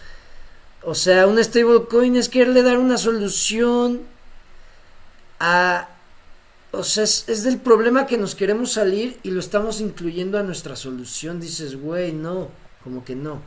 o 0.83 0.95
sea, 0.95 1.27
un 1.27 1.43
stablecoin 1.43 2.17
es 2.17 2.29
quererle 2.29 2.63
dar 2.63 2.79
una 2.79 2.99
solución 2.99 4.03
a... 5.41 5.89
O 6.71 6.85
sea, 6.85 7.05
es, 7.05 7.43
del 7.45 7.59
problema 7.59 8.07
que 8.07 8.19
nos 8.19 8.35
queremos 8.35 8.73
salir 8.73 9.19
y 9.23 9.31
lo 9.31 9.41
estamos 9.41 9.81
incluyendo 9.81 10.39
a 10.39 10.43
nuestra 10.43 10.77
solución. 10.77 11.41
Dices, 11.41 11.77
güey, 11.81 12.13
no, 12.13 12.51
como 12.85 13.05
que 13.05 13.17
no. 13.17 13.43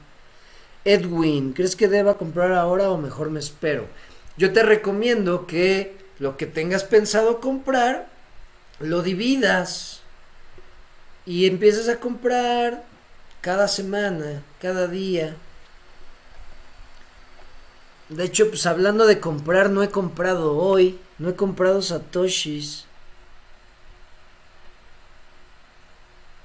Edwin, 0.83 1.53
¿crees 1.53 1.75
que 1.75 1.87
deba 1.87 2.17
comprar 2.17 2.51
ahora 2.53 2.89
o 2.89 2.97
mejor 2.97 3.29
me 3.29 3.39
espero? 3.39 3.87
Yo 4.37 4.51
te 4.51 4.63
recomiendo 4.63 5.45
que 5.45 5.95
lo 6.17 6.35
que 6.35 6.47
tengas 6.47 6.83
pensado 6.83 7.39
comprar, 7.39 8.09
lo 8.79 9.03
dividas 9.03 10.00
y 11.31 11.45
empieces 11.45 11.87
a 11.89 11.99
comprar 11.99 12.83
cada 13.41 13.67
semana, 13.67 14.43
cada 14.59 14.87
día 14.87 15.35
de 18.11 18.25
hecho, 18.25 18.49
pues 18.49 18.65
hablando 18.65 19.07
de 19.07 19.21
comprar, 19.21 19.69
no 19.69 19.83
he 19.83 19.89
comprado 19.89 20.57
hoy. 20.57 20.99
No 21.17 21.29
he 21.29 21.35
comprado 21.35 21.81
satoshis. 21.81 22.83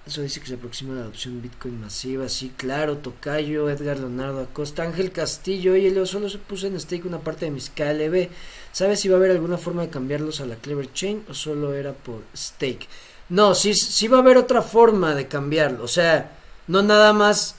Eso 0.06 0.22
dice 0.22 0.38
que 0.38 0.46
se 0.46 0.54
aproxima 0.54 0.94
la 0.94 1.00
adopción 1.00 1.42
Bitcoin 1.42 1.80
masiva. 1.80 2.28
Sí, 2.28 2.52
claro. 2.56 2.98
Tocayo, 2.98 3.68
Edgar 3.68 3.98
Leonardo 3.98 4.42
Acosta, 4.42 4.84
Ángel 4.84 5.10
Castillo. 5.10 5.72
Oye, 5.72 5.90
Leo, 5.90 6.06
solo 6.06 6.28
se 6.28 6.38
puse 6.38 6.68
en 6.68 6.78
stake 6.78 7.04
una 7.04 7.18
parte 7.18 7.46
de 7.46 7.50
mis 7.50 7.68
KLB. 7.70 8.28
¿Sabes 8.70 9.00
si 9.00 9.08
va 9.08 9.16
a 9.16 9.18
haber 9.18 9.32
alguna 9.32 9.58
forma 9.58 9.82
de 9.82 9.90
cambiarlos 9.90 10.40
a 10.40 10.46
la 10.46 10.54
Clever 10.54 10.92
Chain 10.92 11.24
o 11.28 11.34
solo 11.34 11.74
era 11.74 11.94
por 11.94 12.22
stake? 12.36 12.86
No, 13.28 13.54
sí, 13.54 14.08
va 14.08 14.18
a 14.18 14.20
haber 14.20 14.36
otra 14.36 14.62
forma 14.62 15.14
de 15.14 15.26
cambiarlo. 15.26 15.84
O 15.84 15.88
sea, 15.88 16.30
no 16.68 16.82
nada 16.82 17.12
más 17.12 17.56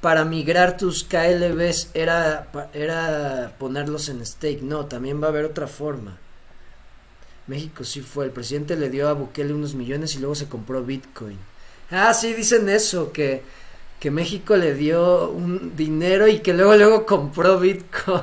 para 0.00 0.24
migrar 0.24 0.76
tus 0.76 1.04
KLBs 1.04 1.90
era, 1.94 2.48
era 2.74 3.54
ponerlos 3.58 4.08
en 4.08 4.24
stake. 4.24 4.62
No, 4.62 4.86
también 4.86 5.22
va 5.22 5.26
a 5.26 5.30
haber 5.30 5.46
otra 5.46 5.66
forma. 5.66 6.18
México 7.46 7.84
sí 7.84 8.02
fue. 8.02 8.26
El 8.26 8.30
presidente 8.32 8.76
le 8.76 8.90
dio 8.90 9.08
a 9.08 9.14
Bukele 9.14 9.54
unos 9.54 9.74
millones 9.74 10.14
y 10.14 10.18
luego 10.18 10.34
se 10.34 10.48
compró 10.48 10.82
Bitcoin. 10.84 11.38
Ah, 11.90 12.14
sí, 12.14 12.34
dicen 12.34 12.68
eso, 12.68 13.10
que, 13.12 13.42
que 13.98 14.10
México 14.10 14.56
le 14.56 14.74
dio 14.74 15.30
un 15.30 15.76
dinero 15.76 16.28
y 16.28 16.40
que 16.40 16.52
luego 16.52 16.76
luego 16.76 17.06
compró 17.06 17.58
Bitcoin. 17.58 18.22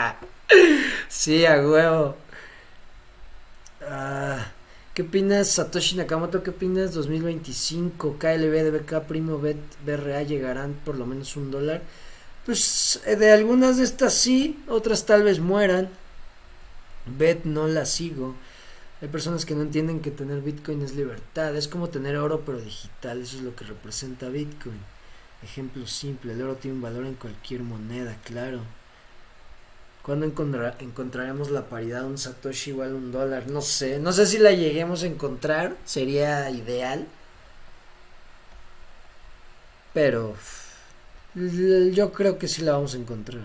sí, 1.08 1.44
a 1.44 1.56
huevo. 1.56 2.16
Ah. 3.82 4.52
¿Qué 4.98 5.02
opinas, 5.02 5.46
Satoshi 5.46 5.94
Nakamoto? 5.94 6.42
¿Qué 6.42 6.50
opinas 6.50 6.92
2025? 6.92 8.18
KLB, 8.18 8.64
DBK, 8.64 9.06
Primo, 9.06 9.38
Bet, 9.38 9.56
BRA 9.86 10.24
llegarán 10.24 10.72
por 10.84 10.98
lo 10.98 11.06
menos 11.06 11.36
un 11.36 11.52
dólar. 11.52 11.82
Pues 12.44 13.00
eh, 13.06 13.14
de 13.14 13.30
algunas 13.30 13.76
de 13.76 13.84
estas 13.84 14.14
sí, 14.14 14.60
otras 14.66 15.06
tal 15.06 15.22
vez 15.22 15.38
mueran. 15.38 15.88
Bet 17.16 17.44
no 17.44 17.68
la 17.68 17.86
sigo. 17.86 18.34
Hay 19.00 19.06
personas 19.06 19.46
que 19.46 19.54
no 19.54 19.62
entienden 19.62 20.00
que 20.00 20.10
tener 20.10 20.40
Bitcoin 20.40 20.82
es 20.82 20.96
libertad. 20.96 21.54
Es 21.54 21.68
como 21.68 21.90
tener 21.90 22.16
oro 22.16 22.42
pero 22.44 22.60
digital. 22.60 23.22
Eso 23.22 23.36
es 23.36 23.44
lo 23.44 23.54
que 23.54 23.66
representa 23.66 24.28
Bitcoin. 24.28 24.80
Ejemplo 25.44 25.86
simple, 25.86 26.32
el 26.32 26.42
oro 26.42 26.56
tiene 26.56 26.74
un 26.74 26.82
valor 26.82 27.06
en 27.06 27.14
cualquier 27.14 27.62
moneda, 27.62 28.18
claro. 28.24 28.62
¿Cuándo 30.08 30.24
encontraremos 30.24 31.50
la 31.50 31.68
paridad 31.68 32.06
un 32.06 32.16
Satoshi 32.16 32.70
igual 32.70 32.92
a 32.92 32.94
un 32.94 33.12
dólar? 33.12 33.46
No 33.48 33.60
sé, 33.60 33.98
no 33.98 34.10
sé 34.10 34.24
si 34.24 34.38
la 34.38 34.52
lleguemos 34.52 35.02
a 35.02 35.06
encontrar, 35.06 35.76
sería 35.84 36.48
ideal. 36.48 37.06
Pero 39.92 40.34
yo 41.34 42.10
creo 42.10 42.38
que 42.38 42.48
sí 42.48 42.62
la 42.62 42.72
vamos 42.72 42.94
a 42.94 42.96
encontrar. 42.96 43.42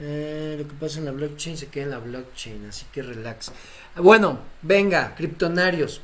Eh, 0.00 0.56
lo 0.58 0.68
que 0.68 0.74
pasa 0.76 1.00
en 1.00 1.04
la 1.04 1.12
blockchain 1.12 1.58
se 1.58 1.66
queda 1.66 1.84
en 1.84 1.90
la 1.90 1.98
blockchain, 1.98 2.64
así 2.70 2.86
que 2.94 3.02
relax. 3.02 3.52
Bueno, 3.94 4.38
venga, 4.62 5.14
criptonarios. 5.16 6.00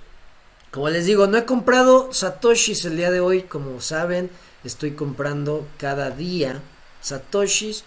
Como 0.70 0.90
les 0.90 1.06
digo, 1.06 1.26
no 1.26 1.38
he 1.38 1.46
comprado 1.46 2.12
satoshis 2.12 2.84
el 2.84 2.98
día 2.98 3.10
de 3.10 3.20
hoy, 3.20 3.44
como 3.44 3.80
saben, 3.80 4.28
estoy 4.62 4.90
comprando 4.90 5.66
cada 5.78 6.10
día 6.10 6.60
satoshis 7.00 7.84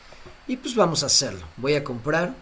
y 0.47 0.57
pues 0.57 0.75
vamos 0.75 1.03
a 1.03 1.07
hacerlo. 1.07 1.45
Voy 1.57 1.75
a 1.75 1.83
comprar 1.83 2.33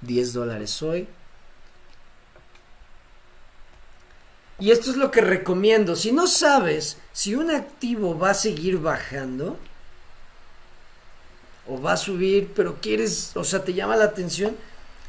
10 0.00 0.32
dólares 0.32 0.82
hoy. 0.82 1.08
Y 4.58 4.70
esto 4.70 4.90
es 4.90 4.96
lo 4.96 5.10
que 5.10 5.20
recomiendo. 5.20 5.96
Si 5.96 6.12
no 6.12 6.26
sabes 6.26 6.96
si 7.12 7.34
un 7.34 7.50
activo 7.50 8.18
va 8.18 8.30
a 8.30 8.34
seguir 8.34 8.78
bajando 8.78 9.58
o 11.68 11.80
va 11.80 11.92
a 11.92 11.96
subir, 11.98 12.52
pero 12.54 12.80
quieres, 12.80 13.36
o 13.36 13.44
sea, 13.44 13.62
te 13.62 13.74
llama 13.74 13.96
la 13.96 14.04
atención, 14.04 14.56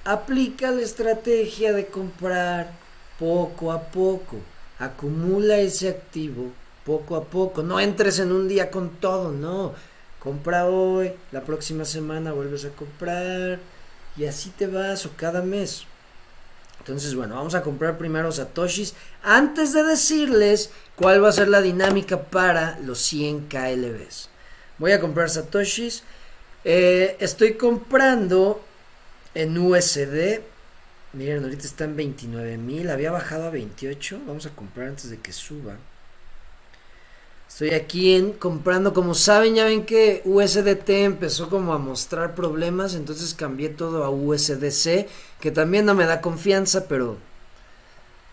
aplica 0.04 0.72
la 0.72 0.82
estrategia 0.82 1.72
de 1.72 1.88
comprar 1.88 2.72
poco 3.18 3.72
a 3.72 3.84
poco. 3.84 4.38
Acumula 4.80 5.58
ese 5.60 5.90
activo 5.90 6.52
poco 6.88 7.18
a 7.18 7.26
poco. 7.26 7.62
No 7.62 7.82
entres 7.82 8.18
en 8.20 8.32
un 8.32 8.48
día 8.48 8.72
con 8.72 8.90
todo, 9.02 9.34
no. 9.34 9.76
Compra 10.20 10.66
hoy, 10.68 11.12
la 11.34 11.42
próxima 11.42 11.84
semana 11.84 12.32
vuelves 12.32 12.64
a 12.64 12.70
comprar 12.70 13.60
y 14.16 14.26
así 14.26 14.52
te 14.52 14.68
vas 14.68 15.06
o 15.06 15.12
cada 15.18 15.42
mes. 15.42 15.86
Entonces, 16.80 17.14
bueno, 17.14 17.36
vamos 17.36 17.56
a 17.56 17.62
comprar 17.62 17.98
primero 17.98 18.32
satoshis 18.32 18.96
antes 19.22 19.74
de 19.74 19.84
decirles 19.84 20.72
cuál 20.96 21.22
va 21.22 21.28
a 21.28 21.34
ser 21.34 21.50
la 21.50 21.62
dinámica 21.62 22.24
para 22.24 22.80
los 22.80 23.00
100 23.00 23.50
KLBs. 23.50 24.30
Voy 24.78 24.94
a 24.94 25.02
comprar 25.02 25.30
satoshis. 25.30 26.04
Eh, 26.64 27.18
estoy 27.20 27.56
comprando 27.56 28.64
en 29.36 29.58
USD. 29.58 30.40
Miren, 31.12 31.44
ahorita 31.44 31.66
está 31.66 31.84
en 31.84 31.98
29 31.98 32.58
mil. 32.58 32.90
Había 32.90 33.12
bajado 33.12 33.48
a 33.48 33.50
28. 33.50 34.22
Vamos 34.26 34.46
a 34.46 34.52
comprar 34.52 34.88
antes 34.88 35.10
de 35.10 35.20
que 35.20 35.34
suba. 35.34 35.76
Estoy 37.48 37.72
aquí 37.72 38.16
en, 38.16 38.34
comprando, 38.34 38.94
como 38.94 39.16
saben, 39.16 39.56
ya 39.56 39.66
ven 39.66 39.86
que 39.86 40.22
USDT 40.26 40.90
empezó 40.90 41.50
como 41.50 41.74
a 41.74 41.78
mostrar 41.78 42.36
problemas, 42.36 42.94
entonces 42.94 43.34
cambié 43.34 43.70
todo 43.70 44.04
a 44.04 44.10
USDC, 44.10 45.08
que 45.40 45.52
también 45.52 45.86
no 45.86 45.96
me 45.96 46.06
da 46.06 46.22
confianza, 46.22 46.88
pero 46.88 47.18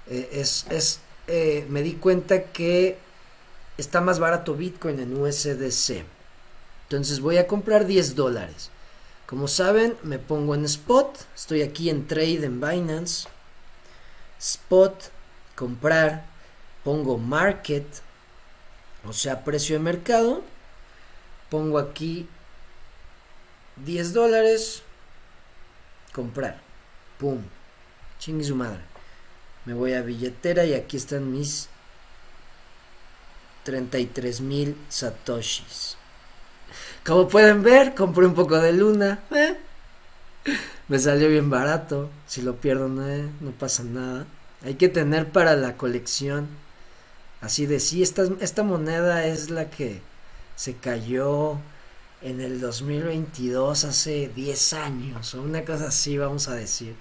eh, 0.08 0.28
es, 0.32 0.66
es 0.68 1.00
eh, 1.26 1.64
me 1.70 1.82
di 1.82 1.94
cuenta 1.94 2.44
que 2.44 2.98
está 3.78 4.00
más 4.00 4.18
barato 4.18 4.54
Bitcoin 4.54 5.00
en 5.00 5.16
USDC. 5.16 6.04
Entonces 6.84 7.20
voy 7.20 7.38
a 7.38 7.46
comprar 7.46 7.86
10 7.86 8.14
dólares. 8.14 8.70
Como 9.26 9.48
saben, 9.48 9.96
me 10.02 10.18
pongo 10.18 10.54
en 10.54 10.66
spot, 10.66 11.16
estoy 11.34 11.62
aquí 11.62 11.88
en 11.88 12.06
trade 12.06 12.44
en 12.44 12.60
Binance, 12.60 13.26
spot, 14.38 15.04
comprar, 15.56 16.26
pongo 16.84 17.16
market, 17.16 17.86
o 19.06 19.12
sea, 19.12 19.44
precio 19.44 19.76
de 19.76 19.82
mercado. 19.82 20.42
Pongo 21.50 21.78
aquí 21.78 22.28
10 23.84 24.12
dólares. 24.12 24.82
Comprar. 26.12 26.60
Pum. 27.18 27.42
Chingue 28.18 28.44
su 28.44 28.56
madre. 28.56 28.80
Me 29.64 29.74
voy 29.74 29.94
a 29.94 30.02
billetera 30.02 30.64
y 30.64 30.74
aquí 30.74 30.96
están 30.96 31.32
mis 31.32 31.68
33 33.64 34.40
mil 34.40 34.76
satoshis. 34.88 35.96
Como 37.04 37.28
pueden 37.28 37.62
ver, 37.62 37.94
compré 37.94 38.26
un 38.26 38.34
poco 38.34 38.58
de 38.58 38.72
luna. 38.72 39.20
Eh. 39.30 39.56
Me 40.88 40.98
salió 40.98 41.28
bien 41.28 41.50
barato. 41.50 42.10
Si 42.26 42.42
lo 42.42 42.56
pierdo, 42.56 42.86
eh, 43.06 43.28
no 43.40 43.50
pasa 43.52 43.82
nada. 43.84 44.26
Hay 44.62 44.74
que 44.74 44.88
tener 44.88 45.30
para 45.30 45.56
la 45.56 45.76
colección. 45.76 46.48
Así 47.44 47.66
de 47.66 47.78
sí, 47.78 48.02
esta, 48.02 48.26
esta 48.40 48.62
moneda 48.62 49.26
es 49.26 49.50
la 49.50 49.68
que 49.68 50.00
se 50.56 50.76
cayó 50.76 51.58
en 52.22 52.40
el 52.40 52.58
2022, 52.58 53.84
hace 53.84 54.30
10 54.34 54.72
años, 54.72 55.34
o 55.34 55.42
una 55.42 55.62
cosa 55.62 55.88
así, 55.88 56.16
vamos 56.16 56.48
a 56.48 56.54
decir. 56.54 56.94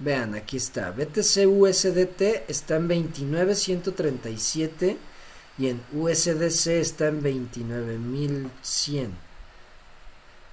Vean, 0.00 0.34
aquí 0.34 0.56
está. 0.56 0.90
BTC 0.92 1.46
USDT 1.46 2.22
está 2.48 2.76
en 2.76 2.88
29.137 2.88 4.96
y 5.58 5.68
en 5.68 5.82
USDC 5.92 6.68
está 6.68 7.08
en 7.08 7.22
29.100. 7.22 9.10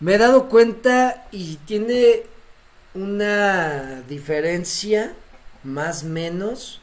Me 0.01 0.15
he 0.15 0.17
dado 0.17 0.49
cuenta 0.49 1.29
y 1.31 1.55
tiene 1.65 2.23
una 2.93 4.01
diferencia 4.01 5.15
más 5.63 6.03
menos 6.03 6.81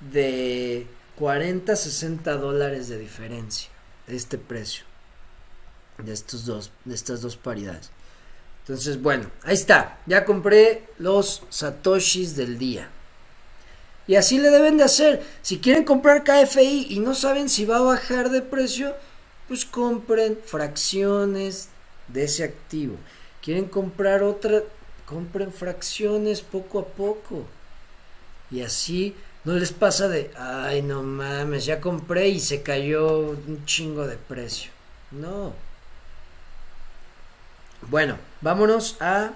de 0.00 0.86
40 1.16 1.76
60 1.76 2.36
dólares 2.36 2.88
de 2.88 2.98
diferencia 2.98 3.70
este 4.08 4.38
precio 4.38 4.84
de 5.98 6.12
estos 6.12 6.46
dos 6.46 6.72
de 6.84 6.94
estas 6.94 7.22
dos 7.22 7.36
paridades. 7.36 7.90
Entonces, 8.62 9.02
bueno, 9.02 9.28
ahí 9.42 9.54
está. 9.54 9.98
Ya 10.06 10.24
compré 10.24 10.88
los 10.98 11.42
satoshis 11.50 12.36
del 12.36 12.58
día. 12.58 12.88
Y 14.06 14.16
así 14.16 14.38
le 14.38 14.50
deben 14.50 14.76
de 14.76 14.84
hacer. 14.84 15.22
Si 15.42 15.58
quieren 15.58 15.84
comprar 15.84 16.24
KFI 16.24 16.86
y 16.90 17.00
no 17.00 17.14
saben 17.14 17.48
si 17.48 17.64
va 17.64 17.78
a 17.78 17.82
bajar 17.82 18.30
de 18.30 18.42
precio, 18.42 18.94
pues 19.48 19.64
compren 19.64 20.38
fracciones 20.44 21.68
de 22.08 22.24
ese 22.24 22.44
activo. 22.44 22.96
Quieren 23.42 23.66
comprar 23.66 24.22
otra, 24.22 24.62
compren 25.06 25.52
fracciones 25.52 26.40
poco 26.40 26.78
a 26.78 26.86
poco. 26.86 27.44
Y 28.50 28.62
así 28.62 29.16
no 29.44 29.54
les 29.54 29.72
pasa 29.72 30.08
de, 30.08 30.30
ay, 30.36 30.82
no 30.82 31.02
mames, 31.02 31.64
ya 31.64 31.80
compré 31.80 32.28
y 32.28 32.38
se 32.38 32.62
cayó 32.62 33.30
un 33.30 33.64
chingo 33.66 34.06
de 34.06 34.16
precio. 34.16 34.70
No. 35.10 35.52
Bueno, 37.88 38.16
vámonos 38.42 39.00
a. 39.00 39.30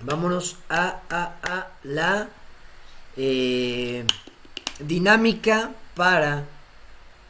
Vámonos 0.00 0.58
a, 0.68 1.00
a, 1.08 1.68
la 1.82 2.28
eh, 3.16 4.04
dinámica 4.78 5.70
para 5.94 6.44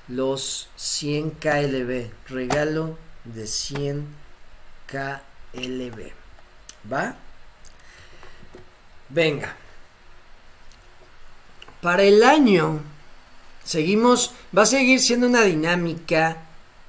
los 0.08 0.68
100 0.76 1.30
KLB. 1.32 2.10
Regalo 2.28 2.98
de 3.24 3.46
100 3.46 4.06
KLB. 4.86 6.12
¿Va? 6.92 7.16
Venga. 9.08 9.54
Para 11.80 12.02
el 12.02 12.24
año, 12.24 12.80
seguimos, 13.62 14.32
va 14.56 14.62
a 14.62 14.66
seguir 14.66 15.00
siendo 15.00 15.26
una 15.26 15.42
dinámica 15.42 16.38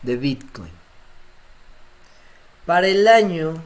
de 0.02 0.16
Bitcoin. 0.16 0.85
Para 2.66 2.88
el 2.88 3.08
año 3.08 3.62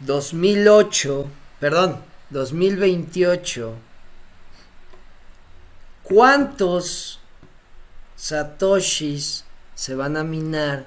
2008, 0.00 1.30
perdón, 1.58 2.02
2028, 2.28 3.74
¿cuántos 6.02 7.20
satoshis 8.16 9.44
se 9.74 9.94
van 9.94 10.18
a 10.18 10.24
minar 10.24 10.84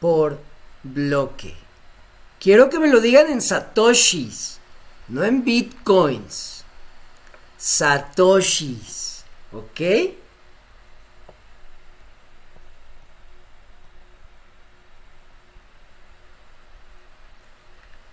por 0.00 0.40
bloque? 0.82 1.54
Quiero 2.40 2.70
que 2.70 2.78
me 2.78 2.88
lo 2.88 3.00
digan 3.00 3.28
en 3.28 3.42
satoshis, 3.42 4.60
no 5.08 5.24
en 5.24 5.44
bitcoins. 5.44 6.64
Satoshis, 7.58 9.24
¿ok? 9.52 10.21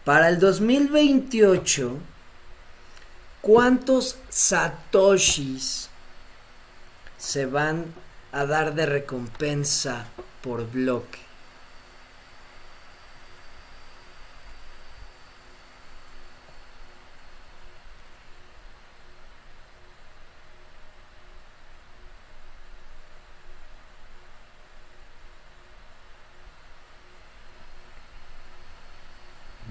Para 0.09 0.29
el 0.29 0.39
2028, 0.39 1.99
¿cuántos 3.41 4.17
satoshis 4.27 5.87
se 7.19 7.45
van 7.45 7.93
a 8.31 8.47
dar 8.47 8.73
de 8.73 8.87
recompensa 8.87 10.07
por 10.41 10.67
bloque? 10.71 11.19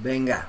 Venga. 0.09 0.48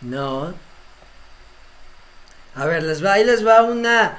No. 0.00 0.54
A 2.54 2.64
ver, 2.64 2.82
les 2.82 3.04
va, 3.04 3.12
ahí 3.12 3.24
les 3.24 3.44
va 3.46 3.62
una 3.62 4.18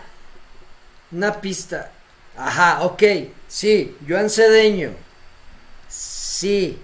una 1.12 1.42
pista. 1.42 1.92
Ajá, 2.38 2.84
ok. 2.84 3.04
Sí, 3.48 3.98
Joan 4.08 4.30
Cedeño. 4.30 4.94
Sí. 5.90 6.80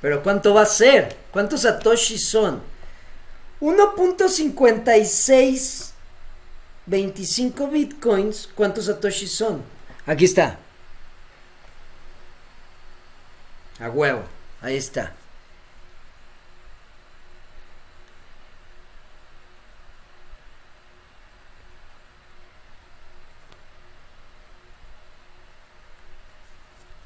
Pero 0.00 0.22
¿cuánto 0.22 0.54
va 0.54 0.62
a 0.62 0.66
ser? 0.66 1.14
¿Cuántos 1.30 1.60
Satoshi 1.62 2.18
son? 2.18 2.71
1.56 3.62 5.92
25 6.86 7.68
bitcoins, 7.68 8.48
¿cuántos 8.56 8.86
satoshis 8.86 9.32
son? 9.32 9.62
Aquí 10.04 10.24
está. 10.24 10.58
A 13.78 13.88
huevo, 13.88 14.24
ahí 14.62 14.76
está. 14.76 15.12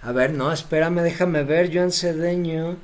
A 0.02 0.12
ver, 0.12 0.32
no, 0.32 0.50
espérame, 0.50 1.02
déjame 1.02 1.42
ver, 1.42 1.70
Joan 1.70 1.92
Cedeño. 1.92 2.78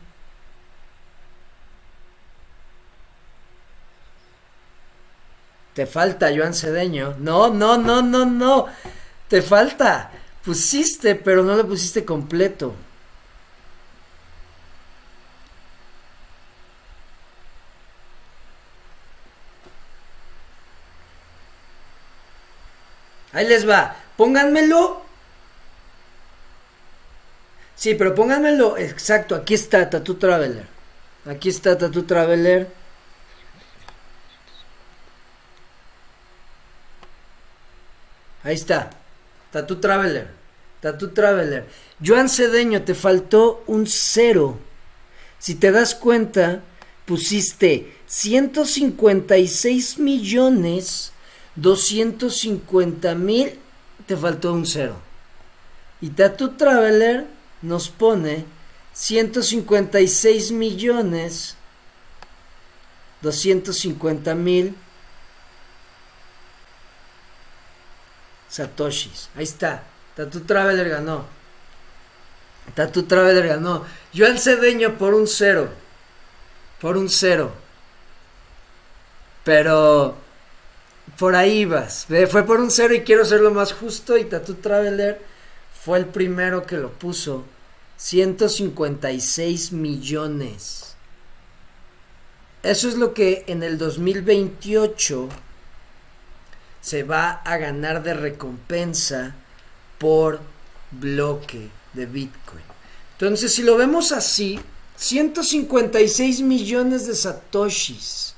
Te 5.74 5.86
falta, 5.86 6.30
Joan 6.34 6.54
Cedeño. 6.54 7.16
No, 7.18 7.48
no, 7.50 7.78
no, 7.78 8.02
no, 8.02 8.26
no. 8.26 8.66
Te 9.28 9.42
falta. 9.42 10.10
Pusiste, 10.44 11.14
pero 11.14 11.42
no 11.42 11.56
lo 11.56 11.66
pusiste 11.66 12.04
completo. 12.04 12.74
Ahí 23.32 23.46
les 23.48 23.68
va. 23.68 23.96
Pónganmelo. 24.16 25.02
Sí, 27.74 27.94
pero 27.94 28.14
pónganmelo. 28.14 28.76
Exacto, 28.76 29.34
aquí 29.34 29.54
está 29.54 29.88
Tattoo 29.88 30.16
Traveler. 30.16 30.66
Aquí 31.26 31.48
está 31.48 31.78
Tattoo 31.78 32.04
Traveler. 32.04 32.81
Ahí 38.42 38.54
está. 38.54 38.90
Tattoo 39.50 39.78
Traveler. 39.78 40.28
Tattoo 40.80 41.10
Traveler. 41.10 41.66
Joan 42.04 42.28
Cedeño, 42.28 42.82
te 42.82 42.94
faltó 42.94 43.62
un 43.66 43.86
cero. 43.86 44.58
Si 45.38 45.54
te 45.54 45.70
das 45.70 45.94
cuenta, 45.94 46.62
pusiste 47.06 47.92
156 48.06 49.98
millones 49.98 51.12
250 51.56 53.14
mil. 53.14 53.58
Te 54.06 54.16
faltó 54.16 54.52
un 54.52 54.66
cero. 54.66 54.96
Y 56.00 56.10
Tattoo 56.10 56.50
Traveler 56.56 57.26
nos 57.62 57.88
pone 57.88 58.44
156 58.92 60.50
millones 60.52 61.56
250 63.22 64.34
mil 64.34 64.74
Satoshis. 68.52 69.30
Ahí 69.34 69.44
está. 69.44 69.82
Tattoo 70.14 70.42
Traveler 70.42 70.86
ganó. 70.90 71.24
Tattoo 72.74 73.04
Traveler 73.04 73.48
ganó. 73.48 73.86
Joan 74.14 74.38
Cedeño 74.38 74.98
por 74.98 75.14
un 75.14 75.26
cero. 75.26 75.70
Por 76.78 76.98
un 76.98 77.08
cero. 77.08 77.50
Pero 79.42 80.16
por 81.18 81.34
ahí 81.34 81.64
vas. 81.64 82.06
Fue 82.30 82.44
por 82.44 82.60
un 82.60 82.70
cero 82.70 82.92
y 82.92 83.00
quiero 83.00 83.24
ser 83.24 83.40
lo 83.40 83.52
más 83.52 83.72
justo. 83.72 84.18
Y 84.18 84.24
Tattoo 84.24 84.56
Traveler 84.56 85.22
fue 85.72 85.98
el 85.98 86.04
primero 86.04 86.66
que 86.66 86.76
lo 86.76 86.92
puso. 86.92 87.46
156 87.96 89.72
millones. 89.72 90.94
Eso 92.62 92.86
es 92.86 92.96
lo 92.96 93.14
que 93.14 93.44
en 93.46 93.62
el 93.62 93.78
2028 93.78 95.30
se 96.82 97.04
va 97.04 97.30
a 97.30 97.56
ganar 97.56 98.02
de 98.02 98.12
recompensa 98.12 99.34
por 99.98 100.40
bloque 100.90 101.70
de 101.94 102.06
Bitcoin. 102.06 102.64
Entonces, 103.12 103.54
si 103.54 103.62
lo 103.62 103.76
vemos 103.76 104.10
así, 104.12 104.60
156 104.96 106.42
millones 106.42 107.06
de 107.06 107.14
satoshis. 107.14 108.34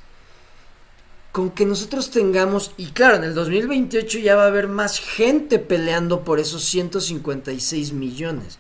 Con 1.33 1.51
que 1.51 1.67
nosotros 1.67 2.11
tengamos, 2.11 2.73
y 2.77 2.89
claro, 2.93 3.17
en 3.17 3.25
el 3.25 3.35
2028 3.35 4.19
ya 4.19 4.37
va 4.37 4.45
a 4.45 4.49
haber 4.49 4.69
más 4.69 5.01
gente 5.01 5.59
peleando 5.59 6.23
por 6.23 6.39
esos 6.39 6.65
156 6.65 7.93
millones. 7.93 8.59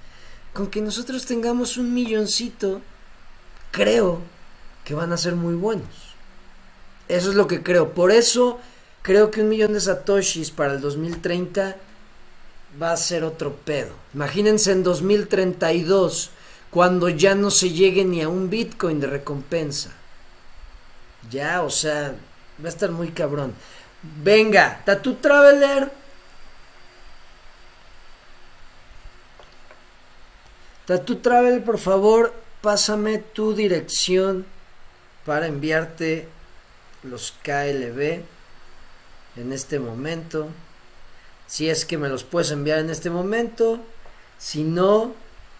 Con 0.55 0.69
que 0.69 0.81
nosotros 0.81 1.27
tengamos 1.27 1.77
un 1.77 1.95
milloncito, 1.95 2.81
creo 3.71 4.21
que 4.85 4.95
van 4.95 5.13
a 5.13 5.19
ser 5.19 5.37
muy 5.37 5.55
buenos. 5.55 6.15
Eso 7.07 7.31
es 7.31 7.37
lo 7.37 7.47
que 7.47 7.63
creo. 7.63 7.93
Por 7.93 8.11
eso 8.11 8.59
creo 9.05 9.31
que 9.31 9.43
un 9.43 9.51
millón 9.51 9.75
de 9.75 9.81
satoshis 9.81 10.51
para 10.51 10.73
el 10.73 10.81
2030 10.81 11.77
va 12.83 12.93
a 12.93 12.97
ser 12.97 13.23
otro 13.23 13.55
pedo. 13.55 13.93
Imagínense 14.15 14.73
en 14.73 14.83
2032, 14.83 16.31
cuando 16.71 17.11
ya 17.11 17.35
no 17.35 17.51
se 17.51 17.69
llegue 17.69 18.07
ni 18.07 18.23
a 18.23 18.31
un 18.31 18.49
Bitcoin 18.49 19.01
de 19.01 19.07
recompensa. 19.07 19.91
Ya, 21.31 21.63
o 21.63 21.69
sea, 21.69 22.17
va 22.59 22.67
a 22.67 22.69
estar 22.69 22.91
muy 22.93 23.11
cabrón. 23.11 23.53
Venga, 24.23 24.81
Tattoo 24.87 25.17
Traveler. 25.17 25.93
Tattoo 30.87 31.19
Traveler, 31.19 31.63
por 31.63 31.79
favor, 31.79 32.33
pásame 32.63 33.19
tu 33.19 33.55
dirección 33.55 34.47
para 35.27 35.47
enviarte 35.47 36.27
los 37.03 37.35
KLB 37.43 38.34
en 39.37 39.53
este 39.53 39.79
momento. 39.79 40.49
Si 41.47 41.69
es 41.69 41.85
que 41.85 41.99
me 41.99 42.09
los 42.09 42.25
puedes 42.25 42.51
enviar 42.51 42.79
en 42.79 42.91
este 42.91 43.11
momento. 43.11 43.81
Si 44.39 44.65
no, 44.65 45.15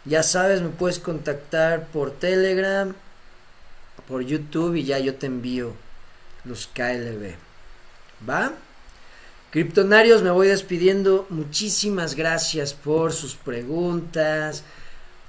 ya 0.05 0.23
sabes, 0.23 0.63
me 0.63 0.71
puedes 0.71 0.99
contactar 0.99 1.89
por 1.89 2.11
Telegram, 2.13 2.95
por 4.09 4.23
YouTube 4.23 4.77
y 4.77 4.85
ya 4.85 4.99
yo 4.99 5.15
te 5.15 5.27
envío 5.27 5.75
los 6.45 6.67
KLB. 6.67 7.35
¿Va? 8.29 8.53
Criptonarios, 9.51 10.23
me 10.23 10.31
voy 10.31 10.49
despidiendo. 10.49 11.27
Muchísimas 11.31 12.15
gracias 12.17 12.75
por 12.75 13.13
sus 13.13 13.37
preguntas, 13.37 14.65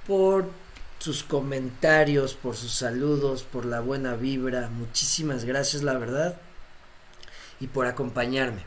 por 0.08 0.50
sus 0.98 1.24
comentarios, 1.24 2.34
por 2.34 2.56
sus 2.56 2.74
saludos, 2.74 3.44
por 3.44 3.66
la 3.66 3.82
buena 3.82 4.16
vibra. 4.16 4.70
Muchísimas 4.70 5.46
gracias, 5.46 5.84
la 5.84 5.98
verdad 5.98 6.40
y 7.60 7.68
por 7.68 7.88
acompañarme. 7.88 8.64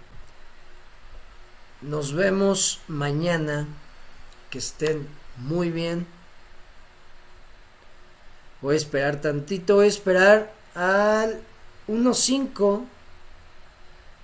Nos 1.81 2.13
vemos 2.13 2.81
mañana. 2.89 3.67
Que 4.51 4.59
estén 4.59 5.07
muy 5.37 5.71
bien. 5.71 6.07
Voy 8.63 8.75
a 8.75 8.79
esperar 8.79 9.21
tantito. 9.21 9.77
Voy 9.77 9.85
a 9.85 9.89
esperar 9.89 10.53
al 10.75 11.41
1.5 11.87 12.85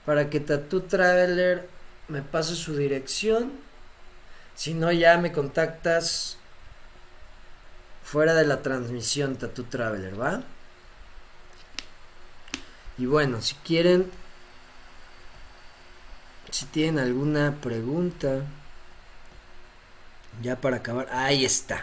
para 0.07 0.31
que 0.31 0.41
Tattoo 0.41 0.83
Traveler 0.83 1.69
me 2.09 2.23
pase 2.23 2.55
su 2.55 2.77
dirección. 2.77 3.53
Si 4.55 4.75
no, 4.75 4.93
ya 4.93 5.19
me 5.19 5.33
contactas 5.33 6.39
fuera 8.03 8.35
de 8.35 8.47
la 8.47 8.63
transmisión 8.63 9.37
Tattoo 9.37 9.65
Traveler, 9.65 10.21
¿va? 10.21 10.43
Y 12.99 13.07
bueno, 13.07 13.43
si 13.43 13.55
quieren 13.57 14.11
si 16.55 16.67
tienen 16.67 17.01
alguna 17.01 17.57
pregunta, 17.61 18.45
ya 20.41 20.55
para 20.61 20.77
acabar, 20.77 21.09
ahí 21.11 21.45
está. 21.45 21.83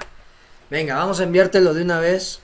Venga, 0.70 0.96
vamos 0.96 1.20
a 1.20 1.24
enviártelo 1.24 1.74
de 1.74 1.82
una 1.82 2.00
vez. 2.00 2.40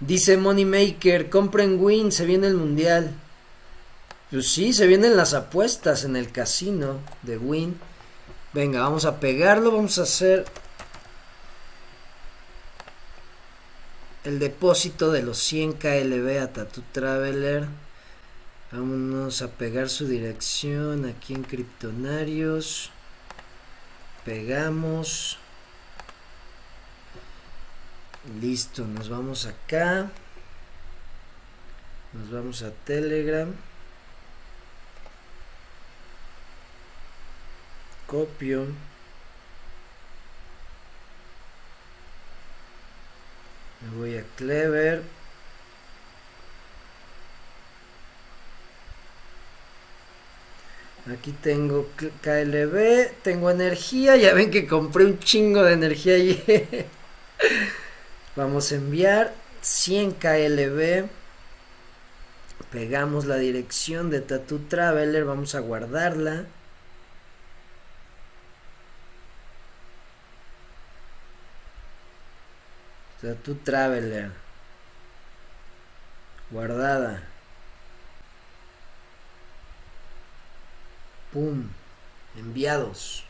Dice 0.00 0.38
Moneymaker, 0.38 1.28
compren 1.28 1.76
Win, 1.78 2.10
se 2.10 2.24
viene 2.24 2.46
el 2.46 2.54
mundial. 2.54 3.12
Pues 4.30 4.50
sí, 4.50 4.72
se 4.72 4.86
vienen 4.86 5.18
las 5.18 5.34
apuestas 5.34 6.04
en 6.04 6.16
el 6.16 6.32
casino 6.32 7.00
de 7.20 7.36
Win. 7.36 7.78
Venga, 8.54 8.80
vamos 8.80 9.04
a 9.04 9.20
pegarlo, 9.20 9.70
vamos 9.70 9.98
a 9.98 10.04
hacer 10.04 10.46
el 14.24 14.38
depósito 14.38 15.12
de 15.12 15.22
los 15.24 15.36
100 15.36 15.74
KLB 15.74 16.38
a 16.40 16.54
Tattoo 16.54 16.84
Traveler. 16.90 17.68
Vámonos 18.70 19.40
a 19.40 19.48
pegar 19.48 19.88
su 19.88 20.06
dirección 20.06 21.06
aquí 21.06 21.32
en 21.32 21.42
Criptonarios. 21.42 22.90
Pegamos. 24.26 25.38
Listo, 28.42 28.84
nos 28.84 29.08
vamos 29.08 29.46
acá. 29.46 30.10
Nos 32.12 32.30
vamos 32.30 32.62
a 32.62 32.70
Telegram. 32.70 33.54
Copio. 38.06 38.66
Me 43.80 43.96
voy 43.96 44.18
a 44.18 44.24
Clever. 44.36 45.17
Aquí 51.12 51.32
tengo 51.32 51.88
KLB, 52.22 53.22
tengo 53.22 53.50
energía, 53.50 54.16
ya 54.16 54.34
ven 54.34 54.50
que 54.50 54.66
compré 54.66 55.06
un 55.06 55.18
chingo 55.18 55.62
de 55.62 55.72
energía 55.72 56.14
ayer. 56.14 56.86
Vamos 58.36 58.72
a 58.72 58.74
enviar 58.74 59.32
100 59.62 60.12
KLB. 60.12 61.08
Pegamos 62.70 63.24
la 63.24 63.36
dirección 63.36 64.10
de 64.10 64.20
Tattoo 64.20 64.60
Traveler, 64.68 65.24
vamos 65.24 65.54
a 65.54 65.60
guardarla. 65.60 66.46
Tattoo 73.22 73.56
Traveler. 73.64 74.30
Guardada. 76.50 77.22
Pum. 81.32 81.68
Enviados. 82.36 83.24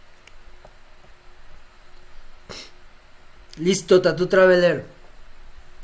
Listo, 3.57 4.01
Tattoo 4.01 4.29
Traveler. 4.29 4.85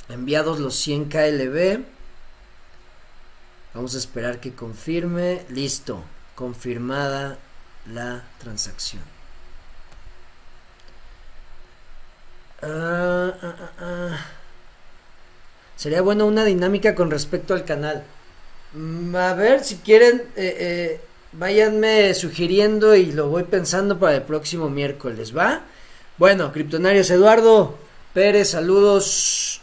Enviados 0.08 0.60
los 0.60 0.76
100 0.76 1.08
KLB. 1.08 1.84
Vamos 3.74 3.94
a 3.94 3.98
esperar 3.98 4.40
que 4.40 4.54
confirme. 4.54 5.44
Listo. 5.48 6.04
Confirmada 6.34 7.38
la 7.92 8.24
transacción. 8.38 9.02
Ah, 12.62 13.34
ah, 13.42 13.70
ah, 13.78 14.26
Sería 15.76 16.00
bueno 16.02 16.26
una 16.26 16.44
dinámica 16.44 16.94
con 16.94 17.10
respecto 17.10 17.54
al 17.54 17.64
canal. 17.64 18.04
Mm, 18.72 19.14
a 19.16 19.34
ver, 19.34 19.64
si 19.64 19.76
quieren, 19.76 20.22
eh, 20.36 20.56
eh, 20.58 21.00
váyanme 21.39 22.14
sugiriendo 22.14 22.95
y 22.95 23.12
lo 23.12 23.28
voy 23.28 23.45
pensando 23.45 23.99
para 23.99 24.16
el 24.16 24.22
próximo 24.22 24.70
miércoles, 24.70 25.37
¿va? 25.37 25.62
Bueno, 26.18 26.53
Criptonarios 26.53 27.11
Eduardo 27.11 27.76
Pérez, 28.12 28.51
saludos. 28.51 29.61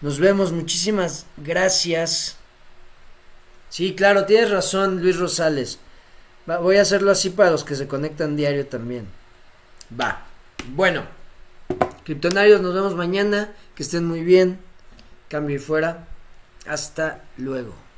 Nos 0.00 0.18
vemos, 0.18 0.52
muchísimas 0.52 1.26
gracias. 1.36 2.36
Sí, 3.68 3.94
claro, 3.94 4.24
tienes 4.24 4.50
razón, 4.50 5.02
Luis 5.02 5.18
Rosales. 5.18 5.78
voy 6.46 6.78
a 6.78 6.82
hacerlo 6.82 7.10
así 7.10 7.30
para 7.30 7.50
los 7.50 7.64
que 7.64 7.76
se 7.76 7.86
conectan 7.86 8.36
diario 8.36 8.66
también. 8.66 9.06
Va. 9.98 10.26
Bueno, 10.68 11.04
criptonarios, 12.04 12.60
nos 12.60 12.74
vemos 12.74 12.94
mañana. 12.94 13.52
Que 13.74 13.82
estén 13.82 14.06
muy 14.06 14.22
bien. 14.22 14.58
Cambio 15.28 15.56
y 15.56 15.58
fuera. 15.58 16.08
Hasta 16.66 17.24
luego. 17.36 17.89